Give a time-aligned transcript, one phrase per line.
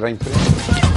[0.00, 0.89] para a imprensa.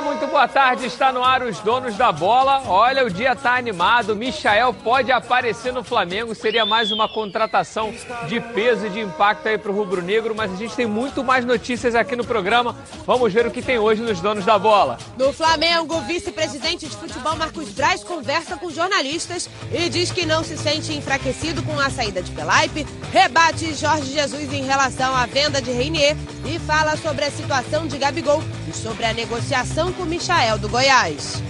[0.00, 0.86] Muito boa tarde.
[0.86, 2.62] Está no ar os donos da bola.
[2.66, 4.14] Olha, o dia está animado.
[4.14, 6.34] Michael pode aparecer no Flamengo.
[6.34, 7.92] Seria mais uma contratação
[8.28, 10.34] de peso e de impacto aí para o Rubro Negro.
[10.36, 12.76] Mas a gente tem muito mais notícias aqui no programa.
[13.04, 14.98] Vamos ver o que tem hoje nos donos da bola.
[15.16, 20.44] No Flamengo, o vice-presidente de futebol Marcos Braz conversa com jornalistas e diz que não
[20.44, 25.60] se sente enfraquecido com a saída de Pelaipe, rebate Jorge Jesus em relação à venda
[25.60, 30.58] de Reinier e fala sobre a situação de Gabigol e sobre a negociação com Michael
[30.58, 31.42] do Goiás.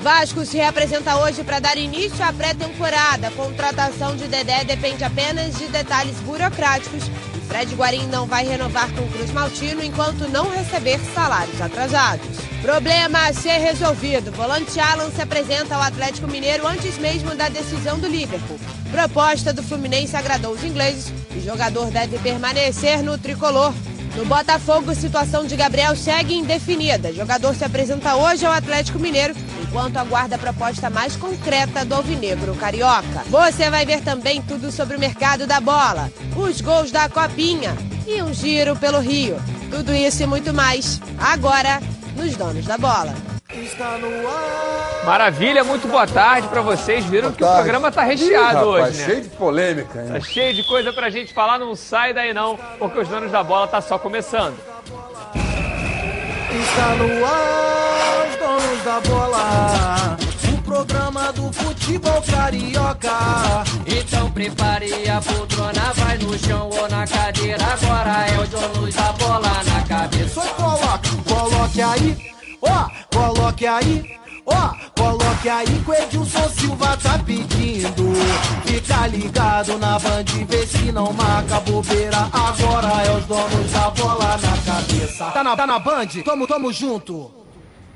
[0.00, 3.30] Vasco se representa hoje para dar início à pré-temporada.
[3.30, 7.04] Contratação de Dedé depende apenas de detalhes burocráticos
[7.54, 12.26] Fred Guarim não vai renovar com Cruz Maltino enquanto não receber salários atrasados.
[12.60, 14.32] Problema a ser resolvido.
[14.32, 18.58] Volante Alan se apresenta ao Atlético Mineiro antes mesmo da decisão do Liverpool.
[18.90, 23.72] Proposta do Fluminense agradou os ingleses e o jogador deve permanecer no tricolor
[24.16, 27.10] no Botafogo, situação de Gabriel segue indefinida.
[27.10, 31.94] O jogador se apresenta hoje ao Atlético Mineiro, enquanto aguarda a proposta mais concreta do
[31.94, 33.24] Alvinegro Carioca.
[33.28, 37.76] Você vai ver também tudo sobre o mercado da bola, os gols da Copinha
[38.06, 39.36] e um giro pelo Rio.
[39.70, 41.80] Tudo isso e muito mais, agora
[42.16, 43.33] nos Donos da Bola.
[45.04, 47.04] Maravilha, muito boa tarde para vocês.
[47.04, 47.54] Viram boa que tarde.
[47.54, 49.04] o programa tá recheado Ih, rapaz, hoje, né?
[49.06, 50.08] Cheio de polêmica, hein?
[50.12, 53.42] Tá cheio de coisa pra gente falar, não sai daí não, porque os donos da
[53.42, 54.56] bola tá só começando.
[55.34, 60.16] Está no ar, os donos da bola.
[60.52, 63.10] O programa do futebol carioca.
[63.86, 67.62] Então prepare a poltrona, vai no chão ou na cadeira.
[67.64, 70.40] Agora é os donos da bola na cabeça.
[70.40, 72.34] Só coloque, coloque aí
[72.66, 78.12] Ó, oh, coloque aí, ó, oh, coloque aí que o Edilson Silva tá pedindo.
[78.66, 82.28] Fica ligado na band, vê se não marca bobeira.
[82.32, 85.24] Agora é os donos da bola na cabeça.
[85.26, 86.08] Tá na, tá na band?
[86.24, 87.30] Tamo, tamo junto.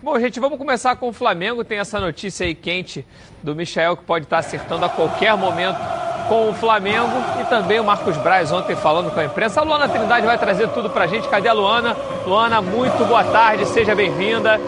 [0.01, 1.65] Bom, gente, vamos começar com o Flamengo.
[1.65, 3.05] Tem essa notícia aí quente
[3.43, 5.79] do Michel que pode estar acertando a qualquer momento
[6.29, 9.61] com o Flamengo e também o Marcos Braz ontem falando com a imprensa.
[9.61, 11.27] A Luana Trindade vai trazer tudo pra gente.
[11.29, 11.97] Cadê a Luana?
[12.25, 14.61] Luana, muito boa tarde, seja bem-vinda.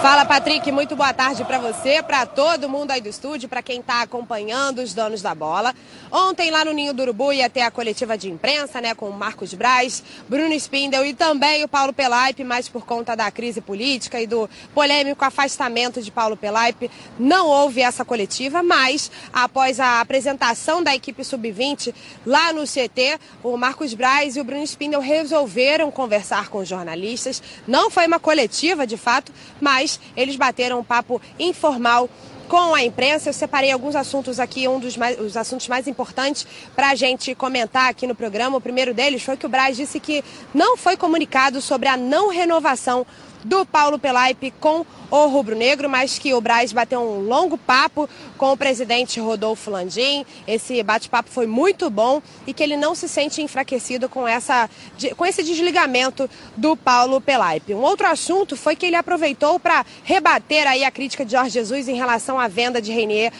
[0.00, 3.80] Fala, Patrick, muito boa tarde para você, para todo mundo aí do estúdio, para quem
[3.80, 5.74] está acompanhando os donos da bola.
[6.10, 9.12] Ontem, lá no Ninho do Urubu, ia ter a coletiva de imprensa, né, com o
[9.12, 14.20] Marcos Braz, Bruno Spindel e também o Paulo Pelaipe, mas por conta da crise política
[14.20, 16.88] e do polêmico afastamento de Paulo Pelaipe,
[17.18, 21.92] não houve essa coletiva, mas após a apresentação da equipe sub-20
[22.24, 27.42] lá no CT, o Marcos Braz e o Bruno Spindel resolveram conversar com os jornalistas.
[27.66, 32.08] Não foi uma coletiva, de fato, mas eles bateram um papo informal
[32.48, 33.28] com a imprensa.
[33.28, 37.34] Eu separei alguns assuntos aqui, um dos mais, os assuntos mais importantes para a gente
[37.34, 38.56] comentar aqui no programa.
[38.56, 42.30] O primeiro deles foi que o Braz disse que não foi comunicado sobre a não
[42.30, 43.06] renovação
[43.44, 48.52] do Paulo Pelaipe com o rubro-negro, mas que o Braz bateu um longo papo com
[48.52, 50.24] o presidente Rodolfo Landim.
[50.46, 54.68] Esse bate-papo foi muito bom e que ele não se sente enfraquecido com, essa,
[55.16, 57.74] com esse desligamento do Paulo Pelaipe.
[57.74, 61.88] Um outro assunto foi que ele aproveitou para rebater aí a crítica de Jorge Jesus
[61.88, 63.32] em relação à venda de Reinier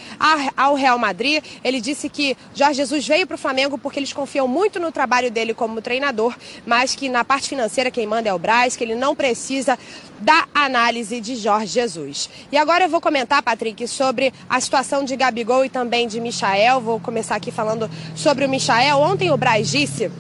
[0.57, 1.45] ao Real Madrid.
[1.63, 5.31] Ele disse que Jorge Jesus veio para o Flamengo porque eles confiam muito no trabalho
[5.31, 6.35] dele como treinador,
[6.67, 9.79] mas que na parte financeira quem manda é o Braz, que ele não precisa
[10.21, 12.29] da análise de Jorge Jesus.
[12.51, 16.81] E agora eu vou comentar, Patrick, sobre a situação de Gabigol e também de Michael.
[16.81, 18.99] Vou começar aqui falando sobre o Michael.
[18.99, 20.11] Ontem o Braz disse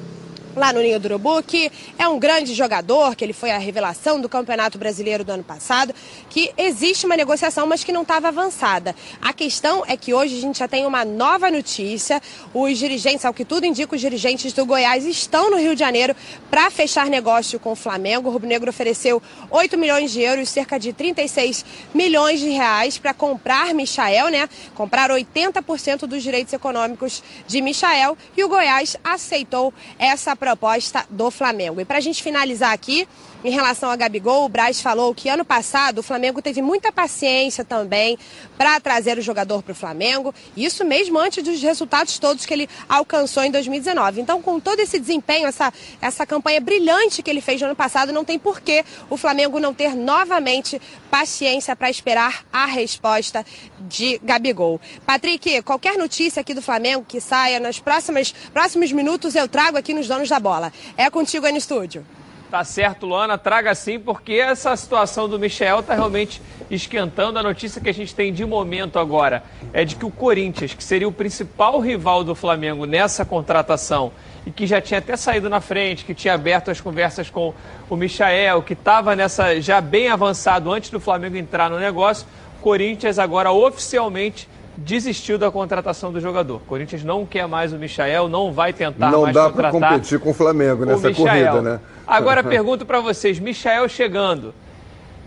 [0.56, 4.20] lá no Ninho do Urubu, que é um grande jogador, que ele foi a revelação
[4.20, 5.94] do Campeonato Brasileiro do ano passado,
[6.30, 8.94] que existe uma negociação, mas que não estava avançada.
[9.20, 12.20] A questão é que hoje a gente já tem uma nova notícia.
[12.52, 16.14] Os dirigentes, ao que tudo indica, os dirigentes do Goiás estão no Rio de Janeiro
[16.50, 18.28] para fechar negócio com o Flamengo.
[18.28, 23.12] O Rubro Negro ofereceu 8 milhões de euros, cerca de 36 milhões de reais para
[23.12, 24.48] comprar Michael, né?
[24.74, 31.80] Comprar 80% dos direitos econômicos de Michael e o Goiás aceitou essa proposta do Flamengo.
[31.80, 33.06] E para a gente finalizar aqui,
[33.44, 37.64] em relação a Gabigol, o Braz falou que ano passado o Flamengo teve muita paciência
[37.64, 38.18] também
[38.56, 42.68] para trazer o jogador para o Flamengo, isso mesmo antes dos resultados todos que ele
[42.88, 44.20] alcançou em 2019.
[44.20, 48.12] Então, com todo esse desempenho, essa, essa campanha brilhante que ele fez no ano passado,
[48.12, 53.46] não tem porquê o Flamengo não ter novamente paciência para esperar a resposta
[53.80, 54.80] de Gabigol.
[55.06, 60.08] Patrick, qualquer notícia aqui do Flamengo que saia nos próximos, minutos eu trago aqui nos
[60.08, 60.72] Donos da Bola.
[60.96, 62.04] É contigo aí no estúdio.
[62.50, 66.40] Tá certo, Luana, traga sim, porque essa situação do Michel está realmente
[66.70, 67.38] esquentando.
[67.38, 70.82] A notícia que a gente tem de momento agora é de que o Corinthians, que
[70.82, 74.12] seria o principal rival do Flamengo nessa contratação
[74.46, 77.52] e que já tinha até saído na frente, que tinha aberto as conversas com
[77.90, 82.26] o Michael, que estava nessa já bem avançado antes do Flamengo entrar no negócio,
[82.62, 84.48] Corinthians agora oficialmente
[84.78, 86.60] desistiu da contratação do jogador.
[86.66, 89.72] Corinthians não quer mais o Michael, não vai tentar não mais dá contratar.
[89.72, 91.80] Não dá para competir com o Flamengo nessa corrida, né?
[92.06, 94.54] Agora pergunto para vocês, Michael chegando.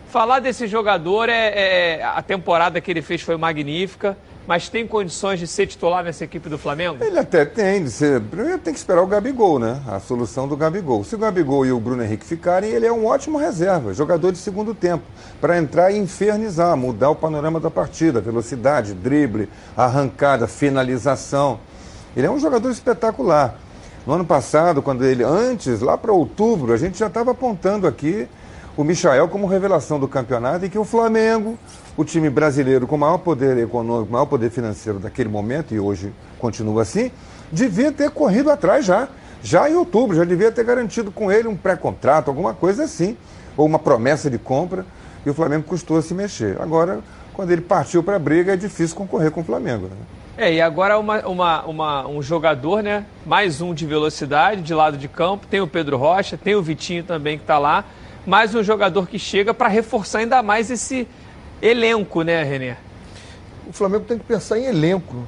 [0.08, 5.40] Falar desse jogador é, é, a temporada que ele fez foi magnífica, mas tem condições
[5.40, 7.04] de ser titular nessa equipe do Flamengo?
[7.04, 7.86] Ele até tem,
[8.30, 9.82] primeiro tem que esperar o Gabigol, né?
[9.88, 11.04] A solução do Gabigol.
[11.04, 14.38] Se o Gabigol e o Bruno Henrique ficarem, ele é um ótimo reserva, jogador de
[14.38, 15.04] segundo tempo,
[15.40, 19.48] para entrar e infernizar, mudar o panorama da partida, velocidade, drible,
[19.78, 21.60] arrancada, finalização.
[22.16, 23.58] Ele é um jogador espetacular.
[24.06, 28.28] No ano passado, quando ele, antes, lá para outubro, a gente já estava apontando aqui
[28.76, 31.58] o Michael como revelação do campeonato e que o Flamengo,
[31.98, 36.82] o time brasileiro com maior poder econômico, maior poder financeiro daquele momento, e hoje continua
[36.84, 37.12] assim,
[37.52, 39.08] devia ter corrido atrás já.
[39.44, 43.18] Já em outubro, já devia ter garantido com ele um pré-contrato, alguma coisa assim,
[43.58, 44.86] ou uma promessa de compra,
[45.26, 46.62] e o Flamengo custou a se mexer.
[46.62, 47.00] Agora,
[47.34, 49.88] quando ele partiu para a briga, é difícil concorrer com o Flamengo.
[49.88, 49.96] Né?
[50.38, 53.06] É, e agora uma, uma, uma, um jogador, né?
[53.26, 55.46] Mais um de velocidade, de lado de campo.
[55.48, 57.84] Tem o Pedro Rocha, tem o Vitinho também que está lá.
[58.26, 61.08] Mais um jogador que chega para reforçar ainda mais esse
[61.62, 62.76] elenco, né, Renê?
[63.68, 65.28] O Flamengo tem que pensar em elenco.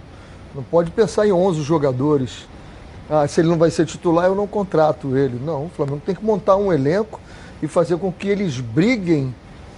[0.53, 2.47] Não pode pensar em 11 jogadores.
[3.09, 5.39] Ah, se ele não vai ser titular, eu não contrato ele.
[5.43, 7.19] Não, o Flamengo tem que montar um elenco
[7.61, 9.33] e fazer com que eles briguem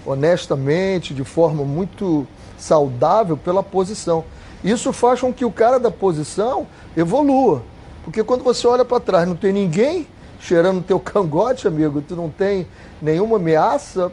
[0.06, 4.24] honestamente, de forma muito saudável pela posição.
[4.64, 7.64] Isso faz com que o cara da posição evolua.
[8.04, 10.08] Porque quando você olha para trás, não tem ninguém
[10.40, 12.68] cheirando teu cangote, amigo, tu não tem
[13.02, 14.12] nenhuma ameaça,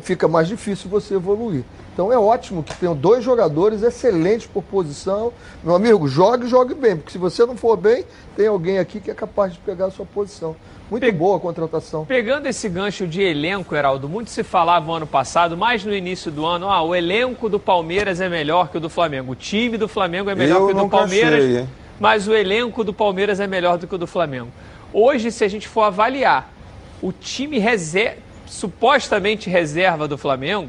[0.00, 1.64] fica mais difícil você evoluir.
[1.92, 5.32] Então é ótimo que tenham dois jogadores excelentes por posição.
[5.62, 8.04] Meu amigo, jogue e jogue bem, porque se você não for bem,
[8.34, 10.56] tem alguém aqui que é capaz de pegar a sua posição.
[10.90, 12.04] Muito Pe boa a contratação.
[12.06, 16.30] Pegando esse gancho de elenco, Heraldo, muito se falava no ano passado, mais no início
[16.30, 19.32] do ano, ah, o elenco do Palmeiras é melhor que o do Flamengo.
[19.32, 21.66] O time do Flamengo é melhor Eu que o do Palmeiras, achei,
[22.00, 24.48] mas o elenco do Palmeiras é melhor do que o do Flamengo.
[24.92, 26.52] Hoje, se a gente for avaliar
[27.00, 28.18] o time reser
[28.52, 30.68] supostamente reserva do Flamengo,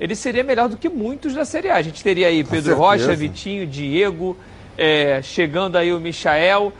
[0.00, 1.76] ele seria melhor do que muitos da Série A.
[1.76, 4.36] A gente teria aí Pedro Rocha, Vitinho, Diego,
[4.76, 6.72] é, chegando aí o Michael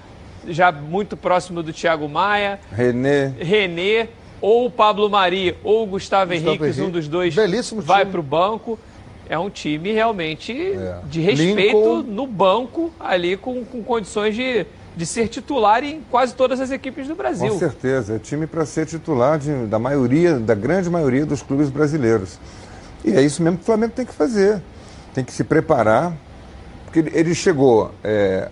[0.49, 2.61] já muito próximo do Thiago Maia.
[2.73, 3.33] René.
[3.39, 4.09] René,
[4.41, 8.21] ou o Pablo Mari, ou o Gustavo, Gustavo Henrique, um dos dois Belíssimo vai para
[8.21, 8.79] o banco.
[9.29, 11.01] É um time realmente é.
[11.05, 12.03] de respeito Lincoln.
[12.03, 14.65] no banco, ali com, com condições de,
[14.97, 17.53] de ser titular em quase todas as equipes do Brasil.
[17.53, 21.69] Com certeza, é time para ser titular de, da maioria, da grande maioria dos clubes
[21.69, 22.39] brasileiros.
[23.05, 24.61] E é isso mesmo que o Flamengo tem que fazer.
[25.15, 26.17] Tem que se preparar
[26.97, 28.49] porque ele chegou é,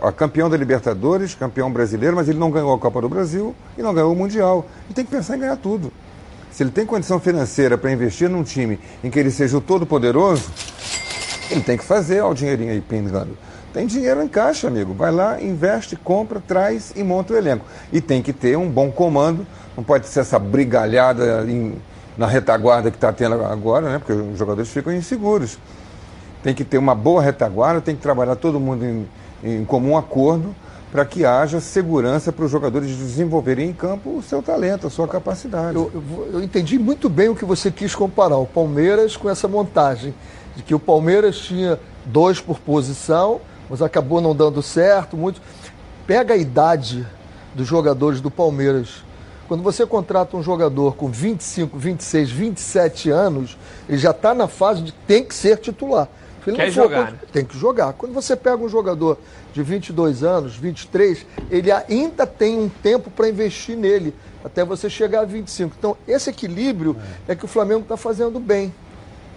[0.00, 3.82] a, campeão da Libertadores, campeão brasileiro, mas ele não ganhou a Copa do Brasil e
[3.82, 4.66] não ganhou o Mundial.
[4.86, 5.92] Ele tem que pensar em ganhar tudo.
[6.52, 10.48] Se ele tem condição financeira para investir num time em que ele seja o todo-poderoso,
[11.50, 13.36] ele tem que fazer ó, o dinheirinho aí pingando.
[13.72, 14.94] Tem dinheiro em caixa, amigo.
[14.94, 17.64] Vai lá, investe, compra, traz e monta o elenco.
[17.92, 19.46] E tem que ter um bom comando.
[19.76, 21.74] Não pode ser essa brigalhada em,
[22.16, 23.98] na retaguarda que está tendo agora, né?
[23.98, 25.58] Porque os jogadores ficam inseguros
[26.42, 29.08] tem que ter uma boa retaguarda, tem que trabalhar todo mundo em,
[29.42, 30.54] em comum acordo
[30.90, 35.06] para que haja segurança para os jogadores desenvolverem em campo o seu talento, a sua
[35.06, 35.76] capacidade.
[35.76, 39.46] Eu, eu, eu, entendi muito bem o que você quis comparar o Palmeiras com essa
[39.46, 40.14] montagem,
[40.56, 45.16] de que o Palmeiras tinha dois por posição, mas acabou não dando certo.
[45.16, 45.40] Muito.
[46.06, 47.06] Pega a idade
[47.54, 49.04] dos jogadores do Palmeiras.
[49.46, 53.56] Quando você contrata um jogador com 25, 26, 27 anos,
[53.88, 56.08] ele já está na fase de tem que ser titular.
[56.46, 57.12] Ele Quer jogar.
[57.12, 57.18] Né?
[57.32, 57.92] Tem que jogar.
[57.92, 59.18] Quando você pega um jogador
[59.52, 65.20] de 22 anos, 23, ele ainda tem um tempo para investir nele, até você chegar
[65.20, 65.74] a 25.
[65.78, 66.96] Então, esse equilíbrio
[67.26, 68.72] é, é que o Flamengo está fazendo bem.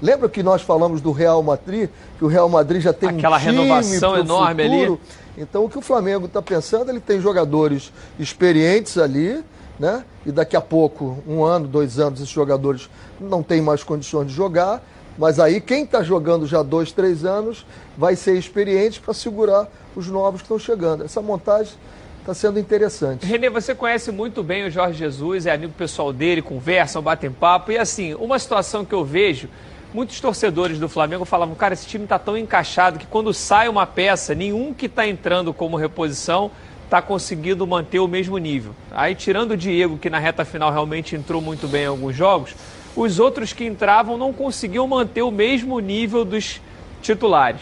[0.01, 3.39] Lembra que nós falamos do Real Madrid, que o Real Madrid já tem Aquela um
[3.39, 4.93] time renovação enorme futuro.
[4.93, 5.43] ali.
[5.43, 9.43] Então, o que o Flamengo está pensando, ele tem jogadores experientes ali,
[9.79, 10.03] né?
[10.25, 12.89] E daqui a pouco, um ano, dois anos, esses jogadores
[13.19, 14.83] não têm mais condições de jogar.
[15.17, 17.65] Mas aí quem está jogando já dois, três anos
[17.97, 21.03] vai ser experiente para segurar os novos que estão chegando.
[21.03, 21.73] Essa montagem
[22.19, 23.25] está sendo interessante.
[23.25, 27.71] Renê, você conhece muito bem o Jorge Jesus, é amigo pessoal dele, conversam, batem papo.
[27.71, 29.49] E assim, uma situação que eu vejo,
[29.93, 33.85] muitos torcedores do Flamengo falavam, cara, esse time está tão encaixado que quando sai uma
[33.85, 36.51] peça, nenhum que está entrando como reposição
[36.85, 38.75] está conseguindo manter o mesmo nível.
[38.91, 42.53] Aí, tirando o Diego, que na reta final realmente entrou muito bem em alguns jogos,
[42.95, 46.59] os outros que entravam não conseguiam manter o mesmo nível dos
[47.01, 47.61] titulares.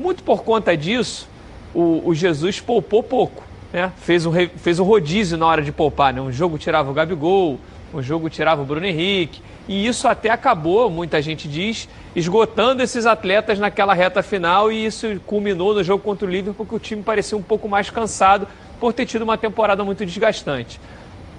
[0.00, 1.28] Muito por conta disso,
[1.74, 3.44] o, o Jesus poupou pouco.
[3.70, 3.92] Né?
[3.98, 6.14] Fez, um, fez um rodízio na hora de poupar.
[6.14, 6.20] Né?
[6.20, 7.58] Um jogo tirava o Gabigol,
[7.92, 9.42] um jogo tirava o Bruno Henrique.
[9.66, 14.72] E isso até acabou, muita gente diz, esgotando esses atletas naquela reta final.
[14.72, 17.90] E isso culminou no jogo contra o Liverpool, porque o time parecia um pouco mais
[17.90, 18.46] cansado
[18.80, 20.80] por ter tido uma temporada muito desgastante.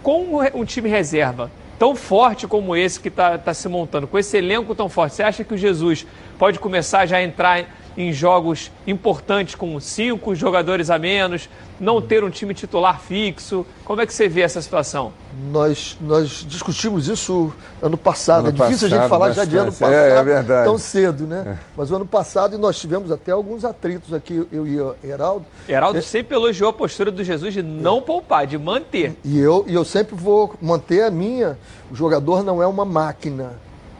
[0.03, 4.37] Com um time reserva tão forte como esse que está tá se montando, com esse
[4.37, 6.05] elenco tão forte, você acha que o Jesus
[6.37, 7.63] pode começar já a entrar
[7.97, 13.65] em jogos importantes com cinco jogadores a menos, não ter um time titular fixo?
[13.85, 15.13] Como é que você vê essa situação?
[15.51, 18.47] Nós, nós discutimos isso ano passado.
[18.47, 21.25] Ano é difícil passado, a gente falar já de ano passado é, é tão cedo,
[21.25, 21.57] né?
[21.57, 21.63] É.
[21.75, 25.45] Mas o ano passado nós tivemos até alguns atritos aqui, eu e o Heraldo.
[25.67, 26.01] Heraldo é...
[26.01, 29.15] sempre elogiou a postura do Jesus de não poupar, de manter.
[29.23, 31.57] E eu, e eu sempre vou manter a minha.
[31.91, 33.53] O jogador não é uma máquina.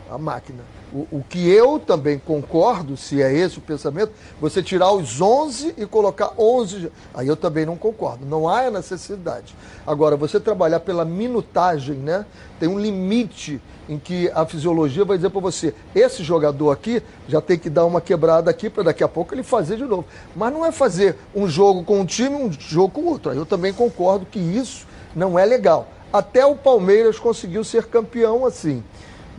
[0.10, 4.91] A máquina o, o, que eu também concordo, se é esse o pensamento, você tirar
[4.91, 6.91] os 11 e colocar 11.
[7.13, 8.25] Aí eu também não concordo.
[8.25, 9.55] Não há necessidade.
[9.86, 12.25] Agora, você trabalhar pela minutagem, né?
[12.60, 17.39] Tem um limite em que a fisiologia vai dizer para você: esse jogador aqui já
[17.39, 20.05] tem que dar uma quebrada aqui para daqui a pouco ele fazer de novo.
[20.36, 23.31] Mas não é fazer um jogo com um time um jogo com outro.
[23.31, 25.88] Aí eu também concordo que isso não é legal.
[26.12, 28.84] Até o Palmeiras conseguiu ser campeão assim.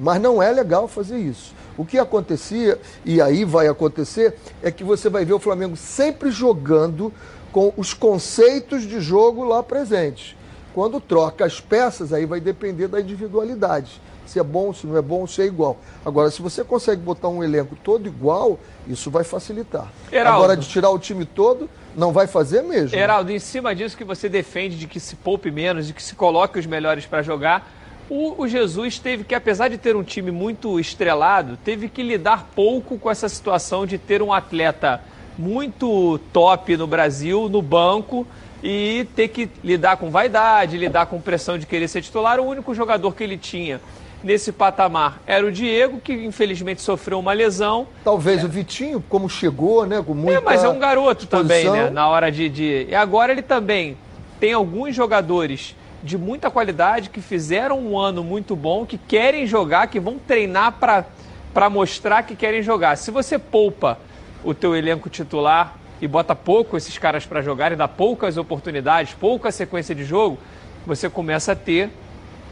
[0.00, 1.54] Mas não é legal fazer isso.
[1.76, 6.30] O que acontecia, e aí vai acontecer, é que você vai ver o Flamengo sempre
[6.30, 7.12] jogando
[7.52, 10.36] com os conceitos de jogo lá presentes.
[10.72, 14.00] Quando troca as peças, aí vai depender da individualidade.
[14.24, 15.76] Se é bom, se não é bom, se é igual.
[16.06, 19.90] Agora, se você consegue botar um elenco todo igual, isso vai facilitar.
[20.10, 20.38] Heraldo.
[20.38, 22.96] Agora, de tirar o time todo, não vai fazer mesmo.
[22.96, 26.14] Heraldo, em cima disso que você defende de que se poupe menos, de que se
[26.14, 27.68] coloque os melhores para jogar,
[28.10, 32.48] o, o, Jesus teve que, apesar de ter um time muito estrelado, teve que lidar
[32.54, 35.00] pouco com essa situação de ter um atleta
[35.38, 38.26] muito top no Brasil, no banco,
[38.62, 42.40] e ter que lidar com vaidade, lidar com pressão de querer ser titular.
[42.40, 43.80] O único jogador que ele tinha
[44.24, 47.86] nesse patamar era o Diego, que infelizmente sofreu uma lesão.
[48.04, 48.44] Talvez é.
[48.44, 50.02] o Vitinho, como chegou, né?
[50.04, 51.72] Com muita é, mas é um garoto exposição.
[51.72, 51.90] também, né?
[51.90, 52.86] Na hora de, de.
[52.90, 53.96] E agora ele também
[54.38, 59.88] tem alguns jogadores de muita qualidade, que fizeram um ano muito bom, que querem jogar,
[59.88, 60.78] que vão treinar
[61.52, 62.96] para mostrar que querem jogar.
[62.96, 63.98] Se você poupa
[64.42, 69.12] o teu elenco titular e bota pouco esses caras para jogar e dá poucas oportunidades,
[69.12, 70.38] pouca sequência de jogo,
[70.86, 71.90] você começa a ter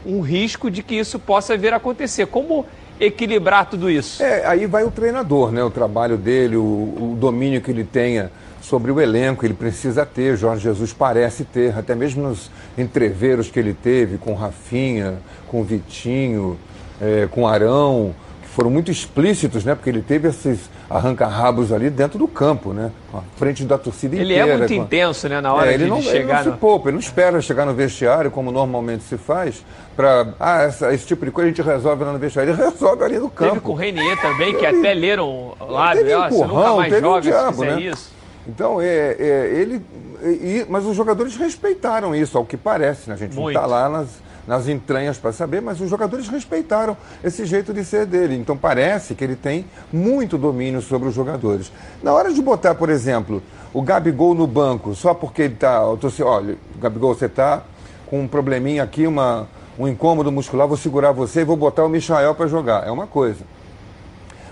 [0.05, 2.27] um risco de que isso possa vir a acontecer.
[2.27, 2.65] Como
[2.99, 4.21] equilibrar tudo isso?
[4.21, 5.63] É, aí vai o treinador, né?
[5.63, 10.37] O trabalho dele, o, o domínio que ele tenha sobre o elenco, ele precisa ter,
[10.37, 16.57] Jorge Jesus parece ter, até mesmo nos entreveros que ele teve com Rafinha, com Vitinho,
[17.01, 18.13] é, com Arão,
[18.55, 19.75] foram muito explícitos, né?
[19.75, 22.91] Porque ele teve esses arranca-rabos ali dentro do campo, né?
[23.13, 24.43] À frente da torcida ele inteira.
[24.43, 24.81] Ele é muito com...
[24.81, 25.39] intenso, né?
[25.39, 26.39] Na hora é, ele de, não, de chegar.
[26.39, 29.63] Ele não se poupa, ele não espera chegar no vestiário, como normalmente se faz,
[29.95, 30.33] para.
[30.39, 32.51] Ah, essa, esse tipo de coisa a gente resolve lá no vestiário.
[32.53, 33.51] Ele resolve ali no campo.
[33.51, 37.17] Teve com o Renier também, que até leram lá, teve ó, você nunca mais joga
[37.17, 37.81] um diabo, se né?
[37.81, 38.11] isso.
[38.47, 39.81] Então, é, é ele.
[40.21, 43.15] É, mas os jogadores respeitaram isso, ao que parece, né?
[43.15, 43.55] A gente Muito.
[43.55, 44.09] não está lá nas,
[44.49, 48.35] nas entranhas para saber, mas os jogadores respeitaram esse jeito de ser dele.
[48.35, 49.63] Então parece que ele tem
[49.93, 51.71] muito domínio sobre os jogadores.
[52.01, 55.83] Na hora de botar, por exemplo, o Gabigol no banco, só porque ele está.
[55.85, 57.61] Olha, Gabigol, você está
[58.07, 61.89] com um probleminha aqui, uma, um incômodo muscular, vou segurar você e vou botar o
[61.89, 62.87] Michael para jogar.
[62.87, 63.45] É uma coisa.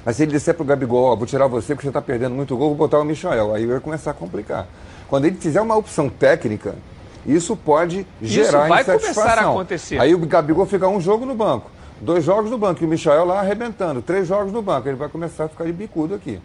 [0.06, 2.56] Mas se ele disser para o Gabigol, vou tirar você porque você está perdendo muito
[2.56, 4.68] gol, vou botar o Michael, aí vai começar a complicar.
[5.10, 6.76] Quando ele fizer uma opção técnica,
[7.28, 10.00] isso pode gerar isso vai começar a acontecer.
[10.00, 11.70] Aí o Gabigol fica um jogo no banco,
[12.00, 15.10] dois jogos no banco, e o Michael lá arrebentando, três jogos no banco, ele vai
[15.10, 16.40] começar a ficar de bicudo aqui.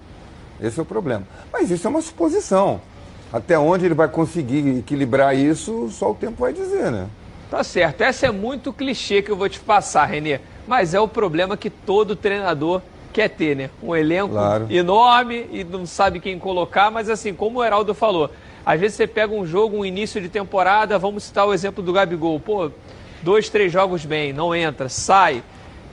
[0.61, 1.23] Esse é o problema.
[1.53, 2.81] Mas isso é uma suposição.
[3.33, 7.07] Até onde ele vai conseguir equilibrar isso, só o tempo vai dizer, né?
[7.51, 8.03] Tá certo.
[8.03, 10.41] Essa é muito clichê que eu vou te passar, Renê.
[10.67, 12.81] Mas é o problema que todo treinador
[13.13, 13.71] quer ter, né?
[13.83, 14.67] Um elenco claro.
[14.71, 18.31] enorme e não sabe quem colocar, mas assim, como o Heraldo falou,
[18.65, 21.93] às vezes você pega um jogo, um início de temporada, vamos citar o exemplo do
[21.93, 22.71] Gabigol, pô,
[23.23, 25.43] dois, três jogos bem, não entra, sai.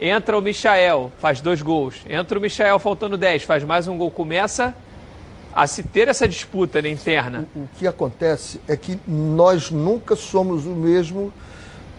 [0.01, 1.95] Entra o Michael, faz dois gols.
[2.09, 4.09] Entra o Michael faltando dez, faz mais um gol.
[4.09, 4.73] Começa
[5.53, 7.45] a se ter essa disputa né, interna.
[7.53, 11.33] O, o que acontece é que nós nunca somos o mesmo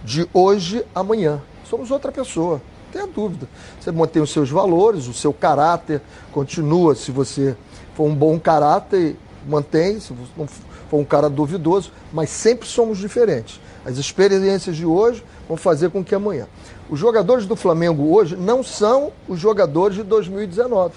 [0.03, 1.43] de hoje amanhã.
[1.65, 3.49] Somos outra pessoa tenha dúvida.
[3.81, 6.95] Você mantém os seus valores, o seu caráter continua.
[6.95, 7.57] Se você
[7.95, 13.61] for um bom caráter, mantém, se não for um cara duvidoso, mas sempre somos diferentes.
[13.85, 16.47] As experiências de hoje vão fazer com que amanhã.
[16.88, 20.94] Os jogadores do Flamengo hoje não são os jogadores de 2019.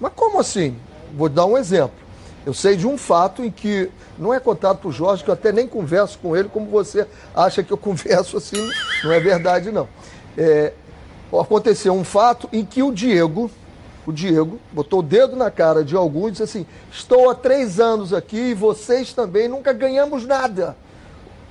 [0.00, 0.76] Mas como assim?
[1.16, 2.04] Vou dar um exemplo.
[2.46, 5.34] Eu sei de um fato em que não é contado para o Jorge, que eu
[5.34, 8.68] até nem converso com ele como você acha que eu converso assim.
[9.02, 9.88] Não é verdade, não.
[10.36, 10.72] É,
[11.40, 13.50] aconteceu um fato em que o Diego,
[14.06, 17.80] o Diego, botou o dedo na cara de alguns e disse assim: Estou há três
[17.80, 20.76] anos aqui e vocês também nunca ganhamos nada.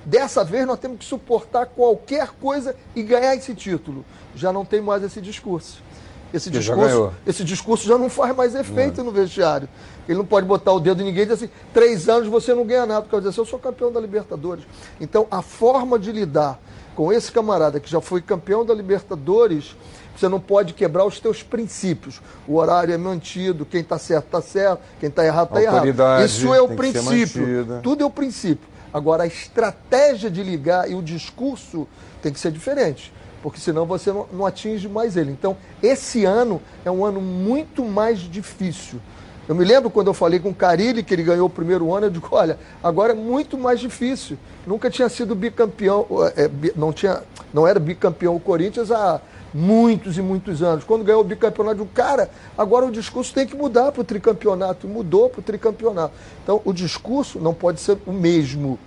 [0.05, 4.05] Dessa vez nós temos que suportar qualquer coisa e ganhar esse título.
[4.35, 5.81] Já não tem mais esse discurso.
[6.33, 9.05] Esse discurso, esse discurso já não faz mais efeito não.
[9.05, 9.69] no vestiário.
[10.09, 12.65] Ele não pode botar o dedo em ninguém e dizer assim, três anos você não
[12.65, 14.65] ganha nada, porque dizer assim, eu sou campeão da Libertadores.
[14.99, 16.59] Então, a forma de lidar
[16.95, 19.75] com esse camarada que já foi campeão da Libertadores,
[20.15, 22.21] você não pode quebrar os teus princípios.
[22.47, 26.25] O horário é mantido, quem está certo está certo, quem está errado está errado.
[26.25, 27.45] Isso é o princípio.
[27.81, 28.67] Tudo é o princípio.
[28.93, 31.87] Agora, a estratégia de ligar e o discurso
[32.21, 35.31] tem que ser diferente, porque senão você não, não atinge mais ele.
[35.31, 38.99] Então, esse ano é um ano muito mais difícil.
[39.47, 42.05] Eu me lembro quando eu falei com o Carilli, que ele ganhou o primeiro ano,
[42.05, 44.37] eu digo, olha, agora é muito mais difícil.
[44.65, 46.05] Nunca tinha sido bicampeão,
[46.37, 49.19] é, não, tinha, não era bicampeão o Corinthians há
[49.53, 50.83] muitos e muitos anos.
[50.83, 54.87] Quando ganhou o bicampeonato, o cara, agora o discurso tem que mudar para o tricampeonato.
[54.87, 56.13] Mudou para o tricampeonato.
[56.43, 58.79] Então, o discurso não pode ser o mesmo.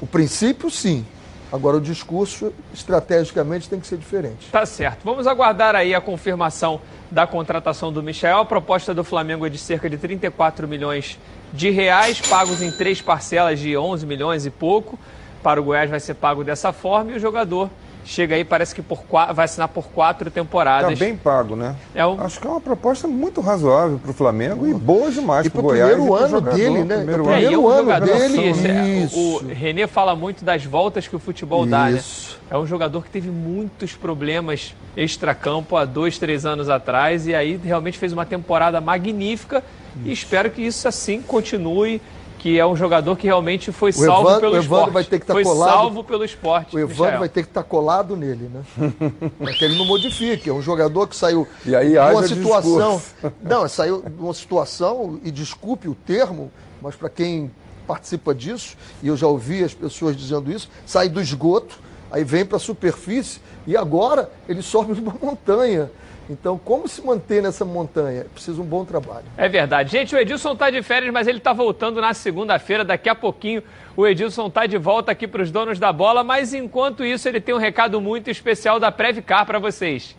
[0.00, 1.04] O princípio, sim.
[1.52, 4.50] Agora, o discurso, estrategicamente, tem que ser diferente.
[4.50, 5.04] Tá certo.
[5.04, 6.80] Vamos aguardar aí a confirmação
[7.10, 8.38] da contratação do Michel.
[8.38, 11.18] A proposta do Flamengo é de cerca de 34 milhões
[11.52, 14.98] de reais, pagos em três parcelas de 11 milhões e pouco.
[15.42, 17.70] Para o Goiás vai ser pago dessa forma e o jogador
[18.04, 19.02] chega aí, parece que por
[19.34, 20.92] vai assinar por quatro temporadas.
[20.92, 21.74] Está bem pago, né?
[21.94, 22.20] É um...
[22.20, 25.62] Acho que é uma proposta muito razoável para o Flamengo e boa demais para o
[25.62, 25.92] Goiás.
[25.92, 26.96] primeiro ano dele, né?
[26.96, 29.04] Primeiro, é, primeiro é, ano dele.
[29.04, 29.18] Isso.
[29.18, 31.70] O, o Renê fala muito das voltas que o futebol Isso.
[31.70, 32.02] dá, né?
[32.50, 37.58] É um jogador que teve muitos problemas extracampo há dois, três anos atrás e aí
[37.62, 39.62] realmente fez uma temporada magnífica
[39.96, 40.08] isso.
[40.08, 42.00] e espero que isso assim continue
[42.44, 44.90] que é um jogador que realmente foi salvo Evandro, pelo esporte.
[44.90, 46.76] Vai ter que estar tá foi colado, salvo pelo esporte.
[46.76, 47.18] O Evandro Michael.
[47.20, 48.62] vai ter que estar tá colado nele, né?
[49.40, 50.50] Para que ele não modifique.
[50.50, 52.96] É um jogador que saiu e aí, de uma situação.
[52.96, 53.36] Discurso.
[53.42, 56.52] Não, saiu de uma situação, e desculpe o termo,
[56.82, 57.50] mas para quem
[57.86, 61.78] participa disso, e eu já ouvi as pessoas dizendo isso, sai do esgoto,
[62.10, 65.90] aí vem para a superfície e agora ele sobe uma montanha.
[66.28, 68.24] Então, como se manter nessa montanha?
[68.32, 69.26] Precisa um bom trabalho.
[69.36, 69.90] É verdade.
[69.90, 72.82] Gente, o Edilson está de férias, mas ele está voltando na segunda-feira.
[72.82, 73.62] Daqui a pouquinho
[73.94, 76.24] o Edilson está de volta aqui para os donos da bola.
[76.24, 80.16] Mas enquanto isso, ele tem um recado muito especial da Previcar para vocês.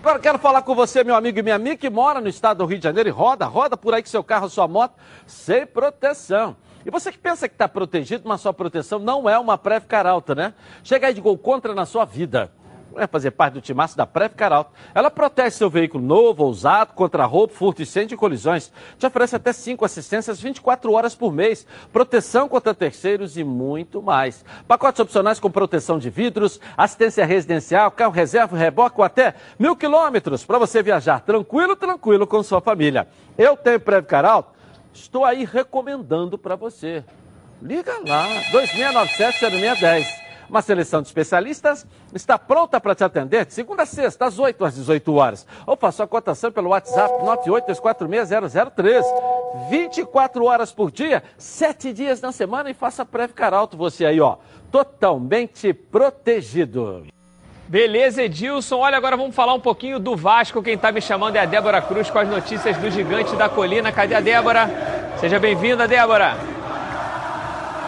[0.00, 2.66] Agora quero falar com você, meu amigo e minha amiga, que mora no estado do
[2.66, 6.56] Rio de Janeiro e roda, roda por aí com seu carro, sua moto, sem proteção.
[6.84, 10.34] E você que pensa que está protegido, mas sua proteção não é uma Previcar alta,
[10.34, 10.54] né?
[10.82, 12.50] Chega aí de gol contra na sua vida
[12.96, 14.72] é fazer parte do timaço da Preve Caralto.
[14.94, 18.72] Ela protege seu veículo novo ou usado contra roubo, furto, incêndio e colisões.
[18.98, 24.44] Te oferece até 5 assistências 24 horas por mês, proteção contra terceiros e muito mais.
[24.66, 30.44] Pacotes opcionais com proteção de vidros, assistência residencial, carro reserva, reboque ou até mil quilômetros
[30.44, 33.08] para você viajar tranquilo, tranquilo com sua família.
[33.36, 34.50] Eu tenho Preve Caralto,
[34.92, 37.04] estou aí recomendando para você.
[37.62, 40.31] Liga lá, 2697-0610.
[40.48, 44.64] Uma seleção de especialistas está pronta para te atender de segunda a sexta, às 8
[44.64, 45.46] às 18 horas.
[45.66, 49.02] Ou faça a cotação pelo WhatsApp 982460013.
[49.68, 54.36] 24 horas por dia, 7 dias na semana e faça Previcar Alto você aí, ó.
[54.70, 57.06] Totalmente protegido.
[57.68, 58.78] Beleza, Edilson.
[58.78, 60.62] Olha, agora vamos falar um pouquinho do Vasco.
[60.62, 63.90] Quem está me chamando é a Débora Cruz com as notícias do Gigante da Colina.
[63.90, 64.68] Cadê a Débora?
[65.18, 66.36] Seja bem-vinda, Débora.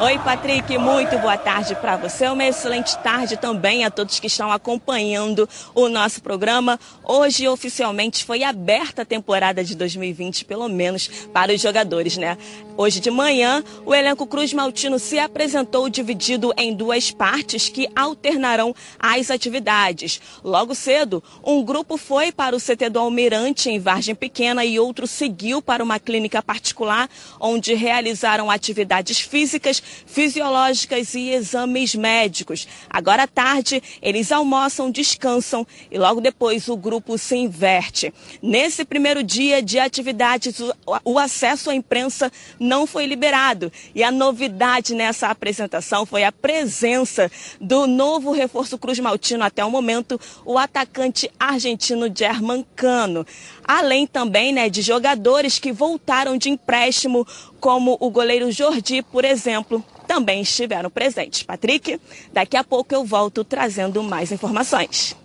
[0.00, 2.26] Oi, Patrick, muito boa tarde para você.
[2.26, 6.80] Uma excelente tarde também a todos que estão acompanhando o nosso programa.
[7.04, 12.36] Hoje, oficialmente, foi aberta a temporada de 2020, pelo menos para os jogadores, né?
[12.76, 18.74] Hoje de manhã, o elenco Cruz Maltino se apresentou dividido em duas partes que alternarão
[18.98, 20.20] as atividades.
[20.42, 25.06] Logo cedo, um grupo foi para o CT do Almirante, em Vargem Pequena, e outro
[25.06, 32.66] seguiu para uma clínica particular, onde realizaram atividades físicas fisiológicas e exames médicos.
[32.88, 38.12] Agora à tarde, eles almoçam, descansam e logo depois o grupo se inverte.
[38.42, 40.60] Nesse primeiro dia de atividades,
[41.04, 43.72] o acesso à imprensa não foi liberado.
[43.94, 49.70] E a novidade nessa apresentação foi a presença do novo reforço Cruz Maltino até o
[49.70, 53.26] momento, o atacante argentino German Cano.
[53.66, 57.26] Além também né, de jogadores que voltaram de empréstimo,
[57.64, 61.42] como o goleiro Jordi, por exemplo, também estiveram presentes.
[61.42, 61.98] Patrick,
[62.30, 65.16] daqui a pouco eu volto trazendo mais informações.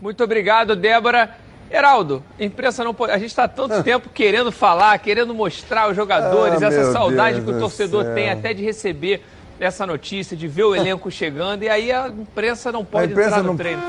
[0.00, 1.36] Muito obrigado, Débora.
[1.70, 3.12] Heraldo, imprensa não pode.
[3.12, 3.82] A gente está tanto ah.
[3.82, 8.30] tempo querendo falar, querendo mostrar os jogadores, ah, essa saudade Deus que o torcedor tem
[8.30, 9.22] até de receber
[9.60, 13.42] essa notícia, de ver o elenco chegando, e aí a imprensa não pode imprensa entrar
[13.42, 13.56] no não...
[13.58, 13.82] treino.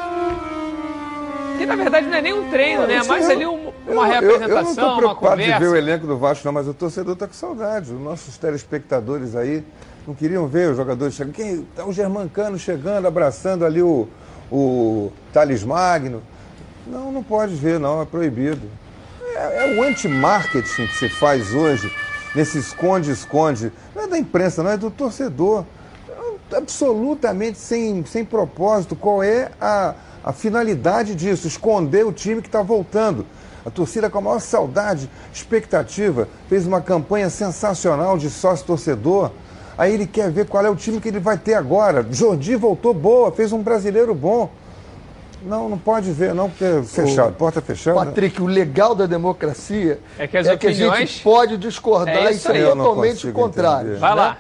[1.58, 2.96] Que na verdade não é nem um treino, né?
[2.96, 5.54] É mais ali um, uma eu, eu não uma conversa.
[5.54, 7.92] de ver o elenco do Vasco, não, mas o torcedor está com saudade.
[7.92, 9.64] Os nossos telespectadores aí
[10.08, 11.34] não queriam ver os jogadores chegando.
[11.34, 14.08] Quem, tá o Germancano chegando, abraçando ali o,
[14.52, 16.22] o Thales Magno.
[16.86, 18.68] Não, não pode ver, não, é proibido.
[19.36, 21.92] É, é o anti-marketing que se faz hoje,
[22.36, 23.72] nesse esconde-esconde.
[23.96, 25.66] Não é da imprensa, não, é do torcedor.
[26.52, 28.96] É absolutamente sem, sem propósito.
[28.96, 31.48] Qual é a, a finalidade disso?
[31.48, 33.26] Esconder o time que está voltando.
[33.66, 39.32] A torcida com a maior saudade, expectativa, fez uma campanha sensacional de sócio-torcedor.
[39.78, 42.06] Aí ele quer ver qual é o time que ele vai ter agora.
[42.10, 44.50] Jordi voltou boa, fez um brasileiro bom.
[45.44, 47.98] Não, não pode ver, não, porque fechado, porta fechada.
[48.06, 52.52] Patrick, o legal da democracia é que, é que a gente pode discordar é isso,
[52.52, 53.92] é totalmente o contrário.
[53.92, 54.00] Entender.
[54.00, 54.30] Vai lá.
[54.32, 54.38] Né?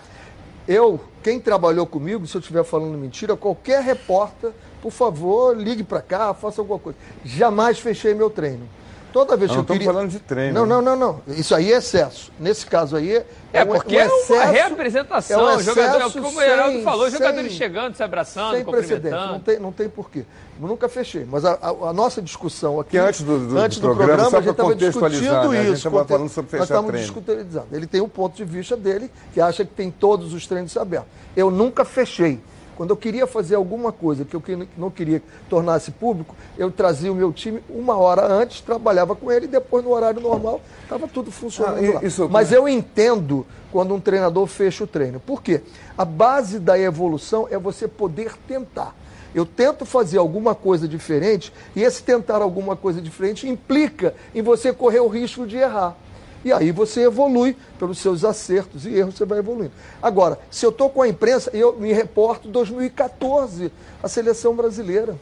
[0.67, 6.01] Eu, quem trabalhou comigo, se eu estiver falando mentira, qualquer repórter, por favor, ligue para
[6.01, 6.97] cá, faça alguma coisa.
[7.25, 8.67] Jamais fechei meu treino.
[9.12, 9.93] Toda vez não, que eu queria...
[9.93, 10.54] falando de treino.
[10.54, 11.21] Não, não, não, não.
[11.36, 12.32] Isso aí é excesso.
[12.39, 15.50] Nesse caso aí é, é porque um excesso, é uma reapresentação.
[15.50, 19.15] É um jogador, como o Heraldo falou, sem, jogadores chegando, se abraçando, sem precedente.
[19.15, 20.26] Não tem, não tem porquê.
[20.62, 21.26] Eu nunca fechei.
[21.30, 22.91] Mas a, a, a nossa discussão aqui.
[22.91, 25.62] Que antes do, do, antes do, do programa, programa a gente estava discutindo né?
[25.62, 25.62] isso.
[25.62, 27.63] A gente estava falando sobre fechar Nós estamos discutindo.
[27.71, 31.10] Ele tem um ponto de vista dele que acha que tem todos os treinos abertos.
[31.36, 32.39] Eu nunca fechei.
[32.75, 34.41] Quando eu queria fazer alguma coisa que eu
[34.77, 39.31] não queria que tornasse público, eu trazia o meu time uma hora antes, trabalhava com
[39.31, 43.93] ele e depois no horário normal estava tudo funcionando ah, isso, Mas eu entendo quando
[43.93, 45.19] um treinador fecha o treino.
[45.19, 45.62] Por quê?
[45.97, 48.95] A base da evolução é você poder tentar.
[49.34, 54.73] Eu tento fazer alguma coisa diferente e esse tentar alguma coisa diferente implica em você
[54.73, 55.95] correr o risco de errar.
[56.43, 59.73] E aí você evolui pelos seus acertos e erros, você vai evoluindo.
[60.01, 65.15] Agora, se eu estou com a imprensa, eu me reporto 2014, a seleção brasileira.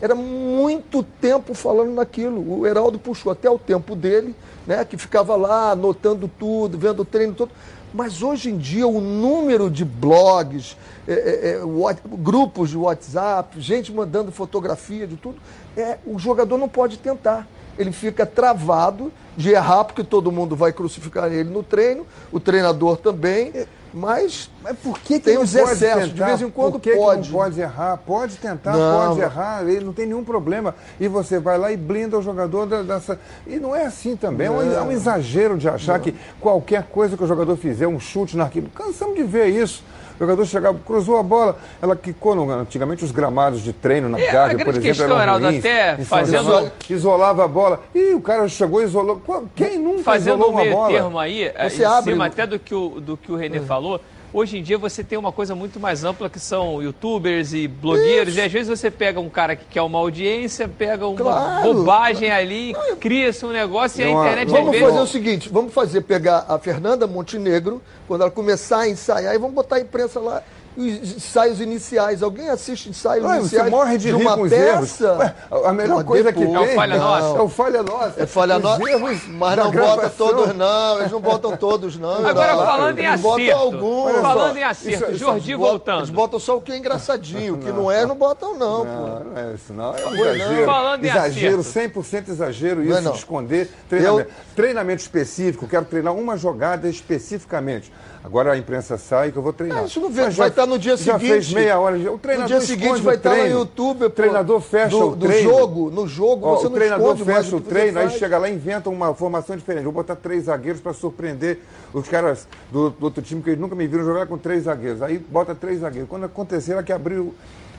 [0.00, 2.60] Era muito tempo falando naquilo.
[2.60, 4.34] O Heraldo puxou até o tempo dele,
[4.66, 7.50] né, que ficava lá anotando tudo, vendo o treino todo.
[7.92, 10.76] Mas hoje em dia, o número de blogs,
[11.06, 15.36] é, é, é, grupos de WhatsApp, gente mandando fotografia de tudo,
[15.76, 17.48] é, o jogador não pode tentar.
[17.78, 22.96] Ele fica travado de errar, porque todo mundo vai crucificar ele no treino, o treinador
[22.96, 23.52] também.
[23.94, 26.12] Mas, mas por que, que tem os excessos?
[26.12, 27.22] De vez em quando por que pode.
[27.22, 30.74] Que não pode errar, pode tentar, não, pode errar, ele não tem nenhum problema.
[31.00, 33.18] E você vai lá e blinda o jogador dessa.
[33.46, 34.46] E não é assim também.
[34.46, 36.00] É um, é um, exagero de achar não.
[36.00, 38.88] que qualquer coisa que o jogador fizer, um chute na arquibancada.
[38.88, 39.82] Cansamos de ver isso.
[40.18, 44.18] O jogador chegava, cruzou a bola, ela quicou no, antigamente os gramados de treino na
[44.18, 46.72] é, Gávea, por exemplo, questão, eram ruins, até fazendo...
[46.90, 47.80] isolava a bola.
[47.94, 49.22] E o cara chegou e isolou.
[49.54, 50.86] Quem nunca fazendo isolou uma bola?
[50.86, 52.12] Fazendo termo aí, Você em abre...
[52.12, 53.66] cima até do que o, do que o Renê uhum.
[53.66, 54.00] falou,
[54.32, 58.34] Hoje em dia você tem uma coisa muito mais ampla que são youtubers e blogueiros.
[58.34, 58.42] Isso.
[58.42, 61.74] E às vezes você pega um cara que quer uma audiência, pega uma claro.
[61.74, 64.86] bobagem ali, cria-se um negócio e a internet Vamos vezes...
[64.86, 69.38] fazer o seguinte: vamos fazer pegar a Fernanda Montenegro, quando ela começar a ensaiar, e
[69.38, 70.42] vamos botar a imprensa lá
[70.78, 72.22] ensaios iniciais.
[72.22, 75.16] Alguém assiste ensaios Ué, iniciais você morre de, de uma peça?
[75.16, 77.38] Ué, a melhor coisa que tem é o falha nossa.
[77.38, 78.22] É o falha nossa.
[78.22, 78.82] É falha nossa.
[79.28, 82.26] Mas não bota todos não, eles não botam todos não.
[82.26, 83.58] Agora não, falando em acerto.
[83.58, 84.12] Alguns.
[84.20, 85.98] Falando em acerto, Jordi voltando.
[86.00, 89.24] Eles botam só o que é engraçadinho, o que não é, não botam não, não
[89.24, 90.64] Não é isso não, é um exagero.
[90.66, 94.30] Falando em exagero, 100% exagero isso de esconder treinamento.
[94.54, 97.92] Treinamento específico, quero treinar uma jogada especificamente.
[98.22, 99.84] Agora a imprensa sai que eu vou treinar.
[99.84, 101.30] Isso não vê, vai estar no dia já seguinte.
[101.30, 101.96] fez meia hora.
[102.12, 104.04] O treinador no dia seguinte vai estar no YouTube.
[104.06, 105.48] O treinador fecha do, o treino.
[105.48, 108.48] Do jogo, no jogo Ó, você o não treinador fecha o treino, aí chega lá
[108.48, 109.84] e inventa uma formação diferente.
[109.84, 111.60] Vou botar três zagueiros para surpreender
[111.92, 115.00] os caras do, do, outro time que eles nunca me viram jogar com três zagueiros.
[115.00, 116.08] Aí bota três zagueiros.
[116.08, 117.34] Quando acontecer, ela que abriu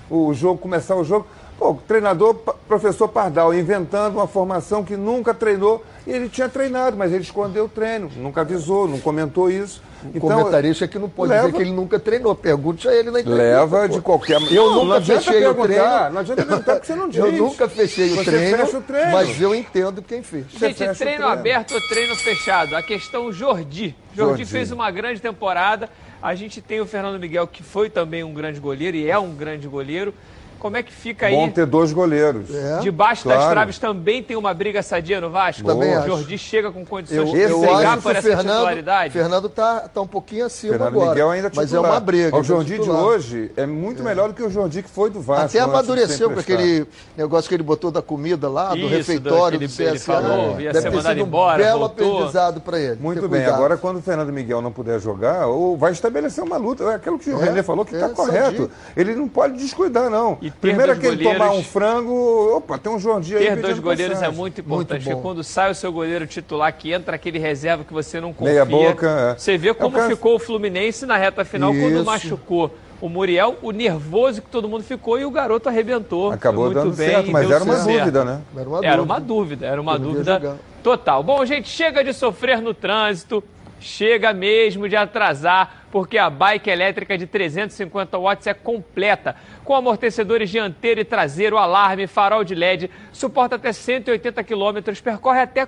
[0.09, 1.27] o jogo, começar o jogo,
[1.59, 2.35] Pô, treinador,
[2.69, 5.83] professor Pardal, inventando uma formação que nunca treinou.
[6.07, 9.83] E ele tinha treinado, mas ele escondeu o treino, nunca avisou, não comentou isso.
[10.01, 12.33] O então, comentarista que não pode leva, dizer que ele nunca treinou.
[12.33, 13.43] Pergunte a ele na entrevista.
[13.43, 13.87] Leva pô.
[13.89, 14.55] de qualquer maneira.
[14.55, 16.09] Eu não, nunca fechei o treino.
[16.11, 17.19] Não adianta perguntar porque você não diz.
[17.19, 20.45] Eu nunca fechei o treino, o treino, mas eu entendo quem fez.
[20.51, 22.77] Gente, treino, treino, aberto ou treino fechado?
[22.77, 23.93] A questão Jordi.
[24.15, 25.89] Jordi, Jordi fez uma grande temporada.
[26.21, 29.35] A gente tem o Fernando Miguel, que foi também um grande goleiro e é um
[29.35, 30.13] grande goleiro.
[30.59, 31.35] Como é que fica aí?
[31.35, 32.53] Bom ter dois goleiros.
[32.53, 33.39] É, Debaixo claro.
[33.39, 35.63] das traves também tem uma briga sadia no Vasco?
[35.63, 39.13] Também o Jordi chega com condições eu, de brigar por essa Fernando, titularidade?
[39.13, 41.09] Fernando está tá um pouquinho acima Fernando agora.
[41.11, 41.65] Miguel ainda titular.
[41.65, 42.37] Mas é uma briga.
[42.37, 44.05] O Jordi de hoje é muito é.
[44.05, 45.45] melhor do que o Jordi que foi do Vasco.
[45.45, 46.85] Até amadureceu com aquele
[47.17, 49.83] negócio que ele botou da comida lá, Isso, do refeitório do, do CSA.
[49.83, 52.15] Ele falou, ia Deve ser mandado embora, um belo voltou.
[52.15, 52.97] aprendizado para ele.
[53.01, 53.45] Muito bem.
[53.45, 56.83] Agora, quando o Fernando Miguel não puder jogar, ou vai estabelecer uma luta.
[56.83, 58.69] É aquilo que o é, René falou que está é, correto.
[58.95, 60.37] Ele não pode descuidar, não.
[60.61, 64.33] Primeiro aquele tomar um frango, opa, tem um João Dia Ter dois goleiros passagem.
[64.33, 67.83] é muito importante, muito porque quando sai o seu goleiro titular, que entra aquele reserva
[67.83, 68.65] que você não confia.
[68.65, 69.35] Meia boca.
[69.35, 69.39] É.
[69.39, 71.81] Você vê como é ficou o Fluminense na reta final Isso.
[71.81, 76.31] quando machucou o Muriel, o nervoso que todo mundo ficou e o garoto arrebentou.
[76.31, 77.99] Acabou muito dando bem, certo, mas era uma certo.
[77.99, 78.41] dúvida, né?
[78.55, 81.23] Era uma, era uma dúvida, era uma dúvida total.
[81.23, 83.43] Bom, gente, chega de sofrer no trânsito.
[83.79, 90.49] Chega mesmo de atrasar, porque a bike elétrica de 350 watts é completa, com amortecedores
[90.49, 95.67] dianteiro e traseiro, alarme, farol de LED, suporta até 180 km, percorre até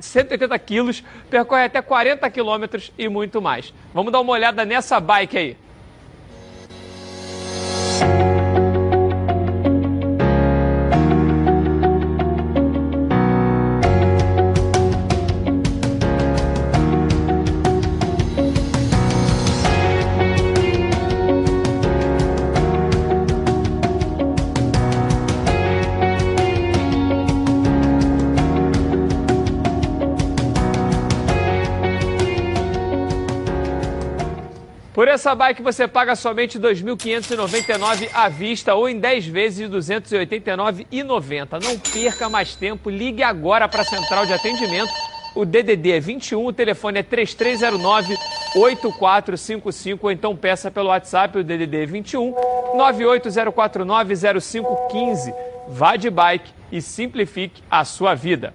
[0.00, 2.64] 180 quilos, percorre até 40 km
[2.98, 3.72] e muito mais.
[3.92, 5.56] Vamos dar uma olhada nessa bike aí.
[35.22, 39.80] Essa bike você paga somente R$ 2.599 à vista ou em 10 vezes de R$
[39.80, 41.62] 289,90.
[41.62, 44.90] Não perca mais tempo, ligue agora para a central de atendimento.
[45.36, 48.16] O DDD é 21, o telefone é 3309
[48.56, 52.34] 8455 ou então peça pelo WhatsApp o DDD 21
[52.74, 55.32] 98049 0515.
[55.68, 58.52] Vá de bike e simplifique a sua vida.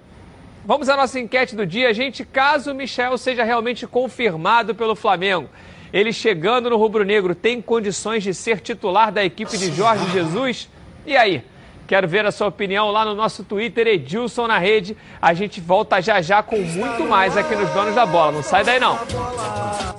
[0.66, 2.26] Vamos à nossa enquete do dia, gente.
[2.26, 5.48] Caso o Michel seja realmente confirmado pelo Flamengo,
[5.92, 10.68] ele chegando no Rubro Negro tem condições de ser titular da equipe de Jorge Jesus?
[11.06, 11.42] E aí?
[11.86, 14.94] Quero ver a sua opinião lá no nosso Twitter, Edilson na rede.
[15.22, 18.32] A gente volta já já com muito mais aqui nos Donos da Bola.
[18.32, 18.98] Não sai daí não.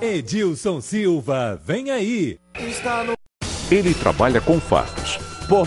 [0.00, 2.38] Edilson Silva, vem aí.
[3.68, 5.18] Ele trabalha com fatos.
[5.48, 5.66] Por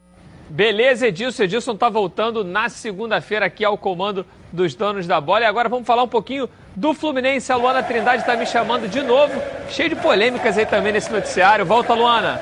[0.51, 1.43] Beleza, Edilson.
[1.43, 5.45] Edilson está voltando na segunda-feira aqui ao comando dos donos da bola.
[5.45, 7.49] E agora vamos falar um pouquinho do Fluminense.
[7.53, 9.41] A Luana Trindade está me chamando de novo.
[9.69, 11.65] Cheio de polêmicas aí também nesse noticiário.
[11.65, 12.41] Volta, Luana.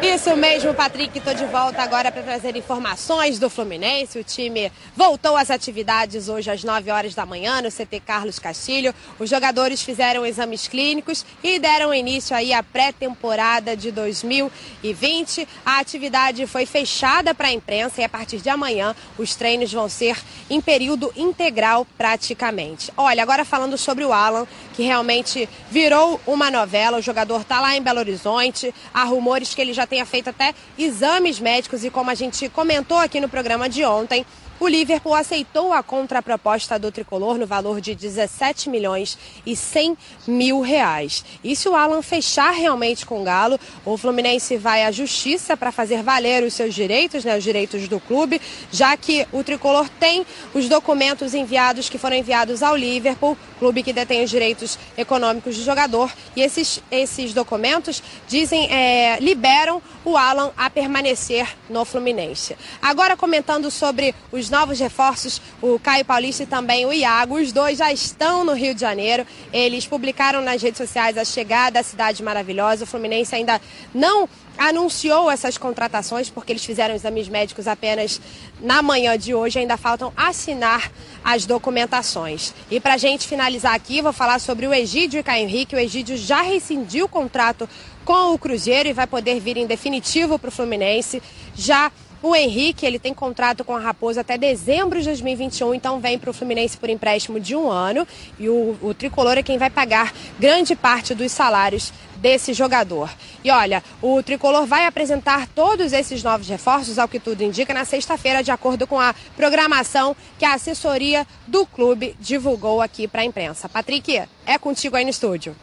[0.00, 1.18] Isso mesmo, Patrick.
[1.18, 4.16] Estou de volta agora para trazer informações do Fluminense.
[4.16, 8.94] O time voltou às atividades hoje às 9 horas da manhã no CT Carlos Castilho.
[9.18, 15.48] Os jogadores fizeram exames clínicos e deram início aí à pré-temporada de 2020.
[15.66, 19.88] A atividade foi fechada para a imprensa e a partir de amanhã os treinos vão
[19.88, 20.16] ser
[20.48, 22.92] em período integral praticamente.
[22.96, 26.98] Olha, agora falando sobre o Alan, que realmente virou uma novela.
[26.98, 28.72] O jogador está lá em Belo Horizonte.
[28.94, 32.98] Há rumores que ele já tenha feito até exames médicos e como a gente comentou
[32.98, 34.24] aqui no programa de ontem,
[34.60, 40.60] o Liverpool aceitou a contraproposta do tricolor no valor de 17 milhões e 100 mil
[40.60, 41.24] reais.
[41.42, 45.70] E se o Alan fechar realmente com o Galo, o Fluminense vai à justiça para
[45.70, 48.40] fazer valer os seus direitos, né, os direitos do clube,
[48.72, 53.92] já que o tricolor tem os documentos enviados que foram enviados ao Liverpool, clube que
[53.92, 60.50] detém os direitos econômicos do jogador, e esses, esses documentos dizem, é, liberam o Alan
[60.56, 62.56] a permanecer no Fluminense.
[62.80, 67.78] Agora comentando sobre os novos reforços, o Caio Paulista e também o Iago, os dois
[67.78, 69.26] já estão no Rio de Janeiro.
[69.52, 72.84] Eles publicaram nas redes sociais a chegada à cidade maravilhosa.
[72.84, 73.60] O Fluminense ainda
[73.94, 78.20] não anunciou essas contratações, porque eles fizeram exames médicos apenas
[78.60, 80.90] na manhã de hoje, ainda faltam assinar
[81.24, 82.52] as documentações.
[82.68, 85.76] E para a gente finalizar aqui, vou falar sobre o Egídio e Caio Henrique.
[85.76, 87.68] O Egídio já rescindiu o contrato
[88.04, 91.22] com o Cruzeiro e vai poder vir em definitivo para o Fluminense.
[91.54, 96.18] Já o Henrique, ele tem contrato com a Raposa até dezembro de 2021, então vem
[96.18, 98.06] para o Fluminense por empréstimo de um ano.
[98.38, 103.08] E o, o Tricolor é quem vai pagar grande parte dos salários desse jogador.
[103.44, 107.84] E olha, o Tricolor vai apresentar todos esses novos reforços, ao que tudo indica, na
[107.84, 113.24] sexta-feira, de acordo com a programação que a assessoria do clube divulgou aqui para a
[113.24, 113.68] imprensa.
[113.68, 115.54] Patrick, é contigo aí no estúdio.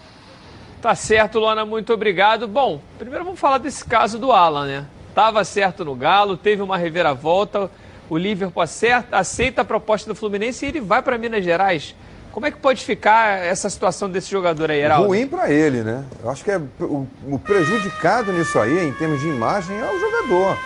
[0.82, 2.48] Tá certo, Luana, muito obrigado.
[2.48, 4.86] Bom, primeiro vamos falar desse caso do Alan, né?
[5.16, 7.72] Estava certo no Galo, teve uma reviravolta,
[8.10, 11.96] o Liverpool acerta, aceita a proposta do Fluminense e ele vai para Minas Gerais.
[12.34, 15.08] Como é que pode ficar essa situação desse jogador aí, Heraldo?
[15.08, 16.04] Ruim para ele, né?
[16.22, 19.98] Eu acho que é o, o, prejudicado nisso aí, em termos de imagem, é o
[19.98, 20.58] jogador.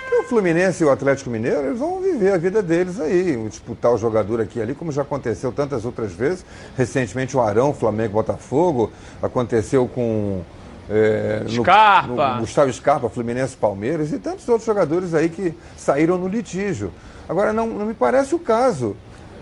[0.00, 3.92] Porque o Fluminense e o Atlético Mineiro, eles vão viver a vida deles aí, disputar
[3.92, 6.46] o jogador aqui ali, como já aconteceu tantas outras vezes.
[6.78, 8.90] Recentemente o Arão, Flamengo Botafogo,
[9.22, 10.42] aconteceu com
[10.90, 12.28] é, Scarpa.
[12.28, 16.92] No, no Gustavo Scarpa, Fluminense Palmeiras e tantos outros jogadores aí que saíram no litígio.
[17.28, 18.96] Agora, não, não me parece o caso.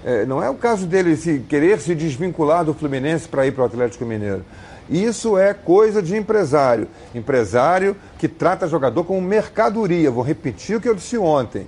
[0.05, 3.63] É, não é o caso dele se querer se desvincular do Fluminense para ir para
[3.63, 4.45] o Atlético Mineiro.
[4.89, 6.89] Isso é coisa de empresário.
[7.15, 10.11] Empresário que trata jogador como mercadoria.
[10.11, 11.67] Vou repetir o que eu disse ontem.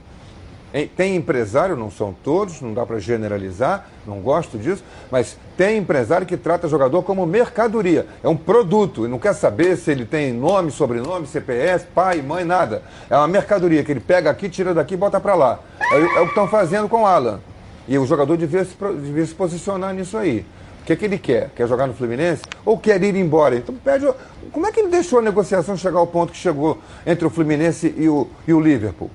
[0.96, 6.26] Tem empresário, não são todos, não dá para generalizar, não gosto disso, mas tem empresário
[6.26, 8.06] que trata jogador como mercadoria.
[8.22, 12.42] É um produto, e não quer saber se ele tem nome, sobrenome, CPS, pai, mãe,
[12.42, 12.82] nada.
[13.10, 15.60] É uma mercadoria que ele pega aqui, tira daqui e bota para lá.
[15.78, 17.40] É, é, o que estão fazendo com o Alan.
[17.86, 20.46] E o jogador devia se, devia se posicionar nisso aí.
[20.80, 21.50] O que, é que ele quer?
[21.54, 22.42] Quer jogar no Fluminense?
[22.64, 23.54] Ou quer ir embora?
[23.54, 24.08] Então pede.
[24.50, 27.94] Como é que ele deixou a negociação chegar ao ponto que chegou entre o Fluminense
[27.96, 29.10] e o, e o Liverpool?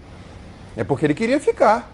[0.78, 1.92] É porque ele queria ficar.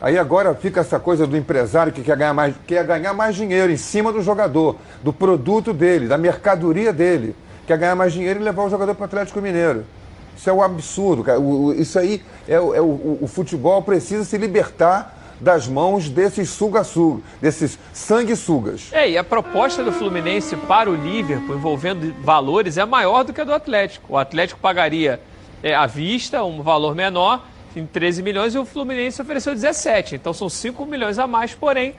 [0.00, 3.72] Aí agora fica essa coisa do empresário que quer ganhar mais, quer ganhar mais dinheiro
[3.72, 7.34] em cima do jogador, do produto dele, da mercadoria dele.
[7.66, 9.84] Quer ganhar mais dinheiro e levar o jogador para o Atlético Mineiro.
[10.36, 11.40] Isso é um absurdo, cara.
[11.40, 16.48] O, o, isso aí é, é o, o, futebol precisa se libertar das mãos desses
[16.48, 18.90] suga-suga, desses sanguessugas.
[18.92, 23.40] É, e a proposta do Fluminense para o Liverpool envolvendo valores é maior do que
[23.40, 24.14] a do Atlético.
[24.14, 25.20] O Atlético pagaria
[25.60, 27.44] é, à vista um valor menor
[27.76, 30.16] em 13 milhões e o Fluminense ofereceu 17.
[30.16, 31.94] Então são 5 milhões a mais, porém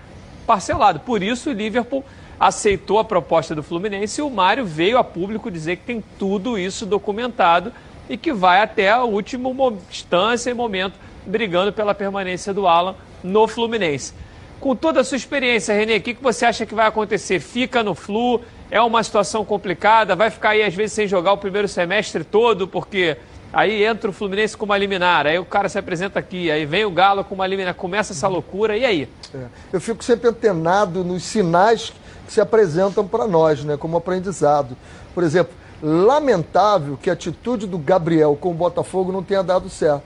[0.45, 0.99] parcelado.
[1.01, 2.03] Por isso o Liverpool
[2.39, 6.57] aceitou a proposta do Fluminense e o Mário veio a público dizer que tem tudo
[6.57, 7.71] isso documentado
[8.09, 9.49] e que vai até a última
[9.89, 14.13] instância e momento brigando pela permanência do Alan no Fluminense.
[14.59, 17.39] Com toda a sua experiência, Renê, o que, que você acha que vai acontecer?
[17.39, 18.41] Fica no Flu?
[18.69, 20.15] É uma situação complicada?
[20.15, 23.17] Vai ficar aí, às vezes, sem jogar o primeiro semestre todo, porque
[23.51, 26.85] Aí entra o Fluminense com uma liminar, aí o cara se apresenta aqui, aí vem
[26.85, 29.09] o Galo com uma liminar, começa essa loucura, e aí?
[29.33, 29.45] É.
[29.73, 31.91] Eu fico sempre antenado nos sinais
[32.27, 34.77] que se apresentam para nós, né, como aprendizado.
[35.15, 40.03] Por exemplo, lamentável que a atitude do Gabriel com o Botafogo não tenha dado certo.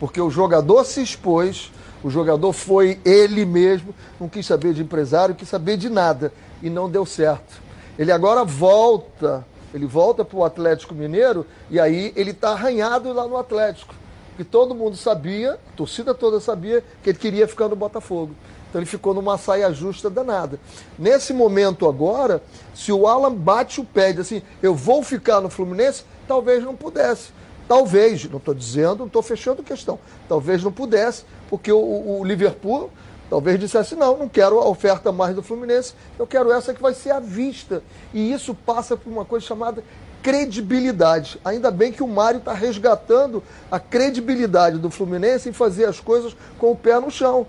[0.00, 1.70] Porque o jogador se expôs,
[2.02, 6.70] o jogador foi ele mesmo, não quis saber de empresário, quis saber de nada, e
[6.70, 7.62] não deu certo.
[7.98, 9.44] Ele agora volta
[9.74, 13.92] ele volta para o Atlético Mineiro e aí ele está arranhado lá no Atlético.
[14.28, 18.36] Porque todo mundo sabia, a torcida toda sabia, que ele queria ficar no Botafogo.
[18.68, 20.60] Então ele ficou numa saia justa danada.
[20.96, 22.40] Nesse momento agora,
[22.72, 26.62] se o Alan bate o pé e diz assim, eu vou ficar no Fluminense, talvez
[26.62, 27.32] não pudesse.
[27.66, 29.98] Talvez, não estou dizendo, não estou fechando questão.
[30.28, 32.90] Talvez não pudesse, porque o, o Liverpool
[33.34, 36.94] Talvez dissesse, não, não quero a oferta mais do Fluminense, eu quero essa que vai
[36.94, 37.82] ser à vista.
[38.12, 39.82] E isso passa por uma coisa chamada
[40.22, 41.40] credibilidade.
[41.44, 46.36] Ainda bem que o Mário está resgatando a credibilidade do Fluminense em fazer as coisas
[46.60, 47.44] com o pé no chão.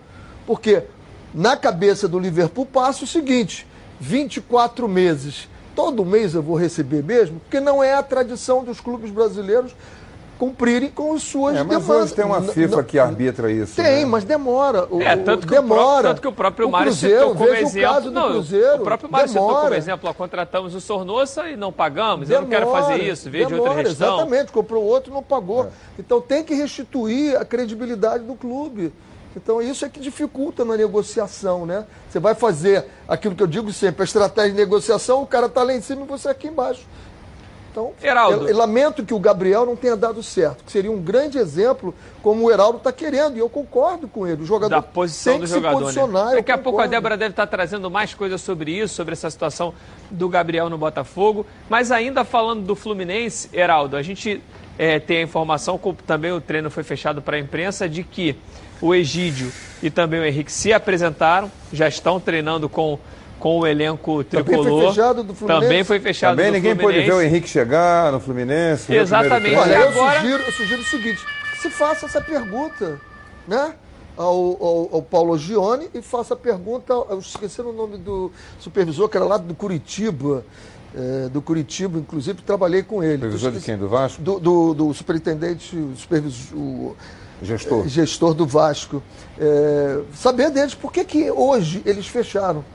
[0.48, 0.82] Porque
[1.32, 3.68] na cabeça do Liverpool passa o seguinte:
[4.00, 5.48] 24 meses.
[5.76, 9.76] Todo mês eu vou receber mesmo, porque não é a tradição dos clubes brasileiros
[10.38, 12.04] cumprirem com as suas é, mas demandas.
[12.04, 13.76] hoje tem uma FIFA que arbitra isso.
[13.76, 14.06] Tem, né?
[14.06, 14.88] mas demora.
[14.90, 15.74] O, é, tanto que, demora.
[15.74, 17.90] O próprio, tanto que o próprio Mário Cruzeiro, citou como veja exemplo.
[17.90, 19.48] O, caso do não, Cruzeiro, o próprio Mário demora.
[19.48, 22.28] citou como exemplo, ó, contratamos o Sornossa e não pagamos.
[22.28, 24.16] Demora, eu não quero fazer isso, veio demora, de outra gestão.
[24.18, 25.66] Exatamente, comprou outro e não pagou.
[25.66, 25.70] É.
[26.00, 28.92] Então tem que restituir a credibilidade do clube.
[29.36, 31.86] Então isso é que dificulta na negociação, né?
[32.10, 35.62] Você vai fazer aquilo que eu digo sempre, a estratégia de negociação, o cara está
[35.62, 36.86] lá em cima e você aqui embaixo.
[37.76, 38.46] Então, Heraldo.
[38.46, 41.94] Eu, eu, lamento que o Gabriel não tenha dado certo, que seria um grande exemplo,
[42.24, 44.44] como o Heraldo está querendo, e eu concordo com ele.
[44.44, 45.78] O jogador da posição tem do que jogador.
[45.78, 46.28] se posicionar.
[46.28, 46.36] Né?
[46.36, 49.74] Daqui a pouco a Débora deve estar trazendo mais coisas sobre isso, sobre essa situação
[50.10, 51.46] do Gabriel no Botafogo.
[51.70, 54.42] Mas ainda falando do Fluminense, Heraldo, a gente
[54.80, 58.38] é, tem a informação, como também o treino foi fechado para a imprensa, de que
[58.82, 59.52] o Egídio
[59.84, 62.98] e também o Henrique se apresentaram, já estão treinando com
[63.46, 64.66] com o elenco tricolor.
[64.66, 65.62] Também foi fechado do Fluminense.
[65.68, 67.06] Também foi fechado Também do ninguém Fluminense.
[67.06, 68.92] pôde ver o Henrique chegar no Fluminense.
[68.92, 69.56] Exatamente.
[69.56, 71.20] Olha, eu, agora- sugiro, eu sugiro o seguinte:
[71.54, 73.00] que se faça essa pergunta,
[73.48, 73.76] né?
[74.18, 79.08] Ao, ao, ao Paulo Gione e faça a pergunta, eu esqueci o nome do supervisor,
[79.10, 80.44] que era lá do Curitiba,
[80.98, 83.18] é, do Curitiba, inclusive trabalhei com ele.
[83.18, 83.78] Supervisor de quem?
[83.78, 84.20] Do Vasco?
[84.24, 86.96] Do, do, do superintendente, o supervisor, o
[87.44, 87.88] Gestor.
[87.88, 89.04] gestor do Vasco.
[89.38, 92.66] É, saber deles por que, que hoje eles fecharam.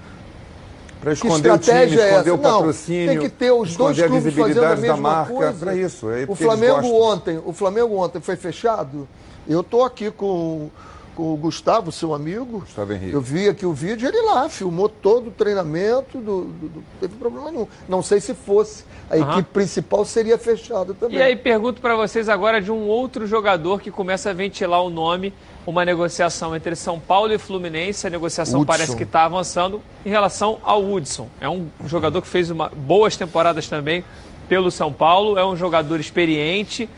[1.00, 2.34] Para Que esconder o time, estratégia é esconder essa?
[2.34, 5.32] o Não, patrocínio, tem que ter os dois clubes fazendo a mesma da marca.
[5.34, 5.52] coisa.
[5.58, 6.10] Para isso.
[6.10, 9.08] É O Flamengo ontem, o Flamengo ontem foi fechado.
[9.48, 10.68] Eu tô aqui com,
[11.16, 12.60] com o Gustavo, seu amigo.
[12.60, 13.14] Gustavo Henrique.
[13.14, 16.82] Eu vi aqui o vídeo, ele lá filmou todo o treinamento, do, do- do- não
[17.00, 17.66] teve problema nenhum.
[17.88, 18.84] Não sei se fosse.
[19.10, 19.32] A Aham.
[19.32, 21.16] equipe principal seria fechada também.
[21.18, 24.90] E aí pergunto para vocês agora de um outro jogador que começa a ventilar o
[24.90, 25.32] nome,
[25.66, 28.06] uma negociação entre São Paulo e Fluminense.
[28.06, 28.72] A negociação Hudson.
[28.72, 31.28] parece que está avançando em relação ao Hudson.
[31.40, 34.04] É um jogador que fez uma, boas temporadas também
[34.48, 36.88] pelo São Paulo, é um jogador experiente,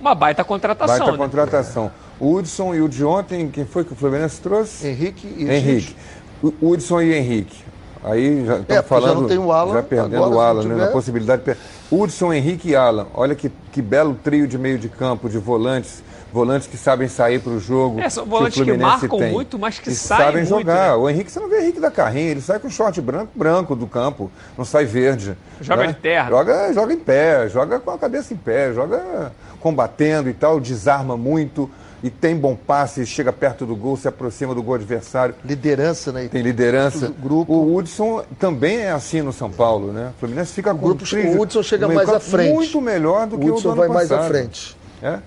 [0.00, 0.98] uma baita contratação.
[0.98, 1.18] Baita né?
[1.18, 1.90] contratação.
[2.20, 4.86] O Hudson e o de ontem, quem foi que o Fluminense trouxe?
[4.86, 5.96] Henrique e Henrique.
[6.42, 7.64] O Hudson e Henrique.
[8.04, 9.20] Aí já É, estamos porque já falando.
[9.22, 10.74] não tem o Alan, Já perdendo agora, o Alan, não né?
[10.74, 11.56] tiver- Na possibilidade de.
[11.90, 13.06] Hudson, Henrique e Alan.
[13.14, 16.02] Olha que, que belo trio de meio de campo, de volantes.
[16.32, 18.00] Volantes que sabem sair para o jogo.
[18.00, 19.32] É, são o volantes que Fluminense marcam tem.
[19.32, 20.88] muito, mas que E saem sabem muito, jogar.
[20.90, 20.94] né?
[20.94, 23.86] O Henrique, você não vê Henrique da carrinha, ele sai com short branco, branco do
[23.86, 25.36] campo, não sai verde.
[25.60, 25.88] Joga né?
[25.88, 26.28] de terra.
[26.28, 31.16] Joga, joga em pé, joga com a cabeça em pé, joga combatendo e tal, desarma
[31.16, 31.70] muito
[32.02, 35.34] e tem bom passe, chega perto do gol, se aproxima do gol adversário.
[35.44, 36.28] Liderança, né?
[36.30, 37.06] Tem liderança.
[37.08, 37.52] O grupo.
[37.52, 40.12] O Hudson também é assim no São Paulo, né?
[40.16, 42.52] O Fluminense fica com grupo- um trio- o Hudson chega mais à frente.
[42.52, 44.30] Muito melhor do O que o Hudson vai mais à passado.
[44.30, 44.76] frente.
[45.02, 45.18] É?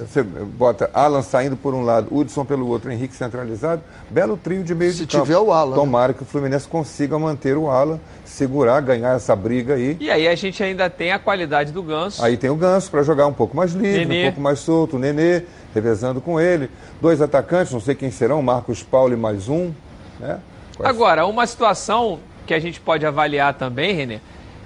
[0.00, 4.74] Você bota Alan saindo por um lado, Hudson pelo outro, Henrique centralizado, belo trio de
[4.74, 5.24] meio Se de campo.
[5.24, 5.76] tiver o Alan, né?
[5.76, 9.96] Tomara que o Fluminense consiga manter o Alan, segurar, ganhar essa briga aí.
[10.00, 12.24] E aí a gente ainda tem a qualidade do Ganso.
[12.24, 14.22] Aí tem o Ganso para jogar um pouco mais livre, Nenê.
[14.22, 15.42] um pouco mais solto, o Nenê,
[15.74, 16.70] revezando com ele.
[17.00, 19.72] Dois atacantes, não sei quem serão, Marcos Paulo e mais um.
[20.18, 20.38] Né?
[20.82, 24.20] Agora, uma situação que a gente pode avaliar também, Renê,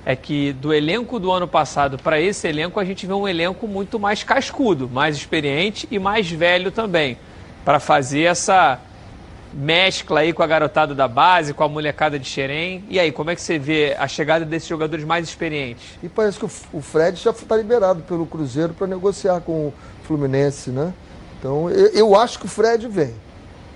[0.08, 3.68] é que do elenco do ano passado para esse elenco, a gente vê um elenco
[3.68, 7.18] muito mais cascudo, mais experiente e mais velho também,
[7.62, 8.80] para fazer essa
[9.52, 12.82] mescla aí com a garotada da base, com a molecada de Xerém.
[12.88, 15.84] E aí, como é que você vê a chegada desses jogadores mais experientes?
[16.02, 20.70] E parece que o, Fred já está liberado pelo Cruzeiro para negociar com o Fluminense,
[20.70, 20.94] né?
[21.38, 23.12] Então, eu, eu acho que o Fred vem.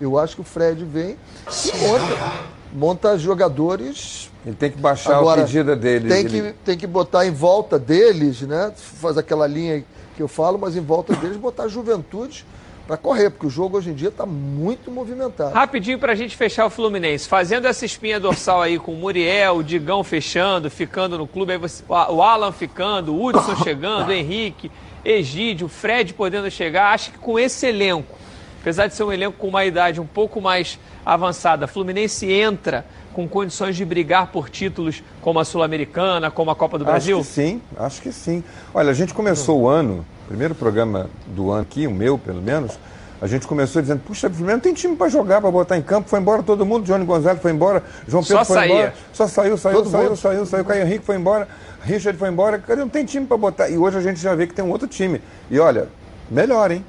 [0.01, 1.15] Eu acho que o Fred vem
[1.47, 2.33] e monta,
[2.73, 4.32] monta jogadores.
[4.45, 6.09] Ele tem que baixar Agora, a pedida dele.
[6.09, 8.73] Tem Ele- que, tem que botar em volta deles, né?
[8.77, 9.85] Faz aquela linha
[10.17, 12.45] que eu falo, mas em volta deles botar a juventude
[12.87, 15.55] para correr, porque o jogo hoje em dia está muito movimentado.
[15.55, 17.29] Rapidinho para a gente fechar o Fluminense.
[17.29, 21.59] Fazendo essa espinha dorsal aí com o Muriel, o Digão fechando, ficando no clube, aí
[21.59, 24.71] você- o Alan ficando, o Hudson chegando, o Henrique,
[25.05, 26.93] Egídio, o Fred podendo chegar.
[26.93, 28.19] Acho que com esse elenco,
[28.61, 33.29] apesar de ser um elenco com uma idade um pouco mais avançada, Fluminense entra com
[33.29, 37.19] condições de brigar por títulos como a Sul-Americana, como a Copa do Brasil?
[37.19, 38.43] Acho que sim, acho que sim.
[38.75, 42.79] Olha, a gente começou o ano, primeiro programa do ano aqui, o meu pelo menos,
[43.21, 45.83] a gente começou dizendo, puxa, o Fluminense não tem time para jogar, para botar em
[45.83, 48.73] campo, foi embora todo mundo, Johnny Gonzalez foi embora, João Pedro Só foi saía.
[48.75, 50.17] embora, só saiu, saiu, Todo saiu, mundo.
[50.17, 51.47] saiu, saiu, Caio Henrique foi embora,
[51.85, 53.69] Richard foi embora, cara, não tem time para botar.
[53.69, 55.21] E hoje a gente já vê que tem um outro time.
[55.49, 55.89] E olha,
[56.29, 56.85] melhor, hein?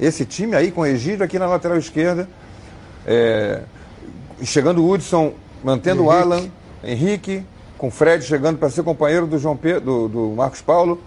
[0.00, 2.28] Esse time aí com o Egídio aqui na lateral esquerda,
[3.06, 3.60] é,
[4.42, 6.22] chegando o Hudson, mantendo o Henrique.
[6.22, 6.50] Alan,
[6.82, 7.44] Henrique,
[7.80, 11.00] com o Fred chegando para ser companheiro do João Pedro, do, do Marcos Paulo.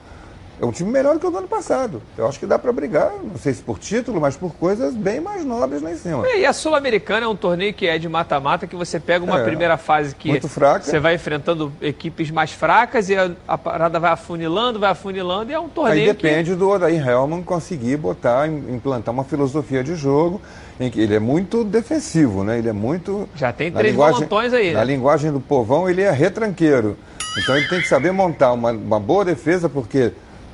[0.60, 2.02] é um time melhor do que o do ano passado.
[2.18, 5.20] Eu acho que dá para brigar, não sei se por título, mas por coisas bem
[5.20, 6.26] mais nobres lá em cima.
[6.28, 9.42] É, e a Sul-Americana é um torneio que é de mata-mata, que você pega uma
[9.42, 10.84] é, primeira fase que muito fraca.
[10.84, 15.54] você vai enfrentando equipes mais fracas e a, a, parada vai afunilando, vai afunilando e
[15.54, 16.56] é um torneio Aí depende que...
[16.56, 20.42] do Odair Helman conseguir botar, implantar uma filosofia de jogo
[20.80, 22.58] em que ele é muito defensivo, né?
[22.58, 23.30] Ele é muito...
[23.36, 24.74] Já tem três volantões aí.
[24.74, 24.86] Na né?
[24.86, 26.98] linguagem do povão, ele é retranqueiro.
[27.38, 30.14] Então ele tem que saber montar uma, uma boa defesa, porque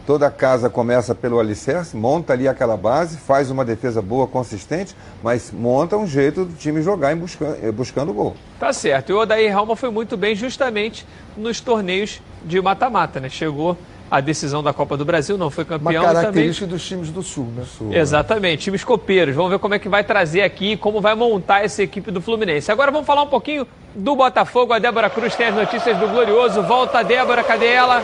[0.10, 5.52] Toda casa começa pelo alicerce, monta ali aquela base, faz uma defesa boa, consistente, mas
[5.52, 8.36] monta um jeito do time jogar em buscando, eh, buscando gol.
[8.60, 9.12] Tá certo.
[9.12, 11.06] E o Odair Ralma foi muito bem justamente
[11.38, 13.30] nos torneios de mata-mata, né?
[13.30, 13.78] Chegou
[14.10, 16.04] a decisão da Copa do Brasil, não foi campeão.
[16.04, 16.78] Uma característica também...
[16.78, 17.64] dos times do Sul, né?
[17.66, 18.58] Sul, Exatamente, né?
[18.58, 19.36] times copeiros.
[19.36, 22.72] Vamos ver como é que vai trazer aqui, como vai montar essa equipe do Fluminense.
[22.72, 24.74] Agora vamos falar um pouquinho do Botafogo.
[24.74, 26.62] A Débora Cruz tem as notícias do Glorioso.
[26.64, 28.04] Volta, Débora, cadê ela?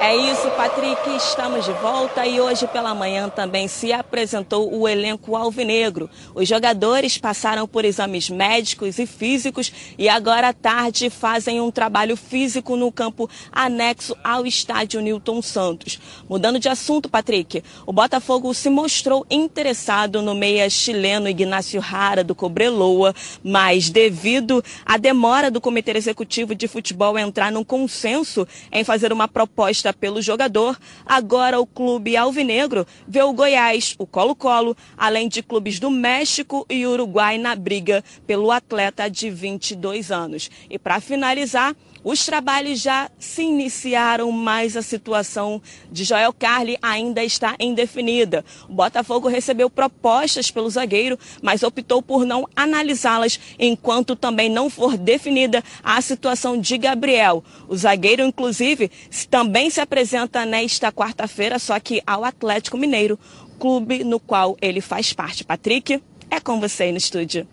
[0.00, 1.16] É isso, Patrick.
[1.16, 6.08] Estamos de volta e hoje pela manhã também se apresentou o elenco alvinegro.
[6.36, 12.16] Os jogadores passaram por exames médicos e físicos e agora à tarde fazem um trabalho
[12.16, 15.98] físico no campo anexo ao estádio Newton Santos.
[16.28, 22.36] Mudando de assunto, Patrick, o Botafogo se mostrou interessado no meia chileno Ignacio Rara do
[22.36, 29.12] Cobreloa, mas devido à demora do Comitê Executivo de Futebol entrar num consenso em fazer
[29.12, 29.26] uma
[29.92, 35.90] pelo jogador, agora o clube alvinegro vê o Goiás, o Colo-Colo, além de clubes do
[35.90, 40.50] México e Uruguai na briga pelo atleta de 22 anos.
[40.68, 47.24] E para finalizar, os trabalhos já se iniciaram, mas a situação de Joel Carli ainda
[47.24, 48.44] está indefinida.
[48.68, 54.96] O Botafogo recebeu propostas pelo zagueiro, mas optou por não analisá-las enquanto também não for
[54.96, 57.42] definida a situação de Gabriel.
[57.68, 58.90] O zagueiro, inclusive,
[59.28, 63.18] também se apresenta nesta quarta-feira, só que ao Atlético Mineiro,
[63.58, 65.44] clube no qual ele faz parte.
[65.44, 67.46] Patrick, é com você aí no estúdio.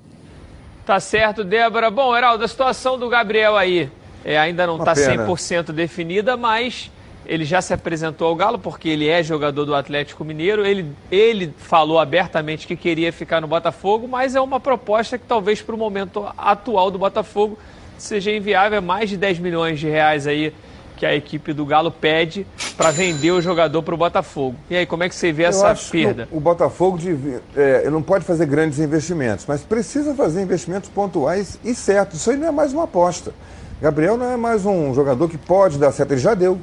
[0.85, 1.89] Tá certo, Débora.
[1.89, 3.89] Bom, Heraldo, a situação do Gabriel aí
[4.25, 6.91] é, ainda não está 100% definida, mas
[7.27, 10.65] ele já se apresentou ao Galo porque ele é jogador do Atlético Mineiro.
[10.65, 15.61] Ele, ele falou abertamente que queria ficar no Botafogo, mas é uma proposta que talvez
[15.61, 17.57] para o momento atual do Botafogo
[17.99, 18.79] seja inviável.
[18.79, 20.51] É mais de 10 milhões de reais aí
[20.97, 22.47] que a equipe do Galo pede
[22.77, 24.55] para vender o jogador para o Botafogo.
[24.69, 26.27] E aí, como é que você vê Eu essa perda?
[26.31, 27.17] O, Botafogo de,
[27.55, 32.21] é, não pode fazer grandes investimentos, mas precisa fazer investimentos pontuais e certos.
[32.21, 33.33] Isso aí não é mais uma aposta.
[33.81, 36.57] Gabriel não é mais um jogador que pode dar certo, ele já deu.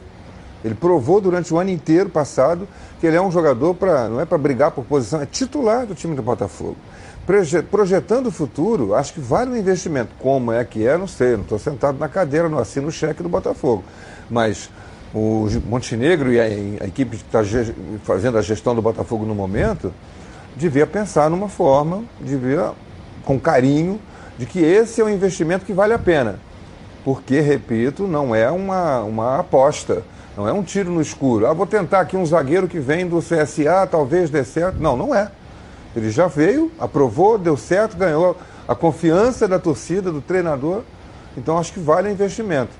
[0.64, 2.66] Ele provou durante o ano inteiro passado
[3.00, 5.94] que ele é um jogador para não é para brigar por posição, é titular do
[5.94, 6.76] time do Botafogo.
[7.70, 10.10] Projetando o futuro, acho que vale um investimento.
[10.18, 13.22] Como é que é, não sei, não estou sentado na cadeira, não assino o cheque
[13.22, 13.84] do Botafogo.
[14.30, 14.70] Mas
[15.12, 17.40] o Montenegro e a, a equipe que está
[18.04, 19.92] fazendo a gestão do Botafogo no momento,
[20.56, 22.72] devia pensar numa forma, devia,
[23.24, 24.00] com carinho,
[24.38, 26.38] de que esse é um investimento que vale a pena
[27.04, 30.02] porque, repito, não é uma, uma aposta,
[30.36, 31.46] não é um tiro no escuro.
[31.46, 34.78] Ah, vou tentar aqui um zagueiro que vem do CSA, talvez dê certo.
[34.78, 35.30] Não, não é.
[35.94, 38.36] Ele já veio, aprovou, deu certo, ganhou
[38.66, 40.82] a confiança da torcida, do treinador.
[41.36, 42.70] Então acho que vale o investimento.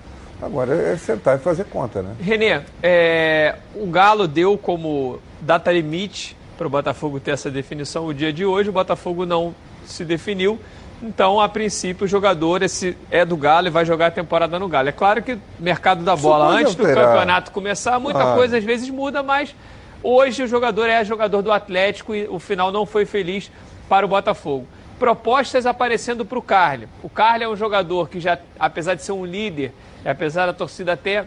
[0.40, 2.16] Agora é sentar e fazer conta, né?
[2.20, 8.14] Renê, é, o Galo deu como data limite para o Botafogo ter essa definição o
[8.14, 8.68] dia de hoje.
[8.68, 9.54] O Botafogo não
[9.86, 10.58] se definiu.
[11.02, 14.68] Então, a princípio, o jogador esse é do Galo e vai jogar a temporada no
[14.68, 14.88] Galo.
[14.88, 18.36] É claro que o mercado da bola, antes do campeonato começar, muita ah.
[18.36, 19.52] coisa às vezes muda, mas
[20.00, 23.50] hoje o jogador é jogador do Atlético e o final não foi feliz
[23.88, 24.66] para o Botafogo.
[24.96, 26.86] Propostas aparecendo para o Carly.
[27.02, 29.72] O Carly é um jogador que já, apesar de ser um líder,
[30.04, 31.26] apesar da torcida até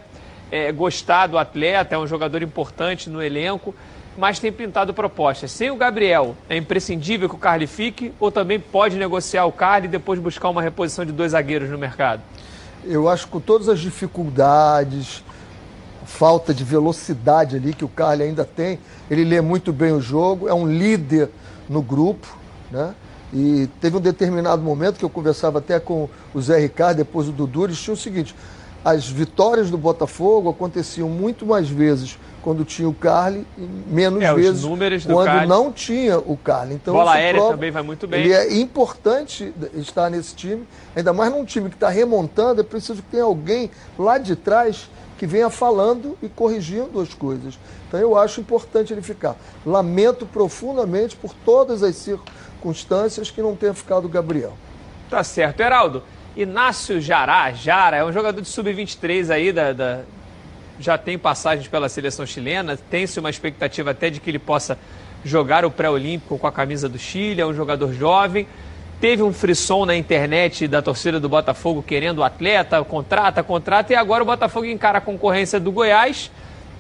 [0.49, 3.76] é, gostar do atleta, é um jogador importante no elenco,
[4.18, 5.51] mas tem pintado propostas.
[5.51, 9.88] Sem o Gabriel, é imprescindível que o Carly fique ou também pode negociar o Carly
[9.88, 12.22] e depois buscar uma reposição de dois zagueiros no mercado?
[12.84, 15.24] Eu acho que com todas as dificuldades,
[16.05, 20.47] falta de velocidade ali que o Carly ainda tem, ele lê muito bem o jogo,
[20.47, 21.30] é um líder
[21.68, 22.38] no grupo,
[22.72, 22.93] né?
[23.34, 27.32] E teve um determinado momento que eu conversava até com o Zé Ricardo, depois o
[27.32, 28.36] Dudu, eles tinham o seguinte:
[28.84, 34.32] as vitórias do Botafogo aconteciam muito mais vezes quando tinha o Carly e menos é,
[34.36, 35.48] vezes quando Carly.
[35.48, 36.76] não tinha o Carly.
[36.76, 38.20] Então, Bola aérea prova, também vai muito bem.
[38.20, 40.64] Ele é importante estar nesse time,
[40.96, 44.88] ainda mais num time que está remontando, é preciso que tenha alguém lá de trás
[45.18, 47.58] que venha falando e corrigindo as coisas.
[47.88, 49.36] Então eu acho importante ele ficar.
[49.66, 54.54] Lamento profundamente por todas as circunstâncias que não tenha ficado o Gabriel.
[55.10, 55.62] Tá certo.
[55.62, 56.04] Heraldo,
[56.38, 60.02] Inácio Jará, Jara, é um jogador de sub-23 aí, da, da,
[60.80, 64.78] já tem passagens pela seleção chilena, tem-se uma expectativa até de que ele possa
[65.23, 68.47] jogar o pré-olímpico com a camisa do Chile, é um jogador jovem.
[69.01, 73.95] Teve um frisson na internet da torcida do Botafogo querendo o atleta, contrata, contrata, e
[73.95, 76.32] agora o Botafogo encara a concorrência do Goiás,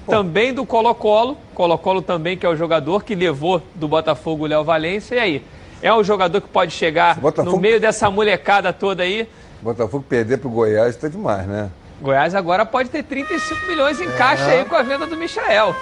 [0.05, 0.11] Pô.
[0.11, 4.63] também do Colo-Colo, Colo-Colo também que é o jogador que levou do Botafogo o Léo
[4.63, 5.43] Valência, e aí?
[5.81, 7.55] É um jogador que pode chegar Botafogo...
[7.55, 9.27] no meio dessa molecada toda aí?
[9.61, 11.69] Botafogo perder para o Goiás está demais, né?
[12.01, 14.11] Goiás agora pode ter 35 milhões em é.
[14.11, 15.75] caixa aí com a venda do Michael.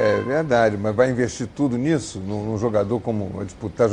[0.00, 2.18] É verdade, mas vai investir tudo nisso?
[2.18, 3.90] Num, num jogador como disputar.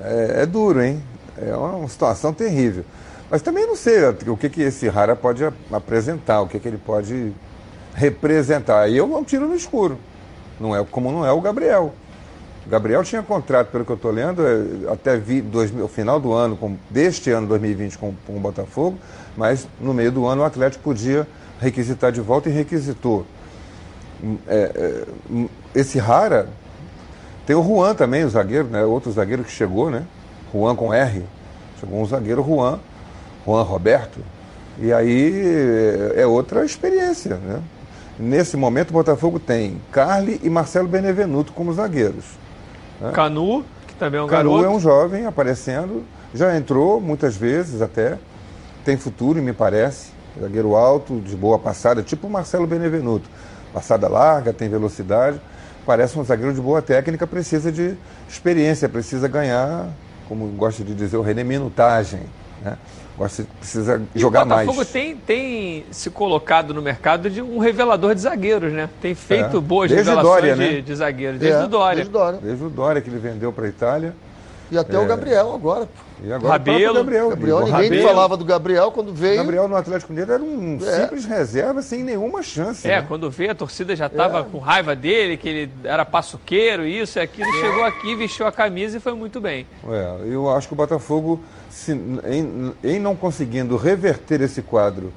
[0.00, 1.02] É, é, duro, hein?
[1.36, 2.84] É uma situação terrível.
[3.30, 5.42] Mas também não sei o que, que esse Rara pode
[5.72, 7.32] apresentar, o que, que ele pode
[7.94, 8.82] representar.
[8.82, 9.98] Aí eu não tiro no escuro.
[10.60, 11.94] Não é como não é o Gabriel.
[12.64, 16.20] O Gabriel tinha contrato, pelo que eu estou lendo, é, até vi, dois, o final
[16.20, 18.98] do ano, com, deste ano 2020 com, com o Botafogo,
[19.36, 21.26] mas no meio do ano o Atlético podia
[21.60, 23.26] requisitar de volta e requisitou.
[24.22, 26.48] Hum, é, é, hum, esse Rara,
[27.46, 28.84] tem o Juan também, o zagueiro, né?
[28.84, 30.04] outro zagueiro que chegou, né?
[30.52, 31.24] Juan com R.
[31.80, 32.78] Chegou um zagueiro Juan,
[33.44, 34.20] Juan Roberto.
[34.78, 37.60] E aí é, é outra experiência, né?
[38.18, 42.24] Nesse momento o Botafogo tem Carly e Marcelo Benevenuto como zagueiros.
[43.00, 43.10] Né?
[43.12, 44.64] Canu, que também é um Canu garoto.
[44.64, 46.04] é um jovem aparecendo,
[46.34, 48.18] já entrou muitas vezes até,
[48.84, 50.10] tem futuro, me parece.
[50.40, 53.28] Zagueiro alto, de boa passada, tipo o Marcelo Benevenuto.
[53.72, 55.40] Passada larga, tem velocidade.
[55.84, 57.96] Parece um zagueiro de boa técnica, precisa de
[58.28, 59.88] experiência, precisa ganhar,
[60.28, 62.20] como gosta de dizer o René, minutagem.
[62.62, 62.78] Né?
[63.18, 64.68] Gosta, precisa e jogar mais.
[64.68, 68.88] O Botafogo tem, tem se colocado no mercado de um revelador de zagueiros, né?
[69.00, 69.60] Tem feito é.
[69.60, 70.80] boas desde revelações Dória, de, né?
[70.80, 71.96] de, zagueiros, desde é, o Dória.
[71.96, 72.38] Desde o Dória.
[72.42, 74.14] Desde o Dória que ele vendeu para a Itália.
[74.72, 74.98] E até é...
[74.98, 75.86] o Gabriel agora.
[76.24, 77.28] E agora Rabelo, Gabriel.
[77.28, 78.08] Gabriel ninguém Rabelo.
[78.08, 79.36] falava do Gabriel quando veio.
[79.36, 81.00] Gabriel no Atlético Mineiro era um é.
[81.02, 82.88] simples reserva sem nenhuma chance.
[82.88, 83.04] É, né?
[83.06, 84.44] quando veio a torcida já estava é.
[84.44, 87.50] com raiva dele, que ele era paçoqueiro, isso e aquilo.
[87.50, 87.60] É.
[87.60, 89.66] Chegou aqui, vestiu a camisa e foi muito bem.
[89.86, 95.12] É, eu acho que o Botafogo, se, em, em não conseguindo reverter esse quadro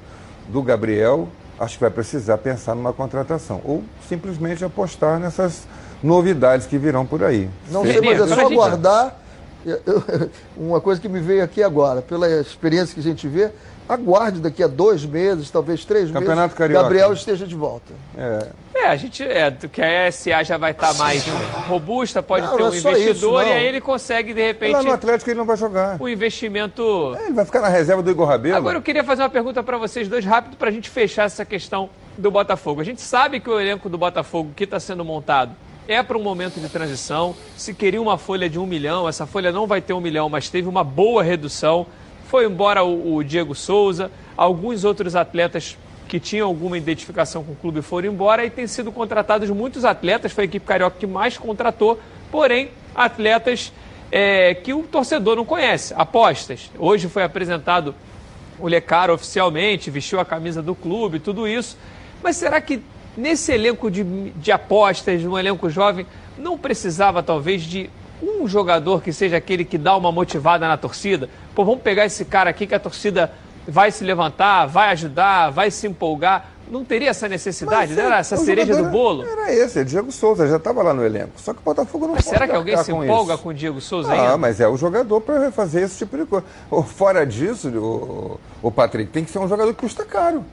[0.48, 1.28] do Gabriel,
[1.58, 3.62] acho que vai precisar pensar numa contratação.
[3.64, 5.66] Ou simplesmente apostar nessas
[6.02, 7.48] novidades que virão por aí.
[7.70, 9.25] Não sei, mas é só aguardar
[9.66, 13.50] eu, uma coisa que me veio aqui agora, pela experiência que a gente vê,
[13.88, 16.82] aguarde daqui a dois meses, talvez três Campeonato meses, Carioca.
[16.82, 17.92] Gabriel esteja de volta.
[18.16, 18.46] É.
[18.74, 21.24] é, a gente é, que a SA já vai estar tá mais
[21.68, 24.72] robusta, pode não, ter um é investidor isso, e aí ele consegue, de repente.
[24.72, 26.00] Lá no Atlético ele não vai jogar.
[26.00, 27.16] O investimento.
[27.18, 28.56] É, ele vai ficar na reserva do Igor Rabelo.
[28.56, 31.44] Agora eu queria fazer uma pergunta para vocês dois rápido para a gente fechar essa
[31.44, 32.80] questão do Botafogo.
[32.80, 35.54] A gente sabe que o elenco do Botafogo que está sendo montado
[35.88, 37.34] é para um momento de transição.
[37.56, 40.48] Se queria uma folha de um milhão, essa folha não vai ter um milhão, mas
[40.48, 41.86] teve uma boa redução.
[42.28, 45.76] Foi embora o, o Diego Souza, alguns outros atletas
[46.08, 50.30] que tinham alguma identificação com o clube foram embora e tem sido contratados muitos atletas,
[50.32, 51.98] foi a equipe carioca que mais contratou,
[52.30, 53.72] porém, atletas
[54.10, 56.70] é, que o torcedor não conhece, apostas.
[56.78, 57.94] Hoje foi apresentado
[58.58, 61.76] o Lecaro oficialmente, vestiu a camisa do clube, tudo isso.
[62.22, 62.80] Mas será que
[63.16, 66.06] nesse elenco de, de apostas, um elenco jovem,
[66.36, 67.90] não precisava talvez de
[68.22, 71.28] um jogador que seja aquele que dá uma motivada na torcida?
[71.54, 73.32] Pô, vamos pegar esse cara aqui que a torcida
[73.66, 76.52] vai se levantar, vai ajudar, vai se empolgar.
[76.68, 79.24] Não teria essa necessidade, Mas, era essa cereja do bolo?
[79.24, 81.30] Era esse, é Diego Souza, já estava lá no elenco.
[81.36, 83.42] Só que o Botafogo não mas será que alguém se empolga isso.
[83.42, 84.36] com o Diego Souza ah, ainda?
[84.36, 86.44] mas é o jogador para fazer esse tipo de coisa.
[86.88, 90.44] Fora disso, o, o Patrick, tem que ser um jogador que custa caro.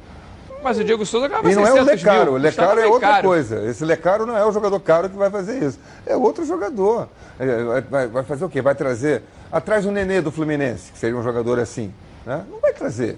[0.63, 3.09] Mas o Diego Souza ganhava E não é o Lecaro, mil, o Lecaro é outra
[3.09, 3.27] caro.
[3.27, 3.69] coisa.
[3.69, 5.79] Esse Lecaro não é o jogador caro que vai fazer isso.
[6.05, 7.09] É outro jogador.
[7.39, 8.61] É, vai, vai fazer o quê?
[8.61, 9.23] Vai trazer.
[9.51, 11.93] Atrás o Nenê do Fluminense, que seria um jogador assim.
[12.25, 12.43] Né?
[12.49, 13.17] Não vai trazer.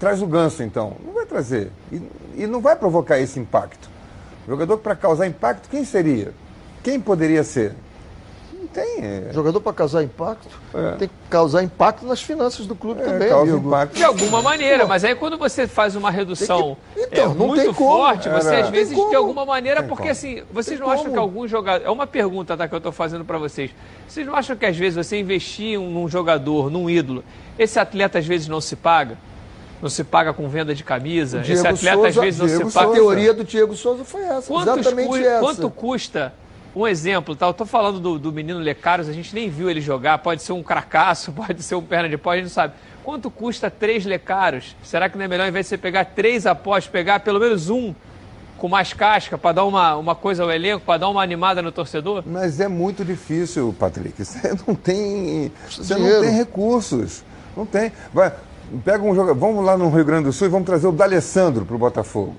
[0.00, 0.96] Traz o Ganso, então.
[1.04, 1.70] Não vai trazer.
[1.92, 2.02] E,
[2.36, 3.88] e não vai provocar esse impacto.
[4.46, 6.32] O jogador para causar impacto, quem seria?
[6.82, 7.74] Quem poderia ser?
[8.76, 8.98] Tem.
[9.02, 9.30] É...
[9.32, 10.92] Jogador para causar impacto é.
[10.92, 13.68] tem que causar impacto nas finanças do clube é, também, causa amigo.
[13.68, 13.94] Impacto.
[13.94, 14.88] De alguma maneira, Pô.
[14.88, 17.00] mas aí quando você faz uma redução que...
[17.00, 18.64] então, é, muito forte, você Era...
[18.64, 20.12] às vezes, de alguma maneira, tem porque como.
[20.12, 21.86] assim, vocês tem não acham que algum jogador.
[21.86, 23.70] É uma pergunta tá, que eu estou fazendo para vocês.
[24.06, 27.24] Vocês não acham que às vezes você investir num jogador, num ídolo,
[27.58, 29.16] esse atleta às vezes não se paga?
[29.80, 31.42] não se paga com venda de camisa.
[31.46, 32.90] Esse atleta Souza, às vezes não Diego se paga.
[32.90, 34.46] A teoria do Diego Souza foi essa.
[34.48, 35.16] Quantos exatamente cu...
[35.16, 35.40] essa.
[35.40, 36.32] Quanto custa
[36.76, 37.46] um exemplo, tá?
[37.46, 40.52] eu estou falando do, do menino Lecaros, a gente nem viu ele jogar, pode ser
[40.52, 42.74] um cracaço, pode ser um perna de pó, a gente não sabe.
[43.02, 44.76] Quanto custa três Lecaros?
[44.82, 47.70] Será que não é melhor, ao invés de você pegar três após, pegar pelo menos
[47.70, 47.94] um
[48.58, 51.72] com mais casca para dar uma, uma coisa ao elenco, para dar uma animada no
[51.72, 52.22] torcedor?
[52.26, 54.22] Mas é muito difícil, Patrick.
[54.22, 57.24] Você não tem, você não tem recursos.
[57.56, 57.90] Não tem.
[58.12, 58.32] Vai,
[58.84, 61.64] pega um jogador, vamos lá no Rio Grande do Sul e vamos trazer o D'Alessandro
[61.64, 62.36] para o Botafogo.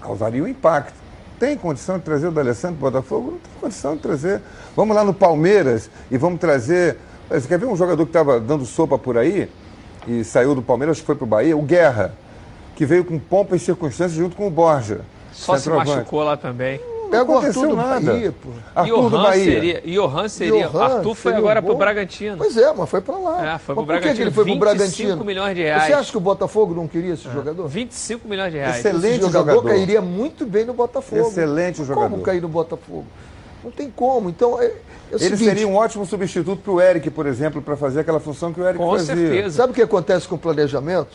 [0.00, 1.01] Causaria um impacto.
[1.42, 3.30] Tem condição de trazer o D'Alessandro para o Botafogo?
[3.32, 4.40] Não tem condição de trazer.
[4.76, 6.96] Vamos lá no Palmeiras e vamos trazer.
[7.28, 9.50] Você quer ver um jogador que estava dando sopa por aí
[10.06, 11.56] e saiu do Palmeiras, que foi para o Bahia?
[11.56, 12.14] O Guerra,
[12.76, 15.00] que veio com pompa e circunstâncias junto com o Borja.
[15.32, 16.80] Só se machucou lá também.
[17.12, 18.12] Pega o Arthur do nada.
[18.12, 18.48] Bahia, pô.
[18.74, 19.44] Arthur do Bahia.
[19.44, 20.68] Seria, Johan seria.
[20.68, 22.36] Johan Arthur foi agora para o Bragantino.
[22.38, 23.54] Pois é, mas foi para lá.
[23.54, 24.12] É, foi para o Bragantino.
[24.12, 25.08] Por que, ele foi para o Bragantino?
[25.10, 25.84] 25 milhões de reais.
[25.84, 27.32] Você acha que o Botafogo não queria esse é.
[27.32, 27.68] jogador?
[27.68, 28.78] 25 milhões de reais.
[28.78, 29.68] Excelente esse jogador, jogador.
[29.68, 31.28] cairia muito bem no Botafogo.
[31.28, 32.10] Excelente jogador.
[32.10, 33.04] Como cair no Botafogo?
[33.62, 34.30] Não tem como.
[34.30, 34.72] Então, é, é
[35.10, 38.52] ele seguinte, seria um ótimo substituto para o Eric, por exemplo, para fazer aquela função
[38.52, 39.14] que o Eric com fazia.
[39.14, 39.56] Certeza.
[39.58, 41.10] Sabe o que acontece com o planejamento?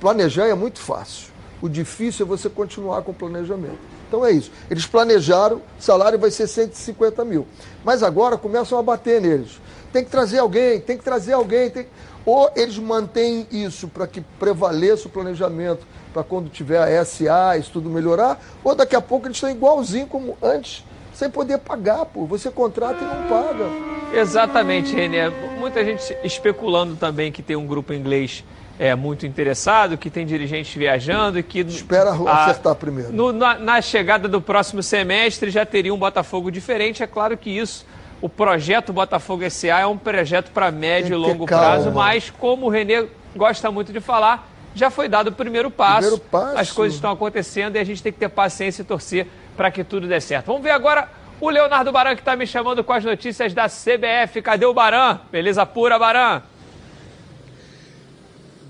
[0.00, 1.33] Planejar é muito fácil.
[1.62, 3.78] O difícil é você continuar com o planejamento.
[4.08, 4.50] Então é isso.
[4.70, 7.46] Eles planejaram, o salário vai ser 150 mil.
[7.84, 9.60] Mas agora começam a bater neles.
[9.92, 11.70] Tem que trazer alguém, tem que trazer alguém.
[11.70, 11.86] Tem...
[12.26, 17.70] Ou eles mantêm isso para que prevaleça o planejamento, para quando tiver a SA, isso
[17.72, 22.24] tudo melhorar, ou daqui a pouco eles estão igualzinho como antes, sem poder pagar, pô.
[22.26, 23.66] Você contrata e não paga.
[24.14, 25.28] Exatamente, Renê.
[25.58, 28.44] Muita gente especulando também que tem um grupo inglês
[28.78, 31.60] é, muito interessado, que tem dirigentes viajando e que.
[31.60, 33.12] Espera a, acertar primeiro.
[33.12, 37.02] No, na, na, chegada do próximo semestre já teria um Botafogo diferente.
[37.02, 37.86] É claro que isso,
[38.20, 41.64] o projeto Botafogo SA é um projeto para médio e longo calma.
[41.66, 43.06] prazo, mas como o Renê
[43.36, 46.00] gosta muito de falar, já foi dado o primeiro passo.
[46.00, 46.58] Primeiro passo.
[46.58, 49.84] As coisas estão acontecendo e a gente tem que ter paciência e torcer para que
[49.84, 50.46] tudo dê certo.
[50.46, 51.08] Vamos ver agora
[51.40, 54.42] o Leonardo Baran que está me chamando com as notícias da CBF.
[54.42, 55.20] Cadê o Baran?
[55.30, 56.42] Beleza pura, Baran?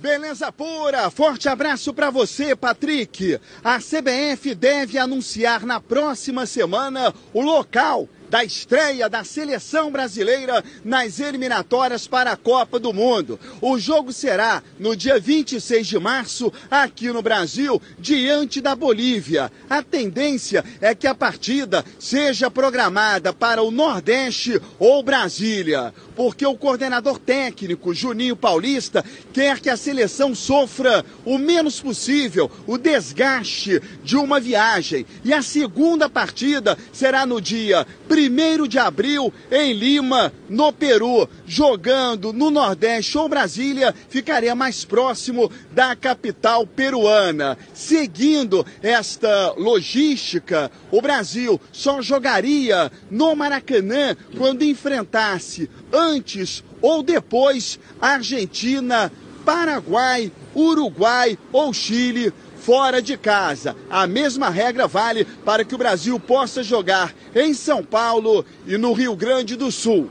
[0.05, 3.41] Beleza pura, forte abraço para você, Patrick.
[3.65, 11.20] A CBF deve anunciar na próxima semana o local da estreia da seleção brasileira nas
[11.20, 13.39] eliminatórias para a Copa do Mundo.
[13.61, 19.53] O jogo será no dia 26 de março, aqui no Brasil, diante da Bolívia.
[19.70, 26.57] A tendência é que a partida seja programada para o Nordeste ou Brasília, porque o
[26.57, 34.16] coordenador técnico, Juninho Paulista, quer que a seleção sofra o menos possível o desgaste de
[34.16, 35.07] uma viagem.
[35.24, 38.24] E a segunda partida será no dia 1
[38.68, 45.95] de abril em Lima, no Peru, jogando no Nordeste ou Brasília, ficaria mais próximo da
[45.95, 47.59] capital peruana.
[47.72, 59.11] Seguindo esta logística, o Brasil só jogaria no Maracanã quando enfrentasse antes ou depois Argentina,
[59.45, 62.33] Paraguai, Uruguai ou Chile
[62.65, 63.77] fora de casa.
[63.91, 68.93] A mesma regra vale para que o Brasil possa jogar em São Paulo e no
[68.93, 70.09] Rio Grande do Sul.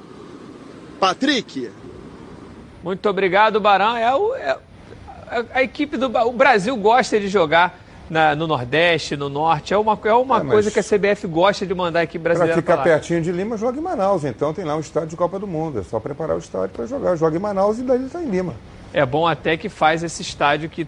[0.99, 1.69] Patrick.
[2.83, 3.97] Muito obrigado, Barão.
[3.97, 4.57] É, o, é
[5.53, 7.79] a equipe do o Brasil gosta de jogar
[8.09, 9.73] na, no Nordeste, no Norte.
[9.73, 12.61] É uma, é uma é, coisa que a CBF gosta de mandar a equipe brasileira.
[12.61, 14.23] Para ficar pertinho de Lima, joga em Manaus.
[14.23, 15.79] Então tem lá um estádio de Copa do Mundo.
[15.79, 17.15] É só preparar o estádio para jogar.
[17.15, 18.53] Joga em Manaus e daí está em Lima.
[18.93, 20.87] É bom até que faz esse estádio que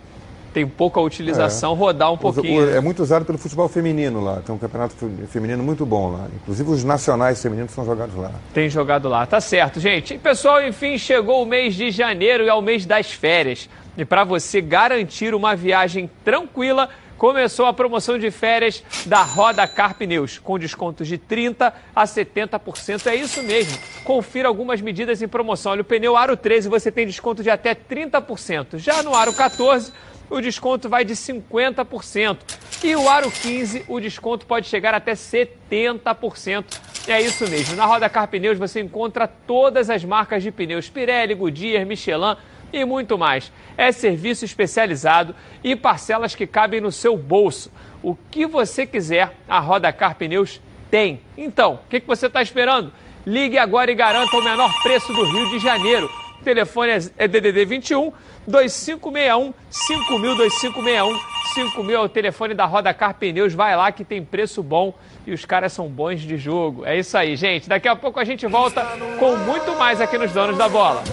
[0.55, 1.75] tem pouca utilização, é.
[1.75, 2.69] rodar um pouquinho.
[2.69, 4.37] É muito usado pelo futebol feminino lá.
[4.37, 4.95] Tem um campeonato
[5.27, 6.29] feminino muito bom lá.
[6.33, 8.31] Inclusive os nacionais femininos são jogados lá.
[8.53, 10.13] Tem jogado lá, tá certo, gente.
[10.13, 13.69] E pessoal, enfim, chegou o mês de janeiro e é o mês das férias.
[13.97, 16.87] E para você garantir uma viagem tranquila,
[17.17, 23.07] começou a promoção de férias da Roda Car Pneus, com descontos de 30% a 70%.
[23.07, 23.77] É isso mesmo.
[24.05, 25.73] Confira algumas medidas em promoção.
[25.73, 28.77] Olha, o pneu Aro 13 você tem desconto de até 30%.
[28.77, 29.91] Já no Aro 14
[30.29, 32.37] o desconto vai de 50%.
[32.83, 36.65] E o Aro 15, o desconto pode chegar até 70%.
[37.07, 37.75] É isso mesmo.
[37.75, 42.35] Na Roda Car Pneus você encontra todas as marcas de pneus Pirelli, Goodyear, Michelin
[42.73, 43.51] e muito mais.
[43.77, 47.71] É serviço especializado e parcelas que cabem no seu bolso.
[48.01, 50.59] O que você quiser, a Roda Car Pneus
[50.89, 51.21] tem.
[51.37, 52.91] Então, o que, que você está esperando?
[53.25, 56.09] Ligue agora e garanta o menor preço do Rio de Janeiro.
[56.39, 58.11] O telefone é DDD 21
[58.47, 61.19] 2561 5000 2561
[61.53, 63.53] 5000 é o telefone da Roda Car Pneus.
[63.53, 64.93] Vai lá que tem preço bom
[65.25, 66.85] e os caras são bons de jogo.
[66.85, 67.69] É isso aí, gente.
[67.69, 68.85] Daqui a pouco a gente volta
[69.19, 71.03] com muito mais aqui nos Donos da Bola.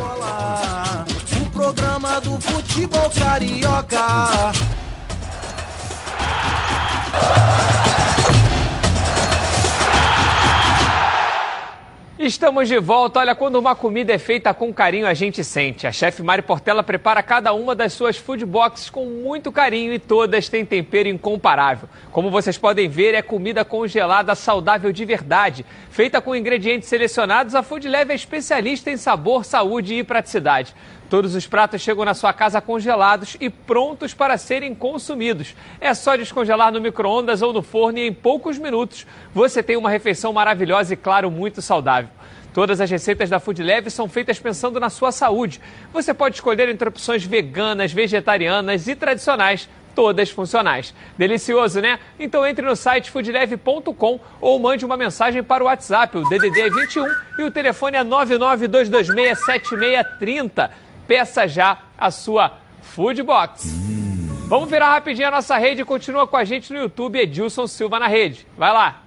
[1.41, 4.53] O programa do futebol carioca.
[12.25, 13.19] Estamos de volta.
[13.19, 15.89] Olha, quando uma comida é feita com carinho, a gente sente.
[15.89, 19.99] A chefe Mari Portela prepara cada uma das suas food boxes com muito carinho e
[19.99, 21.89] todas têm tempero incomparável.
[22.13, 25.67] Como vocês podem ver, é comida congelada saudável de verdade.
[25.91, 30.77] Feita com ingredientes selecionados, a Food Leve é especialista em sabor, saúde e praticidade.
[31.13, 35.55] Todos os pratos chegam na sua casa congelados e prontos para serem consumidos.
[35.79, 39.91] É só descongelar no micro-ondas ou no forno e em poucos minutos você tem uma
[39.91, 42.09] refeição maravilhosa e, claro, muito saudável.
[42.55, 45.61] Todas as receitas da Food são feitas pensando na sua saúde.
[45.93, 50.95] Você pode escolher entre opções veganas, vegetarianas e tradicionais todas funcionais.
[51.19, 51.99] Delicioso, né?
[52.19, 56.71] Então entre no site foodleve.com ou mande uma mensagem para o WhatsApp, o DDD é
[56.71, 57.07] 21
[57.39, 60.71] e o telefone é 992267630.
[61.07, 63.69] Peça já a sua Food Box.
[64.49, 67.99] Vamos virar rapidinho a nossa rede e continua com a gente no YouTube, Edilson Silva
[67.99, 68.47] na rede.
[68.57, 69.03] Vai lá.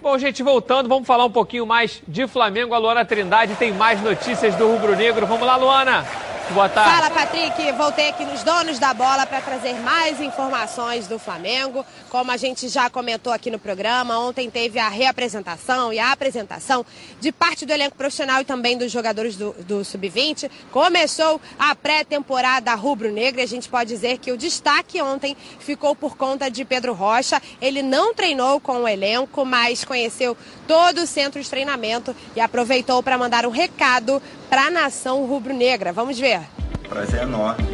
[0.00, 2.74] Bom, gente, voltando, vamos falar um pouquinho mais de Flamengo.
[2.74, 5.26] A Luana Trindade tem mais notícias do Rubro Negro.
[5.26, 6.04] Vamos lá, Luana.
[6.50, 6.90] Boa tarde.
[6.90, 7.72] Fala, Patrick.
[7.72, 11.84] Voltei aqui nos donos da bola para trazer mais informações do Flamengo.
[12.12, 16.84] Como a gente já comentou aqui no programa, ontem teve a reapresentação e a apresentação
[17.18, 20.50] de parte do elenco profissional e também dos jogadores do, do Sub-20.
[20.70, 23.42] Começou a pré-temporada rubro-negra.
[23.42, 27.40] A gente pode dizer que o destaque ontem ficou por conta de Pedro Rocha.
[27.62, 30.36] Ele não treinou com o elenco, mas conheceu
[30.68, 35.94] todo o centro de treinamento e aproveitou para mandar um recado para a nação rubro-negra.
[35.94, 36.42] Vamos ver.
[36.86, 37.64] Prazer enorme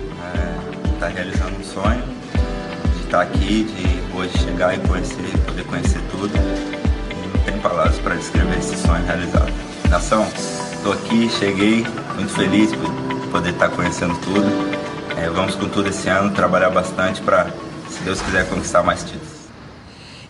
[0.95, 2.05] estar é, tá realizando um sonho,
[2.95, 6.33] de estar aqui, de hoje chegar e conhecer, poder conhecer tudo.
[6.37, 9.53] E não tem palavras para descrever esse sonho realizado.
[9.89, 10.27] Nação,
[10.73, 12.93] estou aqui, cheguei, muito feliz por
[13.31, 14.47] poder estar conhecendo tudo.
[15.17, 17.47] É, vamos com tudo esse ano, trabalhar bastante para,
[17.89, 19.28] se Deus quiser, conquistar mais títulos.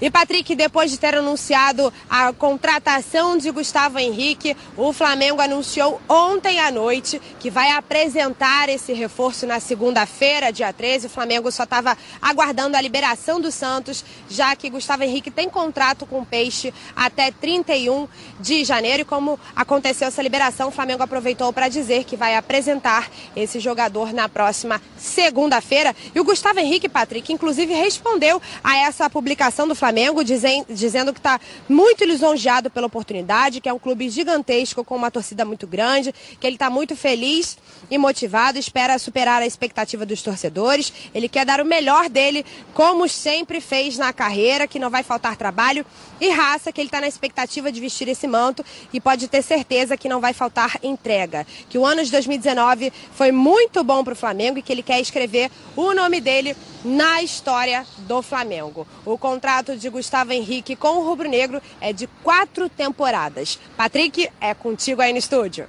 [0.01, 6.61] E Patrick, depois de ter anunciado a contratação de Gustavo Henrique, o Flamengo anunciou ontem
[6.61, 11.09] à noite que vai apresentar esse reforço na segunda-feira, dia 13.
[11.09, 16.07] O Flamengo só estava aguardando a liberação do Santos, já que Gustavo Henrique tem contrato
[16.07, 18.07] com o Peixe até 31
[18.39, 19.03] de janeiro.
[19.03, 24.13] E como aconteceu essa liberação, o Flamengo aproveitou para dizer que vai apresentar esse jogador
[24.13, 25.95] na próxima segunda-feira.
[26.15, 31.15] E o Gustavo Henrique, Patrick, inclusive respondeu a essa publicação do Flamengo Flamengo, dizem, dizendo
[31.15, 35.67] que está muito lisonjeado pela oportunidade, que é um clube gigantesco com uma torcida muito
[35.67, 37.57] grande, que ele está muito feliz
[37.91, 40.93] e motivado, espera superar a expectativa dos torcedores.
[41.15, 45.37] Ele quer dar o melhor dele, como sempre fez na carreira, que não vai faltar
[45.37, 45.87] trabalho
[46.21, 48.63] e raça, que ele está na expectativa de vestir esse manto
[48.93, 51.47] e pode ter certeza que não vai faltar entrega.
[51.71, 55.01] Que o ano de 2019 foi muito bom para o Flamengo e que ele quer
[55.01, 58.87] escrever o nome dele na história do Flamengo.
[59.05, 63.59] O contrato de Gustavo Henrique com o Rubro Negro é de quatro temporadas.
[63.77, 65.67] Patrick, é contigo aí no estúdio.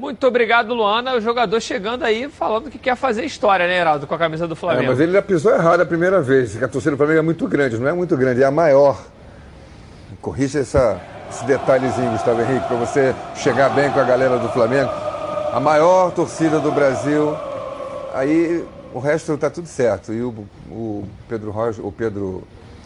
[0.00, 1.14] Muito obrigado, Luana.
[1.14, 4.56] O jogador chegando aí falando que quer fazer história, né, Heraldo, com a camisa do
[4.56, 4.84] Flamengo.
[4.84, 6.60] É, mas ele já pisou errado a primeira vez.
[6.62, 8.98] A torcida do Flamengo é muito grande, não é muito grande, é a maior.
[10.22, 10.98] Corrija essa,
[11.30, 14.90] esse detalhezinho, Gustavo Henrique, para você chegar bem com a galera do Flamengo.
[15.52, 17.36] A maior torcida do Brasil.
[18.14, 18.64] Aí
[18.94, 20.14] o resto está tudo certo.
[20.14, 20.30] E o,
[20.70, 22.42] o Pedro Rocha, o Pedro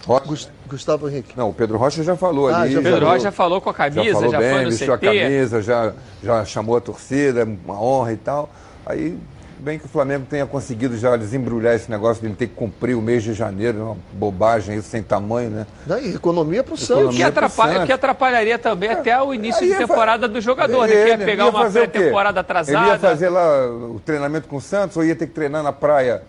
[0.07, 0.48] Rocha.
[0.68, 1.36] Gustavo Henrique.
[1.36, 2.72] Não, o Pedro Rocha já falou ah, ali.
[2.72, 4.98] Já Pedro Rocha já falou com a camisa, já, falou já bem, foi no vestiu
[4.98, 5.07] CT.
[5.07, 5.92] a camisa, já,
[6.22, 8.50] já chamou a torcida, uma honra e tal.
[8.84, 9.18] Aí
[9.64, 12.94] bem que o Flamengo tenha conseguido já desembrulhar esse negócio de ele ter que cumprir
[12.94, 15.66] o mês de janeiro, uma bobagem isso sem tamanho, né?
[15.86, 17.16] Daí, economia para o Santos.
[17.16, 21.05] Que, atrapalha, que atrapalharia também é, até o início de temporada do jogador, ele, né?
[21.05, 22.78] Que ia pegar ia uma pré-temporada atrasada.
[22.78, 25.72] Ele ia fazer lá o treinamento com o Santos ou ia ter que treinar na
[25.72, 26.22] praia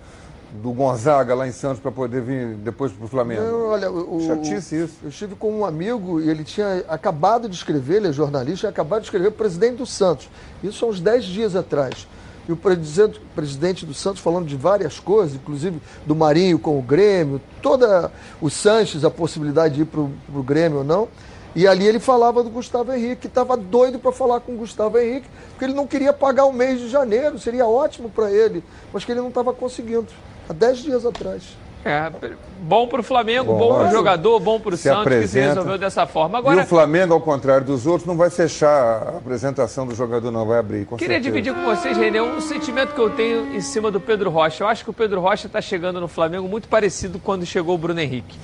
[0.53, 3.41] do Gonzaga lá em Santos para poder vir depois para o Flamengo.
[3.41, 4.95] Não, olha, o, Chatice isso.
[5.03, 9.01] Eu estive com um amigo e ele tinha acabado de escrever, ele é jornalista, acabado
[9.01, 10.29] de escrever o presidente do Santos.
[10.63, 12.07] Isso há uns 10 dias atrás
[12.47, 16.81] e o presidente, presidente do Santos falando de várias coisas, inclusive do Marinho com o
[16.81, 21.07] Grêmio, toda o Sanches, a possibilidade de ir para o Grêmio ou não.
[21.55, 24.97] E ali ele falava do Gustavo Henrique, que estava doido para falar com o Gustavo
[24.99, 29.05] Henrique, porque ele não queria pagar o mês de janeiro, seria ótimo para ele, mas
[29.05, 30.07] que ele não estava conseguindo,
[30.49, 31.43] há dez dias atrás.
[31.87, 32.11] É,
[32.61, 35.27] bom para o Flamengo, bom, bom para o jogador, bom para o Santos, apresenta.
[35.27, 36.39] que se resolveu dessa forma.
[36.39, 40.31] Agora, e o Flamengo, ao contrário dos outros, não vai fechar a apresentação do jogador,
[40.31, 40.87] não vai abrir.
[40.87, 41.19] queria certeza.
[41.19, 44.63] dividir com vocês, Renê, um sentimento que eu tenho em cima do Pedro Rocha.
[44.63, 47.77] Eu acho que o Pedro Rocha está chegando no Flamengo muito parecido quando chegou o
[47.77, 48.35] Bruno Henrique.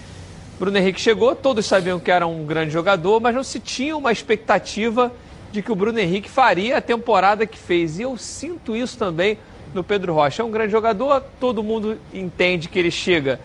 [0.60, 4.12] Bruno Henrique chegou, todos sabiam que era um grande jogador, mas não se tinha uma
[4.12, 5.12] expectativa
[5.52, 7.98] de que o Bruno Henrique faria a temporada que fez.
[7.98, 9.40] E eu sinto isso também
[9.74, 10.42] no Pedro Rocha.
[10.42, 13.40] É um grande jogador, todo mundo entende que ele chega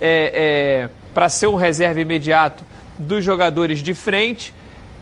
[0.00, 2.64] é, é, para ser um reserva imediato
[2.98, 4.54] dos jogadores de frente,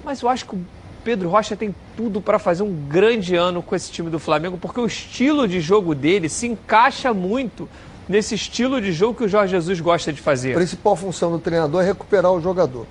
[0.04, 0.64] mas eu acho que o
[1.02, 4.80] Pedro Rocha tem tudo para fazer um grande ano com esse time do Flamengo, porque
[4.80, 7.68] o estilo de jogo dele se encaixa muito
[8.08, 10.52] nesse estilo de jogo que o Jorge Jesus gosta de fazer.
[10.52, 12.86] A principal função do treinador é recuperar o jogador.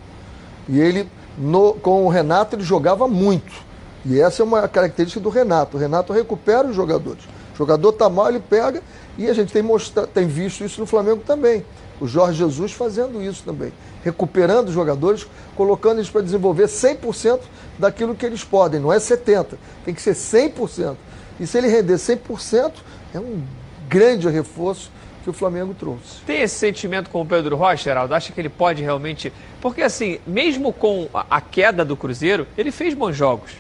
[0.68, 3.54] E ele No, com o Renato ele jogava muito.
[4.06, 5.78] E essa é uma característica do Renato.
[5.78, 7.24] O Renato recupera os jogadores.
[7.60, 8.82] Jogador está mal, ele pega.
[9.18, 11.66] E a gente tem, mostra, tem visto isso no Flamengo também.
[12.00, 13.74] O Jorge Jesus fazendo isso também.
[14.02, 17.42] Recuperando os jogadores, colocando eles para desenvolver 100%
[17.78, 18.80] daquilo que eles podem.
[18.80, 20.96] Não é 70%, tem que ser 100%.
[21.38, 22.72] E se ele render 100%,
[23.14, 23.44] é um
[23.90, 24.90] grande reforço
[25.22, 26.22] que o Flamengo trouxe.
[26.26, 28.16] Tem esse sentimento com o Pedro Rocha, Geraldo?
[28.16, 29.34] Acha que ele pode realmente.
[29.60, 33.52] Porque, assim, mesmo com a queda do Cruzeiro, ele fez bons jogos.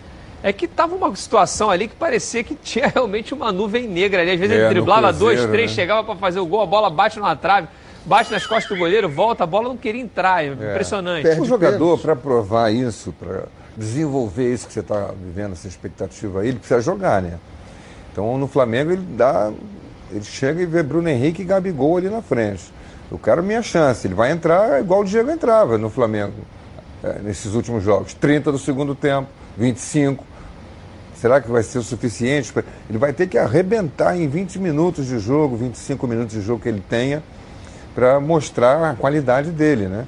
[0.41, 4.31] É que tava uma situação ali que parecia que tinha realmente uma nuvem negra ali.
[4.31, 5.75] Às vezes é, ele driblava dois, três, né?
[5.75, 7.67] chegava para fazer o gol, a bola bate numa trave,
[8.05, 10.43] bate nas costas do goleiro, volta, a bola não queria entrar.
[10.43, 10.53] É, é.
[10.53, 11.27] impressionante.
[11.39, 13.43] o jogador, para provar isso, para
[13.75, 17.39] desenvolver isso que você está vivendo, essa expectativa aí, ele precisa jogar, né?
[18.11, 19.51] Então no Flamengo ele dá.
[20.11, 22.73] Ele chega e vê Bruno Henrique e Gabigol ali na frente.
[23.11, 24.07] Eu quero minha chance.
[24.07, 26.33] Ele vai entrar igual o Diego entrava no Flamengo
[27.03, 28.13] é, nesses últimos jogos.
[28.13, 29.29] 30 do segundo tempo,
[29.59, 30.25] 25.
[31.15, 32.53] Será que vai ser o suficiente?
[32.89, 36.69] Ele vai ter que arrebentar em 20 minutos de jogo, 25 minutos de jogo que
[36.69, 37.21] ele tenha,
[37.93, 40.07] para mostrar a qualidade dele, né?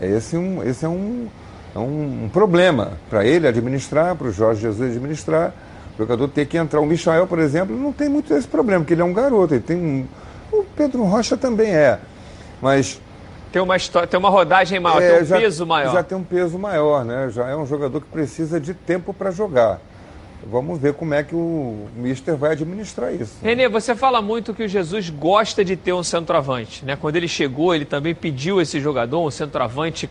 [0.00, 1.28] Esse, um, esse é um,
[1.74, 5.52] é um problema para ele administrar, para o Jorge Jesus administrar.
[5.94, 6.80] O jogador ter que entrar.
[6.80, 9.54] O Michael, por exemplo, não tem muito esse problema, porque ele é um garoto.
[9.54, 10.06] Ele tem um...
[10.52, 11.98] O Pedro Rocha também é.
[12.60, 13.00] Mas.
[13.56, 15.90] Tem uma, história, tem uma rodagem maior, é, tem um já, peso maior.
[15.94, 17.30] Já tem um peso maior, né?
[17.30, 19.80] Já é um jogador que precisa de tempo para jogar.
[20.44, 23.38] Vamos ver como é que o Mister vai administrar isso.
[23.42, 26.84] Renê, você fala muito que o Jesus gosta de ter um centroavante.
[26.84, 26.96] Né?
[26.96, 30.10] Quando ele chegou, ele também pediu esse jogador, um centroavante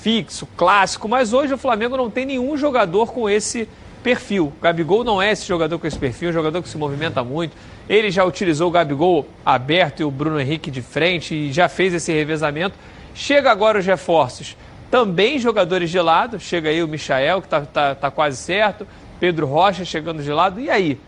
[0.00, 3.68] fixo, clássico, mas hoje o Flamengo não tem nenhum jogador com esse
[4.02, 4.46] perfil.
[4.46, 7.22] O Gabigol não é esse jogador com esse perfil, é um jogador que se movimenta
[7.22, 7.54] muito.
[7.88, 11.92] Ele já utilizou o Gabigol aberto e o Bruno Henrique de frente e já fez
[11.92, 12.76] esse revezamento.
[13.14, 14.56] Chega agora os reforços.
[14.90, 18.86] Também jogadores de lado, chega aí o Michael, que está tá, tá quase certo,
[19.20, 20.60] Pedro Rocha chegando de lado.
[20.60, 20.98] E aí?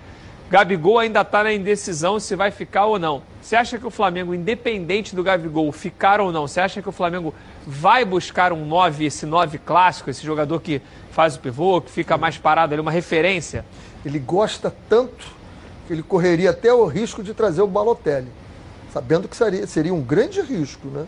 [0.49, 3.23] Gabigol ainda está na indecisão se vai ficar ou não.
[3.43, 6.93] Você acha que o Flamengo, independente do Gabigol, ficar ou não, você acha que o
[6.93, 7.35] Flamengo
[7.67, 12.17] vai buscar um 9, esse 9 clássico, esse jogador que faz o pivô, que fica
[12.17, 13.65] mais parado ali, uma referência?
[14.05, 15.35] Ele gosta tanto
[15.93, 18.29] ele correria até o risco de trazer o Balotelli,
[18.93, 21.07] sabendo que seria, seria um grande risco, né?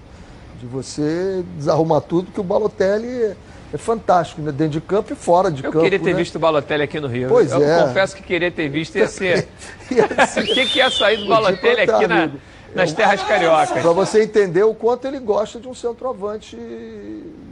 [0.61, 3.37] De você desarrumar tudo, que o Balotelli
[3.73, 4.51] é fantástico, né?
[4.51, 5.79] Dentro de campo e fora de eu campo.
[5.79, 6.19] Eu queria ter né?
[6.19, 7.29] visto o Balotelli aqui no Rio.
[7.29, 7.83] Pois eu é.
[7.83, 9.49] confesso que queria ter visto ia ser.
[9.91, 12.31] O que, que ia sair do Balotelli aqui na,
[12.75, 13.71] nas terras cariocas?
[13.71, 16.57] Para você entender o quanto ele gosta de um centroavante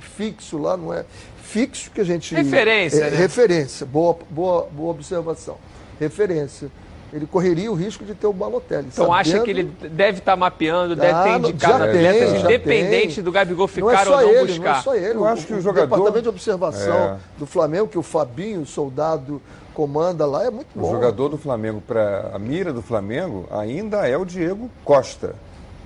[0.00, 1.04] fixo lá, não é?
[1.42, 2.34] Fixo que a gente.
[2.34, 3.16] Referência, é, né?
[3.16, 5.56] Referência, boa, boa, boa observação.
[5.98, 6.70] Referência
[7.16, 8.88] ele correria o risco de ter o Balotelli.
[8.92, 9.20] Então sabendo...
[9.20, 13.32] acha que ele deve estar tá mapeando, deve ah, ter indicado atletas tem, independente do
[13.32, 14.64] Gabigol ficar não é ou não ele, buscar.
[14.64, 15.14] Não é só ele.
[15.14, 15.86] Eu o, acho que o, o jogador...
[15.86, 17.16] departamento de observação é.
[17.38, 19.40] do Flamengo, que o Fabinho, o soldado,
[19.72, 20.88] comanda lá, é muito bom.
[20.88, 25.34] O jogador do Flamengo, para a mira do Flamengo, ainda é o Diego Costa,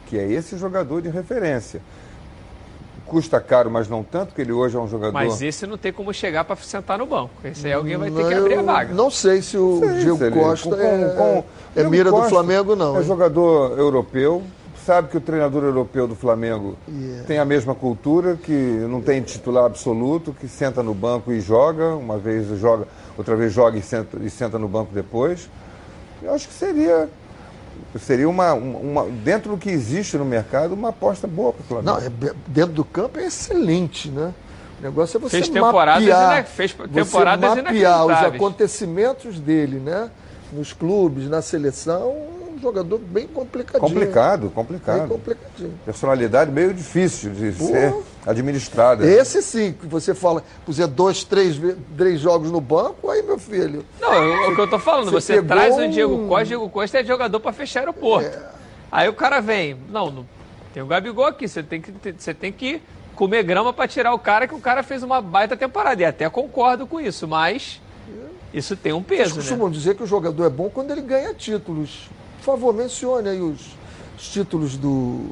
[0.07, 1.81] que é esse jogador de referência
[3.11, 5.13] custa caro, mas não tanto, porque ele hoje é um jogador.
[5.13, 7.33] Mas esse não tem como chegar para sentar no banco.
[7.45, 8.95] Esse aí alguém vai ter que abrir a vaga.
[8.95, 11.45] Não sei se o sei, Diego se Costa com, é, com,
[11.75, 12.97] é mira Costa do Flamengo, não.
[12.97, 14.45] É jogador europeu,
[14.87, 17.25] sabe que o treinador europeu do Flamengo yeah.
[17.27, 18.53] tem a mesma cultura, que
[18.89, 22.87] não tem titular absoluto, que senta no banco e joga, uma vez joga,
[23.19, 25.51] outra vez joga e senta, e senta no banco depois.
[26.23, 27.09] Eu acho que seria
[27.99, 32.01] seria uma, uma, dentro do que existe no mercado, uma aposta boa para o Flamengo.
[32.01, 34.33] Não, é, dentro do campo é excelente, né?
[34.79, 40.11] O negócio é você fez temporadas mapear, fez temporadas você mapear os acontecimentos dele, né?
[40.53, 43.89] Nos clubes, na seleção, jogador bem complicadinho.
[43.89, 44.99] Complicado, complicado.
[45.01, 45.75] Bem complicadinho.
[45.85, 47.67] Personalidade meio difícil de Pô.
[47.67, 47.95] ser
[48.27, 49.07] administrada.
[49.07, 51.61] Esse sim, que você fala, puser dois, três,
[51.97, 53.85] três jogos no banco, aí, meu filho.
[54.01, 57.01] Não, eu, o que eu tô falando, você, você traz o Diego Costa, Diego Costa
[57.01, 58.29] é jogador para fechar aeroporto.
[58.29, 58.51] É.
[58.93, 60.27] Aí o cara vem, não, não,
[60.73, 62.83] tem o Gabigol aqui, você tem que, você tem que
[63.15, 66.01] comer grama para tirar o cara, que o cara fez uma baita temporada.
[66.03, 67.81] E até concordo com isso, mas
[68.53, 69.75] isso tem um peso, Vocês costumam né?
[69.75, 72.09] dizer que o jogador é bom quando ele ganha títulos.
[72.41, 73.61] Por favor, mencione aí os,
[74.19, 75.27] os títulos do.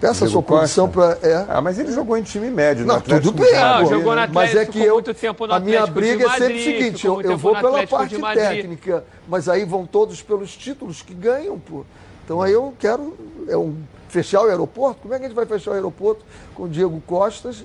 [0.00, 1.18] Peça a sua produção para.
[1.22, 1.46] É.
[1.48, 3.52] Ah, mas ele jogou em time médio, Não, tudo bem.
[3.52, 6.30] Não, jogou na Atlético, mas é que eu, muito tempo no A minha briga é
[6.30, 11.02] sempre o seguinte: eu, eu vou pela parte técnica, mas aí vão todos pelos títulos
[11.02, 11.84] que ganham, pô.
[12.24, 13.16] Então aí eu quero
[13.48, 13.76] é um,
[14.08, 15.00] fechar o aeroporto.
[15.02, 16.24] Como é que a gente vai fechar o aeroporto
[16.54, 17.64] com o Diego Costas?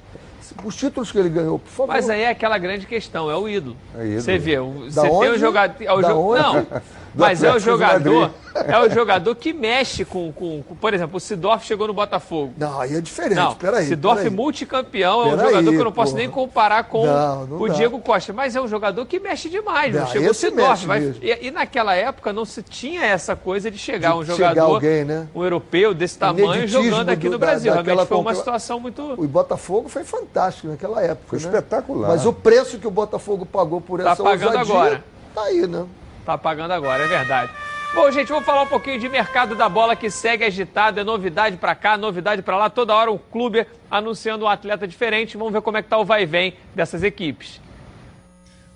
[0.63, 1.93] Os títulos que ele ganhou, por favor.
[1.93, 3.75] Mas aí é aquela grande questão, é o ídolo.
[3.95, 4.21] É ídolo.
[4.21, 5.29] Você vê, você da tem onde?
[5.29, 5.75] um jogador.
[5.79, 6.41] É da onde?
[6.41, 6.67] Não,
[7.15, 8.31] mas é o jogador.
[8.55, 12.53] É o jogador que mexe com, com, com, Por exemplo, o Sidorf chegou no Botafogo.
[12.57, 13.35] Não, aí é diferente.
[13.35, 13.87] Não, peraí.
[13.87, 14.35] Sidorf peraí.
[14.35, 16.23] multicampeão, é um jogador que eu não posso porra.
[16.23, 17.73] nem comparar com não, não o dá.
[17.73, 18.33] Diego Costa.
[18.33, 19.93] Mas é um jogador que mexe demais.
[19.93, 20.85] Não, não chegou o Sidorf.
[20.85, 24.49] Vai, e, e, naquela época não se tinha essa coisa de chegar de um jogador,
[24.49, 25.27] chegar alguém, né?
[25.33, 27.73] um europeu desse tamanho, jogando aqui no Brasil.
[27.73, 29.13] Da, Realmente foi uma situação muito.
[29.17, 31.27] O Botafogo foi fantástico naquela época.
[31.27, 31.45] Foi né?
[31.45, 32.09] espetacular.
[32.09, 35.03] Mas o preço que o Botafogo pagou por tá essa pagando ousadia, agora.
[35.33, 35.85] tá aí, né?
[36.25, 37.51] Tá pagando agora, é verdade.
[37.93, 41.57] Bom, gente, vou falar um pouquinho de mercado da bola que segue agitado, é novidade
[41.57, 45.35] para cá, novidade para lá, toda hora um clube anunciando um atleta diferente.
[45.35, 47.59] Vamos ver como é que tá o vai e vem dessas equipes.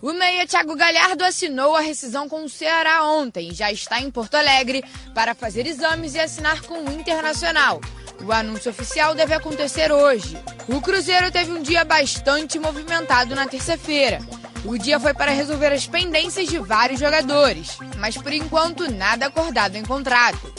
[0.02, 4.36] O meia Thiago Galhardo assinou a rescisão com o Ceará ontem já está em Porto
[4.36, 7.80] Alegre para fazer exames e assinar com o Internacional.
[8.22, 10.38] O anúncio oficial deve acontecer hoje.
[10.68, 14.20] O Cruzeiro teve um dia bastante movimentado na terça-feira.
[14.66, 19.76] O dia foi para resolver as pendências de vários jogadores, mas por enquanto nada acordado
[19.76, 20.54] em contrato.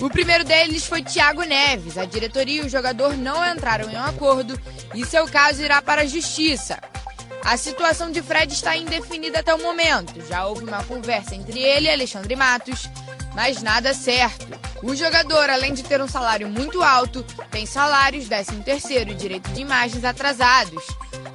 [0.00, 1.98] O primeiro deles foi Thiago Neves.
[1.98, 4.58] A diretoria e o jogador não entraram em um acordo
[4.94, 6.78] e seu caso irá para a justiça.
[7.44, 10.24] A situação de Fred está indefinida até o momento.
[10.28, 12.88] Já houve uma conversa entre ele e Alexandre Matos,
[13.38, 14.48] mas nada certo.
[14.82, 17.22] O jogador, além de ter um salário muito alto,
[17.52, 20.84] tem salários, 13 terceiro e direito de imagens atrasados.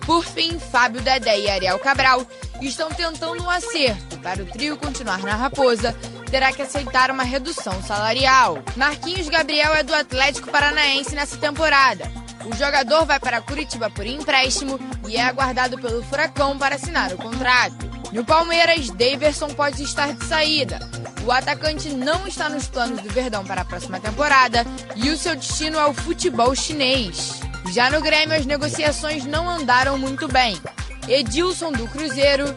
[0.05, 2.27] Por fim, Fábio Dedé e Ariel Cabral
[2.61, 4.17] estão tentando um acerto.
[4.19, 5.95] Para o trio continuar na Raposa,
[6.29, 8.61] terá que aceitar uma redução salarial.
[8.75, 12.22] Marquinhos Gabriel é do Atlético Paranaense nessa temporada.
[12.45, 17.17] O jogador vai para Curitiba por empréstimo e é aguardado pelo Furacão para assinar o
[17.17, 17.89] contrato.
[18.11, 20.79] No Palmeiras, Daverson pode estar de saída.
[21.25, 24.65] O atacante não está nos planos do Verdão para a próxima temporada
[24.95, 27.39] e o seu destino é o futebol chinês.
[27.71, 30.59] Já no Grêmio, as negociações não andaram muito bem.
[31.07, 32.55] Edilson do Cruzeiro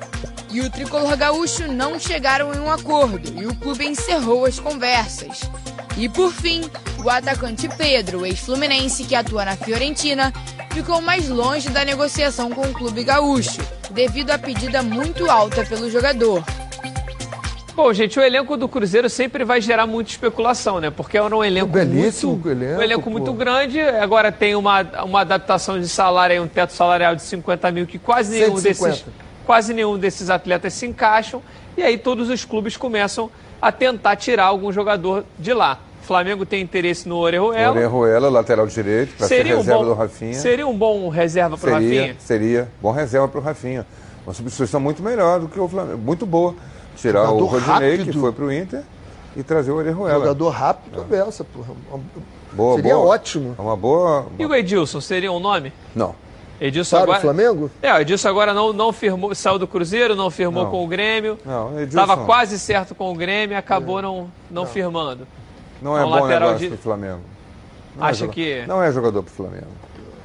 [0.51, 5.41] e o tricolor gaúcho não chegaram em um acordo e o clube encerrou as conversas.
[5.97, 6.63] E por fim,
[7.03, 10.33] o atacante Pedro, ex-fluminense que atua na Fiorentina,
[10.73, 15.91] ficou mais longe da negociação com o clube gaúcho, devido à pedida muito alta pelo
[15.91, 16.45] jogador.
[17.75, 20.91] Bom, gente, o elenco do Cruzeiro sempre vai gerar muita especulação, né?
[20.91, 23.81] Porque era um elenco belíssimo muito, elenco, um elenco muito grande.
[23.81, 28.33] Agora tem uma, uma adaptação de salário, um teto salarial de 50 mil que quase
[28.33, 28.89] nenhum 150.
[28.89, 29.05] desses
[29.47, 31.41] quase nenhum desses atletas se encaixam.
[31.77, 33.31] E aí todos os clubes começam
[33.63, 35.79] a tentar tirar algum jogador de lá.
[36.03, 37.75] O Flamengo tem interesse no Orejuela.
[37.75, 40.35] Orejuela, lateral direito, para ser reserva um bom, do Rafinha.
[40.35, 42.17] Seria um bom reserva para o Rafinha?
[42.19, 43.87] Seria, bom reserva para o Rafinha.
[44.27, 46.55] Uma substituição muito melhor do que o Flamengo, muito boa.
[46.97, 48.13] Tirar Jogador o Rodinei, rápido.
[48.13, 48.83] que foi para o Inter,
[49.37, 50.21] e trazer o Orejuela.
[50.21, 51.19] Jogador rápido, é.
[51.19, 51.75] essa, porra.
[52.53, 53.07] Boa, seria boa.
[53.09, 53.55] ótimo.
[53.59, 54.27] É uma boa...
[54.39, 55.73] E o Edilson, seria um nome?
[55.95, 56.15] Não.
[56.61, 57.19] Edilson Para agora...
[57.19, 57.71] o Flamengo?
[57.83, 60.71] É, o Edilson agora não, não firmou, saiu do Cruzeiro, não firmou não.
[60.71, 61.39] com o Grêmio.
[61.45, 61.81] Não.
[61.83, 64.03] Estava quase certo com o Grêmio, acabou é.
[64.03, 65.27] não, não, não, firmando.
[65.83, 66.69] Não é um bom negócio de...
[66.69, 67.21] pro Flamengo.
[67.97, 68.65] Não é Acha é que...
[68.67, 69.67] Não é jogador pro Flamengo.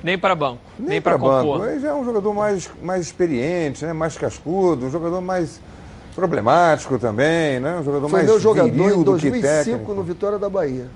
[0.03, 1.63] Nem para banco, nem, nem para banco.
[1.63, 3.93] Ele já é um jogador mais, mais experiente, né?
[3.93, 5.61] mais cascudo, um jogador mais
[6.15, 7.77] problemático também, né?
[7.79, 10.87] Um jogador Foi mais meu jogador em 2005 no Vitória da Bahia.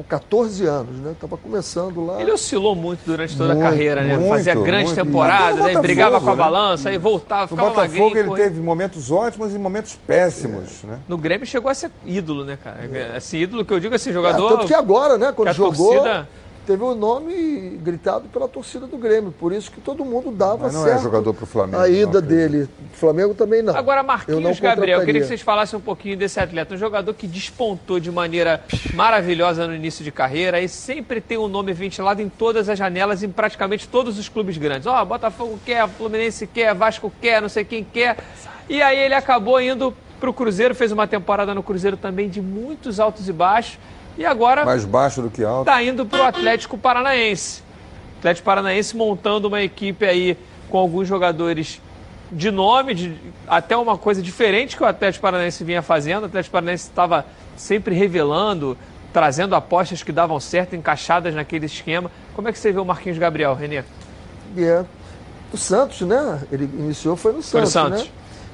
[0.00, 1.14] São 14 anos, né?
[1.20, 2.20] Tava começando lá.
[2.20, 4.16] Ele oscilou muito durante toda muito, a carreira, né?
[4.16, 5.04] Muito, Fazia grandes muito.
[5.04, 6.36] temporadas, aí brigava com a né?
[6.36, 10.86] balança, aí voltava, ficava No Botafogo ele teve momentos ótimos e momentos péssimos, é.
[10.86, 10.98] né?
[11.06, 12.88] No Grêmio chegou a ser ídolo, né, cara?
[12.90, 13.16] É.
[13.18, 14.46] Esse ídolo que eu digo, esse jogador...
[14.46, 15.92] É, tanto que agora, né, quando jogou...
[15.92, 16.28] Torcida
[16.70, 19.32] teve o nome gritado pela torcida do Grêmio.
[19.32, 21.82] Por isso que todo mundo dava Mas não é certo é jogador para o Flamengo.
[21.82, 22.68] A ida dele.
[22.92, 23.74] Flamengo também não.
[23.74, 26.72] Agora, Marquinhos eu Gabriel, eu queria que vocês falassem um pouquinho desse atleta.
[26.72, 28.62] Um jogador que despontou de maneira
[28.94, 32.78] maravilhosa no início de carreira e sempre tem o um nome ventilado em todas as
[32.78, 34.86] janelas, em praticamente todos os clubes grandes.
[34.86, 38.16] Ó, oh, Botafogo quer, Fluminense quer, Vasco quer, não sei quem quer.
[38.68, 42.40] E aí ele acabou indo para o Cruzeiro, fez uma temporada no Cruzeiro também de
[42.40, 43.76] muitos altos e baixos
[44.16, 44.64] e agora.
[44.64, 45.68] Mais baixo do que alto.
[45.68, 47.62] Está indo para o Atlético Paranaense.
[48.18, 50.36] Atlético Paranaense montando uma equipe aí
[50.68, 51.80] com alguns jogadores
[52.30, 53.16] de nome, de,
[53.48, 56.24] até uma coisa diferente que o Atlético Paranaense vinha fazendo.
[56.24, 58.76] O Atlético Paranaense estava sempre revelando,
[59.12, 62.10] trazendo apostas que davam certo, encaixadas naquele esquema.
[62.34, 63.82] Como é que você vê o Marquinhos Gabriel, Renê?
[64.56, 64.84] É,
[65.52, 66.42] o Santos, né?
[66.52, 68.04] Ele iniciou foi no Santos, foi no Santos.
[68.04, 68.10] Né?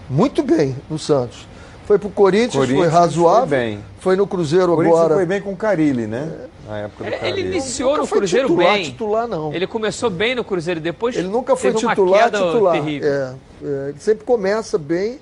[0.09, 1.47] Muito bem no Santos.
[1.87, 3.49] Foi pro Corinthians, Corinthians foi razoável.
[3.49, 3.85] Foi, bem.
[4.01, 5.15] foi no Cruzeiro Corinthians agora.
[5.15, 6.33] foi bem com o Carilli, né?
[6.53, 6.57] É.
[6.69, 8.85] Na época do é, Ele iniciou no Cruzeiro titular, bem.
[8.85, 9.55] titular, não.
[9.55, 12.75] Ele começou bem no Cruzeiro, depois Ele nunca foi titular, titular.
[12.75, 13.09] Terrível.
[13.09, 15.21] É, é, ele sempre começa bem,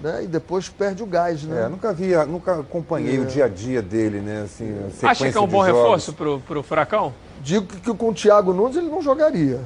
[0.00, 0.22] né?
[0.22, 1.64] E depois perde o gás, né?
[1.64, 3.20] É, nunca vi, nunca acompanhei é.
[3.20, 4.42] o dia a dia dele, né?
[4.44, 5.80] Assim, Acha que é um bom jogos.
[5.80, 7.12] reforço pro, pro Furacão?
[7.42, 9.60] Digo que, que com o Thiago Nunes ele não jogaria.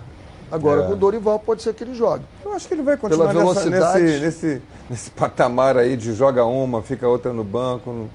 [0.51, 0.87] Agora, é.
[0.87, 2.25] com o Dorival pode ser que ele jogue.
[2.45, 6.83] Eu acho que ele vai continuar nessa, nesse, nesse, nesse patamar aí de joga uma,
[6.83, 8.09] fica outra no banco.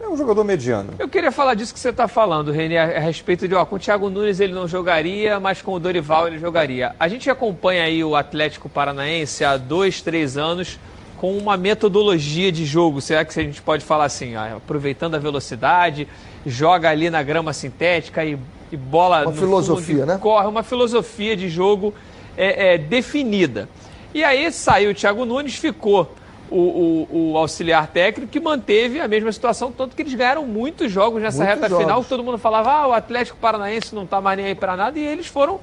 [0.00, 0.94] É um jogador mediano.
[0.98, 3.78] Eu queria falar disso que você está falando, Renê, a respeito de, ó, com o
[3.78, 6.94] Thiago Nunes ele não jogaria, mas com o Dorival ele jogaria.
[6.98, 10.78] A gente acompanha aí o Atlético Paranaense há dois, três anos
[11.22, 15.20] com uma metodologia de jogo, será que a gente pode falar assim, ó, aproveitando a
[15.20, 16.08] velocidade,
[16.44, 18.36] joga ali na grama sintética e,
[18.72, 20.18] e bola uma filosofia, né?
[20.18, 21.92] Corre, uma filosofia de jogo
[22.36, 23.68] é, é, definida.
[24.14, 26.10] E aí saiu o Thiago Nunes, ficou
[26.50, 30.90] o, o, o, auxiliar técnico que manteve a mesma situação, tanto que eles ganharam muitos
[30.90, 31.84] jogos nessa muitos reta jogos.
[31.84, 34.76] final, que todo mundo falava, ah, o Atlético Paranaense não está mais nem aí para
[34.76, 35.60] nada, e eles foram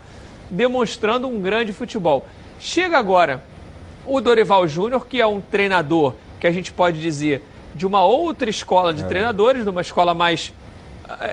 [0.50, 2.26] demonstrando um grande futebol.
[2.60, 3.44] Chega agora
[4.06, 8.50] o Dorival Júnior, que é um treinador que a gente pode dizer de uma outra
[8.50, 9.08] escola de é.
[9.08, 10.52] treinadores, de uma escola mais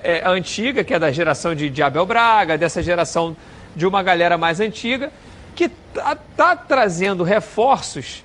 [0.03, 3.37] é, é, antiga, que é da geração de, de Abel Braga, dessa geração
[3.75, 5.13] de uma galera mais antiga,
[5.55, 8.25] que está tá trazendo reforços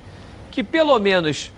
[0.49, 1.51] que, pelo menos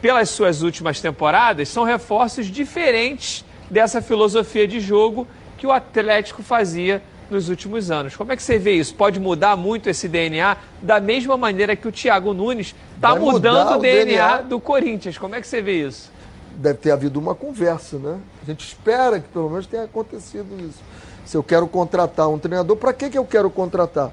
[0.00, 5.26] pelas suas últimas temporadas, são reforços diferentes dessa filosofia de jogo
[5.58, 8.14] que o Atlético fazia nos últimos anos.
[8.14, 8.94] Como é que você vê isso?
[8.94, 13.78] Pode mudar muito esse DNA da mesma maneira que o Thiago Nunes está mudando o
[13.78, 15.18] DNA, DNA do Corinthians.
[15.18, 16.12] Como é que você vê isso?
[16.56, 18.18] Deve ter havido uma conversa, né?
[18.42, 20.80] A gente espera que pelo menos tenha acontecido isso.
[21.24, 24.10] Se eu quero contratar um treinador, para que, que eu quero contratar?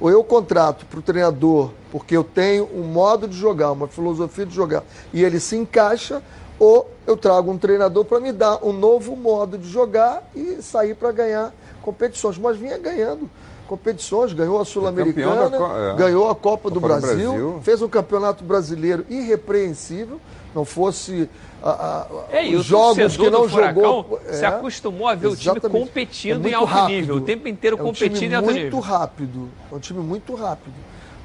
[0.00, 4.46] Ou eu contrato para o treinador porque eu tenho um modo de jogar, uma filosofia
[4.46, 6.22] de jogar, e ele se encaixa,
[6.58, 10.94] ou eu trago um treinador para me dar um novo modo de jogar e sair
[10.94, 11.52] para ganhar
[11.82, 12.38] competições.
[12.38, 13.28] Mas vinha ganhando
[13.66, 15.56] competições, ganhou a Sul-Americana,
[15.92, 15.96] é.
[15.96, 20.20] ganhou a Copa, Copa do, Brasil, do, Brasil, fez um campeonato brasileiro irrepreensível,
[20.54, 21.28] não fosse
[21.62, 24.20] a, a, é, os jogos que não jogou.
[24.26, 25.66] É, se acostumou a ver exatamente.
[25.66, 26.96] o time competindo é em alto rápido.
[26.96, 28.70] nível, o tempo inteiro é um competindo em alto nível.
[28.70, 30.74] Muito rápido, é um time muito rápido.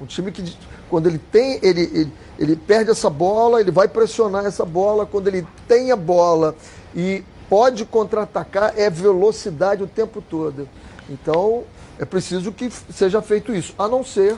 [0.02, 0.56] Um time que,
[0.89, 5.06] quando ele tem, ele, ele, ele perde essa bola, ele vai pressionar essa bola.
[5.06, 6.53] Quando ele tem a bola
[6.93, 10.68] e pode contra-atacar, é velocidade o tempo todo.
[11.10, 11.64] Então,
[11.97, 14.38] é preciso que seja feito isso, a não ser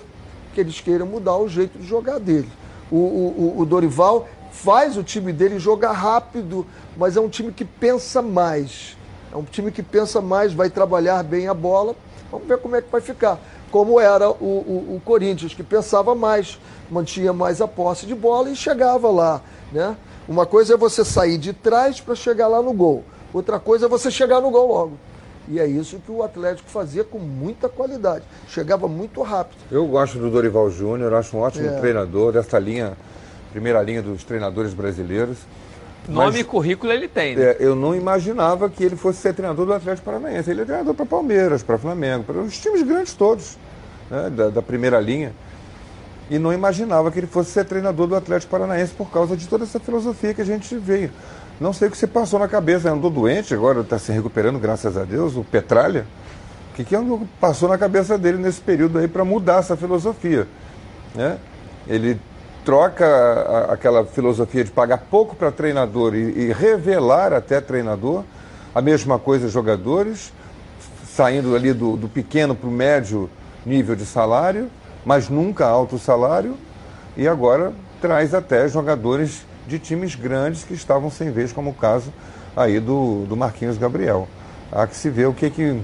[0.54, 2.50] que eles queiram mudar o jeito de jogar dele.
[2.92, 4.28] O, o, o Dorival
[4.64, 6.66] faz o time dele jogar rápido,
[6.96, 8.98] mas é um time que pensa mais.
[9.32, 11.96] É um time que pensa mais, vai trabalhar bem a bola.
[12.32, 13.40] Vamos ver como é que vai ficar.
[13.70, 16.60] Como era o, o, o Corinthians, que pensava mais,
[16.90, 19.42] mantinha mais a posse de bola e chegava lá.
[19.72, 19.96] Né?
[20.28, 23.04] Uma coisa é você sair de trás para chegar lá no gol.
[23.34, 24.94] Outra coisa é você chegar no gol logo.
[25.50, 28.26] E é isso que o Atlético fazia com muita qualidade.
[28.50, 29.60] Chegava muito rápido.
[29.72, 31.80] Eu gosto do Dorival Júnior, acho um ótimo é.
[31.80, 32.98] treinador dessa linha
[33.58, 35.40] primeira linha dos treinadores brasileiros.
[36.08, 37.44] Nome Mas, e currículo ele tem, né?
[37.44, 40.50] é, eu não imaginava que ele fosse ser treinador do Atlético Paranaense.
[40.50, 43.58] Ele é treinador para Palmeiras, para Flamengo, para os times grandes todos,
[44.10, 45.34] né, da, da, primeira linha.
[46.30, 49.64] E não imaginava que ele fosse ser treinador do Atlético Paranaense por causa de toda
[49.64, 51.10] essa filosofia que a gente veio.
[51.60, 54.96] Não sei o que se passou na cabeça, andou doente, agora está se recuperando, graças
[54.96, 56.06] a Deus, o Petralha.
[56.72, 56.96] O que, que
[57.42, 60.48] passou na cabeça dele nesse período aí para mudar essa filosofia?
[61.16, 61.40] Né?
[61.88, 62.20] Ele
[62.68, 68.26] troca aquela filosofia de pagar pouco para treinador e, e, revelar até treinador,
[68.76, 70.34] a mesma coisa jogadores,
[71.06, 73.30] saindo ali do, do pequeno para o médio
[73.66, 74.70] nível de salário,
[75.06, 76.58] mas nunca alto salário,
[77.16, 77.72] e agora
[78.02, 82.12] traz até jogadores de times grandes que estavam sem vez, como o caso
[82.54, 84.28] aí do, do Marquinhos Gabriel.
[84.74, 85.80] Há que se ver o que, que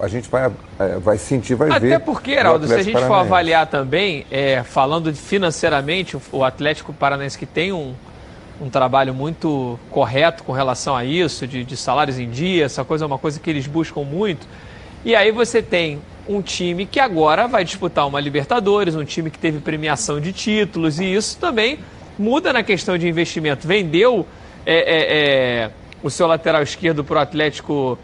[0.00, 1.94] a gente vai, é, vai sentir, vai Até ver.
[1.94, 6.92] Até porque, Heraldo, se a gente for avaliar também, é, falando financeiramente, o, o Atlético
[6.92, 7.94] Paranaense que tem um,
[8.60, 13.04] um trabalho muito correto com relação a isso, de, de salários em dia, essa coisa
[13.04, 14.46] é uma coisa que eles buscam muito.
[15.04, 19.38] E aí você tem um time que agora vai disputar uma Libertadores, um time que
[19.38, 21.78] teve premiação de títulos, e isso também
[22.18, 23.66] muda na questão de investimento.
[23.66, 24.26] Vendeu
[24.66, 25.70] é, é, é
[26.02, 27.98] o seu lateral esquerdo para o Atlético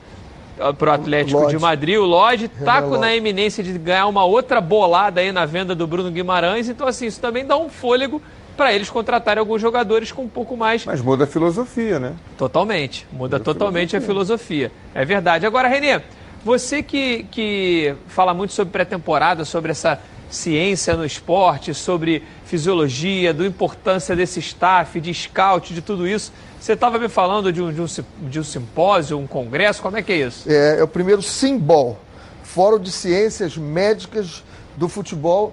[0.79, 1.57] para o Atlético Lodge.
[1.57, 1.97] de Madrid.
[1.97, 6.11] O Lodge está na eminência de ganhar uma outra bolada aí na venda do Bruno
[6.11, 6.69] Guimarães.
[6.69, 8.23] Então, assim, isso também dá um fôlego
[8.57, 10.85] para eles contratarem alguns jogadores com um pouco mais.
[10.85, 12.15] Mas muda a filosofia, né?
[12.39, 13.07] Totalmente.
[13.11, 14.67] Muda, muda totalmente a filosofia.
[14.67, 15.03] a filosofia.
[15.03, 15.45] É verdade.
[15.45, 16.01] Agora, Renê,
[16.45, 19.99] você que, que fala muito sobre pré-temporada, sobre essa
[20.31, 26.33] ciência no esporte, sobre fisiologia, da importância desse staff, de scout, de tudo isso.
[26.65, 27.86] Você estava me falando de um, de, um,
[28.23, 30.51] de um simpósio, um congresso, como é que é isso?
[30.51, 31.99] É, é o primeiro Simbol,
[32.43, 34.43] Fórum de Ciências Médicas
[34.74, 35.53] do Futebol,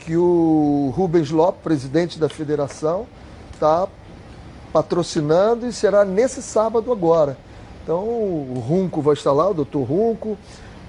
[0.00, 3.06] que o Rubens Lopes, presidente da federação,
[3.54, 3.88] está
[4.70, 7.38] patrocinando e será nesse sábado agora.
[7.82, 10.36] Então o Runco vai estar lá, o doutor Runco,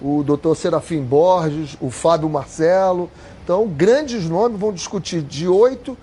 [0.02, 3.10] o doutor Serafim Borges, o Fábio Marcelo.
[3.42, 5.98] Então, grandes nomes vão discutir de 8,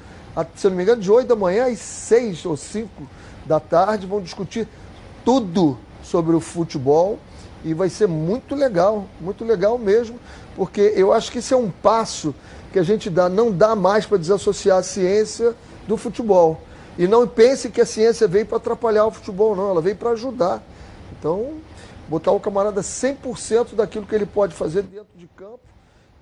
[0.55, 2.89] se eu não me engano, de 8 da manhã às 6 ou 5
[3.49, 4.69] da tarde, vão discutir
[5.25, 7.19] tudo sobre o futebol
[7.65, 10.20] e vai ser muito legal, muito legal mesmo,
[10.55, 12.35] porque eu acho que isso é um passo
[12.73, 15.55] que a gente dá, não dá mais para desassociar a ciência
[15.87, 16.61] do futebol.
[16.97, 20.11] E não pense que a ciência veio para atrapalhar o futebol, não, ela veio para
[20.11, 20.62] ajudar.
[21.19, 21.55] Então,
[22.09, 25.61] botar o camarada 100% daquilo que ele pode fazer dentro de campo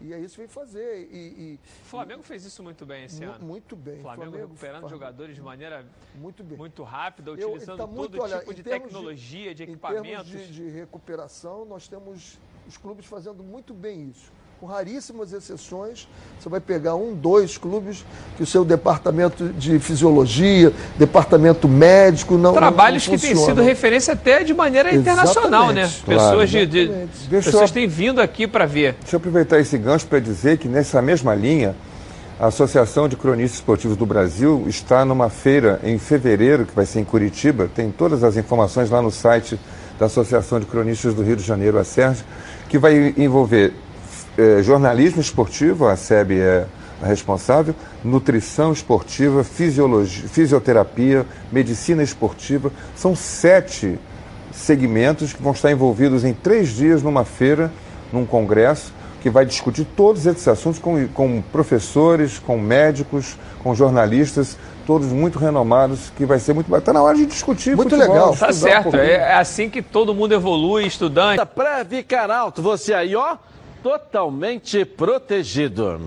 [0.01, 1.09] e é isso que vem fazer.
[1.11, 3.45] E, e, o Flamengo fez isso muito bem esse ano.
[3.45, 3.99] Muito bem.
[3.99, 4.89] O Flamengo, Flamengo recuperando Flamengo.
[4.89, 6.59] jogadores de maneira muito, bem.
[6.59, 10.29] muito rápida, utilizando Eu, tá muito, todo olha, tipo de tecnologia, de, de equipamentos.
[10.29, 15.33] Em termos de, de recuperação, nós temos os clubes fazendo muito bem isso com raríssimas
[15.33, 16.09] exceções,
[16.39, 18.05] você vai pegar um, dois clubes
[18.37, 24.15] que o seu departamento de fisiologia, departamento médico não Trabalhos não, que têm sido referência
[24.15, 25.91] até de maneira internacional, né?
[26.07, 26.91] Pessoas, de, de
[27.29, 28.95] pessoas têm vindo aqui para ver.
[29.01, 31.77] Deixa eu aproveitar esse gancho para dizer que nessa mesma linha,
[32.41, 37.01] a Associação de Cronistas Esportivos do Brasil está numa feira em fevereiro, que vai ser
[37.01, 39.59] em Curitiba, tem todas as informações lá no site
[39.99, 42.25] da Associação de Cronistas do Rio de Janeiro, a SERJ,
[42.69, 43.73] que vai envolver
[44.37, 46.67] é, jornalismo esportivo, a SEB é
[47.03, 52.71] a responsável, nutrição esportiva, fisiologia, fisioterapia, medicina esportiva.
[52.95, 53.99] São sete
[54.53, 57.71] segmentos que vão estar envolvidos em três dias numa feira,
[58.13, 64.57] num congresso, que vai discutir todos esses assuntos com, com professores, com médicos, com jornalistas,
[64.87, 67.77] todos muito renomados, que vai ser muito Está na hora de discutir.
[67.77, 68.37] Muito futebol, legal.
[68.37, 68.97] Tá certo.
[68.97, 71.45] Um é assim que todo mundo evolui, estudante.
[71.45, 73.37] Pré-Vicaralto, você aí, ó
[73.87, 76.01] totalmente protegido.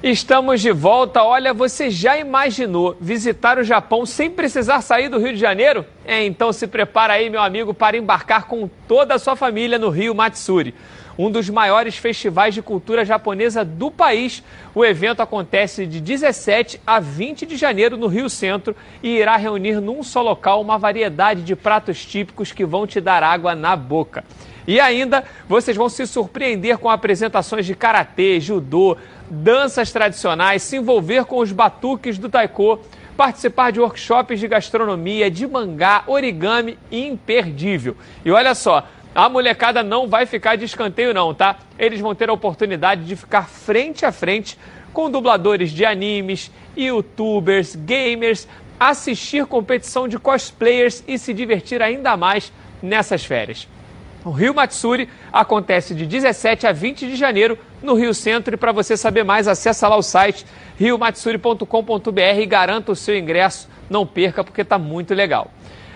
[0.00, 1.24] Estamos de volta.
[1.24, 5.84] Olha, você já imaginou visitar o Japão sem precisar sair do Rio de Janeiro?
[6.04, 9.88] É, então se prepara aí, meu amigo, para embarcar com toda a sua família no
[9.88, 10.72] Rio Matsuri
[11.18, 14.42] um dos maiores festivais de cultura japonesa do país.
[14.74, 19.80] O evento acontece de 17 a 20 de janeiro no Rio Centro e irá reunir
[19.80, 24.24] num só local uma variedade de pratos típicos que vão te dar água na boca.
[24.66, 28.96] E ainda vocês vão se surpreender com apresentações de karatê, judô,
[29.28, 32.80] danças tradicionais, se envolver com os batuques do taiko,
[33.14, 37.94] participar de workshops de gastronomia, de mangá, origami imperdível.
[38.24, 41.56] E olha só, a molecada não vai ficar de escanteio, não, tá?
[41.78, 44.58] Eles vão ter a oportunidade de ficar frente a frente
[44.92, 52.52] com dubladores de animes, youtubers, gamers, assistir competição de cosplayers e se divertir ainda mais
[52.82, 53.68] nessas férias.
[54.24, 58.72] O Rio Matsuri acontece de 17 a 20 de janeiro no Rio Centro e para
[58.72, 60.46] você saber mais, acessa lá o site
[60.78, 63.68] riomatsuri.com.br e garanta o seu ingresso.
[63.90, 65.50] Não perca porque está muito legal.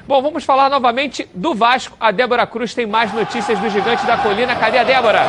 [0.08, 1.94] Bom, vamos falar novamente do Vasco.
[2.00, 4.56] A Débora Cruz tem mais notícias do Gigante da Colina.
[4.56, 5.20] Cadê a Débora?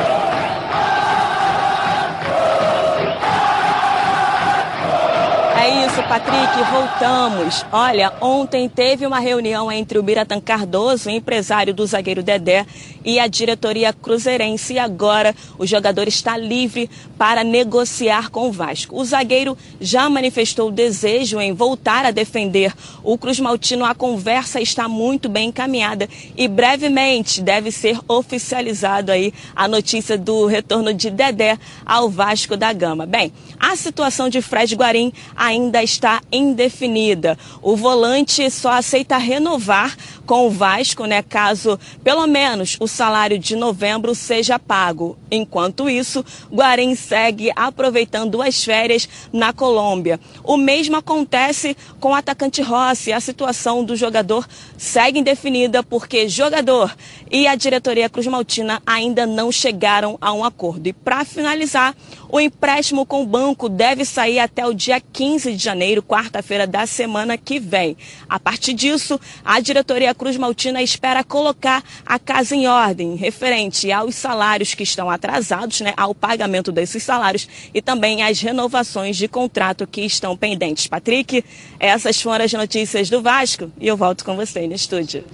[5.62, 7.66] É isso, Patrick, voltamos.
[7.70, 12.64] Olha, ontem teve uma reunião entre o Biratan Cardoso, empresário do zagueiro Dedé,
[13.04, 14.72] e a diretoria cruzeirense.
[14.72, 16.88] E agora o jogador está livre
[17.18, 18.98] para negociar com o Vasco.
[18.98, 22.72] O zagueiro já manifestou o desejo em voltar a defender
[23.04, 23.84] o Cruz Maltino.
[23.84, 26.08] A conversa está muito bem encaminhada
[26.38, 32.72] e brevemente deve ser oficializado aí a notícia do retorno de Dedé ao Vasco da
[32.72, 33.04] Gama.
[33.04, 35.49] Bem, a situação de Fred Guarim ainda
[35.82, 37.38] está indefinida.
[37.62, 43.56] O volante só aceita renovar com o Vasco, né, caso pelo menos o salário de
[43.56, 45.18] novembro seja pago.
[45.30, 50.20] Enquanto isso, Guarim segue aproveitando as férias na Colômbia.
[50.44, 53.12] O mesmo acontece com o atacante Rossi.
[53.12, 56.94] A situação do jogador segue indefinida porque jogador
[57.30, 60.86] e a diretoria Cruz Maltina ainda não chegaram a um acordo.
[60.88, 61.94] E para finalizar,
[62.28, 66.86] o empréstimo com o banco deve sair até o dia 15 de janeiro, quarta-feira da
[66.86, 67.96] semana que vem.
[68.28, 74.14] A partir disso, a diretoria Cruz Maltina espera colocar a casa em ordem, referente aos
[74.14, 79.86] salários que estão atrasados, né, ao pagamento desses salários e também às renovações de contrato
[79.86, 80.86] que estão pendentes.
[80.86, 81.44] Patrick,
[81.78, 85.24] essas foram as notícias do Vasco e eu volto com você no estúdio.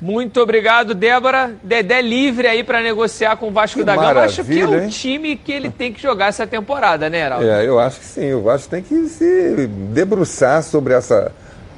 [0.00, 1.54] Muito obrigado, Débora.
[1.62, 4.20] Dedé livre aí para negociar com o Vasco que da Gama.
[4.20, 7.46] Acho que é o time que ele tem que jogar essa temporada, né, Heraldo?
[7.46, 8.32] É, eu acho que sim.
[8.34, 11.32] O Vasco tem que se debruçar sobre essa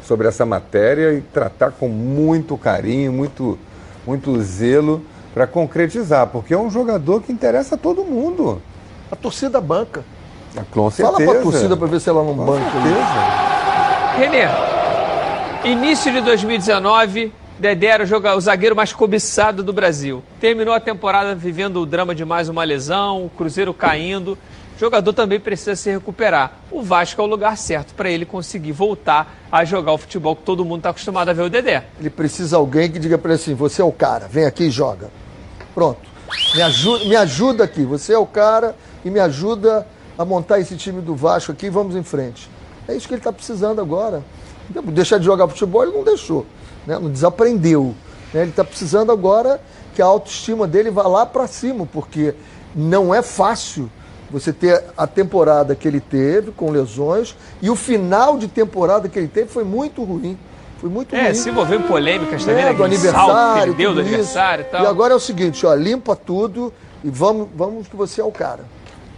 [0.07, 3.59] sobre essa matéria e tratar com muito carinho, muito,
[4.07, 5.03] muito zelo
[5.35, 8.63] para concretizar, porque é um jogador que interessa a todo mundo.
[9.11, 10.05] A torcida banca.
[10.57, 11.19] É, com certeza.
[11.19, 12.71] Fala para a torcida para ver se ela não com banca.
[14.17, 14.47] Renê,
[15.65, 20.23] início de 2019, Dedé era o, zagueiro mais cobiçado do Brasil.
[20.39, 24.37] Terminou a temporada vivendo o drama de mais uma lesão, o Cruzeiro caindo.
[24.77, 26.59] O jogador também precisa se recuperar.
[26.71, 30.43] O Vasco é o lugar certo para ele conseguir voltar a jogar o futebol que
[30.43, 31.85] todo mundo está acostumado a ver o Dedé.
[31.99, 34.71] Ele precisa alguém que diga para ele assim: você é o cara, vem aqui e
[34.71, 35.11] joga.
[35.75, 36.01] Pronto.
[36.55, 39.87] Me ajuda, me ajuda aqui, você é o cara e me ajuda
[40.19, 42.51] a montar esse time do Vasco aqui e vamos em frente.
[42.87, 44.23] É isso que ele está precisando agora.
[44.93, 46.45] Deixar de jogar futebol ele não deixou
[46.87, 46.99] né?
[46.99, 47.95] não desaprendeu.
[48.33, 48.43] Né?
[48.43, 49.61] Ele está precisando agora
[49.95, 52.35] que a autoestima dele vá lá para cima, porque
[52.75, 53.91] não é fácil
[54.31, 59.19] você ter a temporada que ele teve com lesões e o final de temporada que
[59.19, 60.37] ele teve foi muito ruim.
[60.79, 61.35] Foi muito é, ruim.
[61.35, 62.75] se envolveu em polêmicas também, é, né?
[62.75, 64.85] do aniversário, que ele deu do aniversário e tal.
[64.85, 66.73] E agora é o seguinte, ó, limpa tudo
[67.03, 68.65] e vamos, vamos que você é o cara.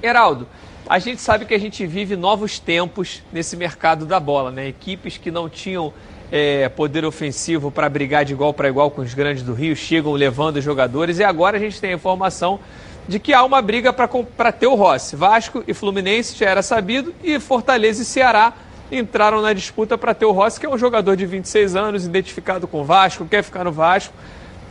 [0.01, 0.47] Heraldo,
[0.89, 4.69] a gente sabe que a gente vive novos tempos nesse mercado da bola, né?
[4.69, 5.93] Equipes que não tinham
[6.31, 10.13] é, poder ofensivo para brigar de igual para igual com os grandes do Rio, chegam
[10.13, 12.61] levando jogadores e agora a gente tem a informação
[13.07, 15.17] de que há uma briga para ter o Rossi.
[15.17, 18.53] Vasco e Fluminense já era sabido e Fortaleza e Ceará
[18.93, 22.67] entraram na disputa para ter o Rossi, que é um jogador de 26 anos, identificado
[22.67, 24.15] com o Vasco, quer ficar no Vasco.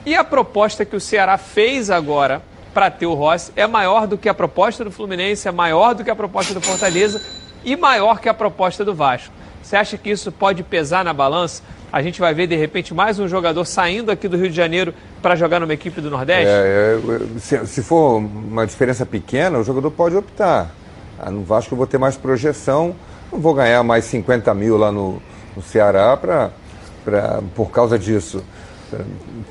[0.06, 2.42] E a proposta que o Ceará fez agora
[2.74, 6.04] para ter o Rossi é maior do que a proposta do Fluminense, é maior do
[6.04, 7.22] que a proposta do Fortaleza
[7.64, 9.34] e maior que a proposta do Vasco.
[9.68, 11.61] Você acha que isso pode pesar na balança?
[11.91, 14.94] A gente vai ver, de repente, mais um jogador saindo aqui do Rio de Janeiro
[15.22, 16.48] para jogar numa equipe do Nordeste?
[16.48, 20.72] É, é, se, se, for uma diferença pequena, o jogador pode optar.
[21.19, 22.95] Ah, no Vasco eu vou ter mais projeção,
[23.30, 25.22] não vou ganhar mais 50 mil lá no,
[25.53, 26.52] no Ceará pra,
[27.03, 28.41] pra, por causa disso.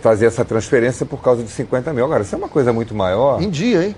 [0.01, 2.06] Fazer essa transferência por causa de 50 mil.
[2.06, 3.43] Agora, isso é uma coisa muito maior.
[3.43, 3.97] Em dia, hein?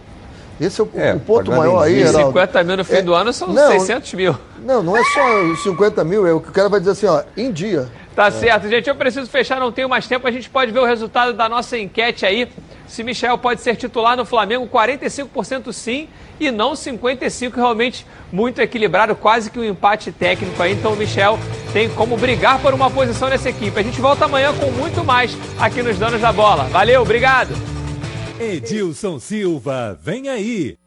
[0.61, 2.29] Esse é o, é, o ponto maior aí, Heraldo.
[2.29, 4.37] 50 mil no fim é, do ano são não, 600 mil.
[4.65, 7.23] Não, não é só 50 mil, é o que o cara vai dizer assim, ó,
[7.37, 7.89] em dia.
[8.19, 8.31] Tá é.
[8.33, 8.89] certo, gente.
[8.89, 10.27] Eu preciso fechar, não tenho mais tempo.
[10.27, 12.49] A gente pode ver o resultado da nossa enquete aí.
[12.89, 16.09] Se Michel pode ser titular no Flamengo, 45% sim
[16.41, 20.73] e não 55%, realmente muito equilibrado, quase que um empate técnico aí.
[20.73, 21.39] Então o Michel
[21.73, 23.79] tem como brigar por uma posição nessa equipe.
[23.79, 26.65] A gente volta amanhã com muito mais aqui nos Danos da Bola.
[26.65, 27.78] Valeu, obrigado!
[28.41, 30.79] Edilson Silva, vem aí.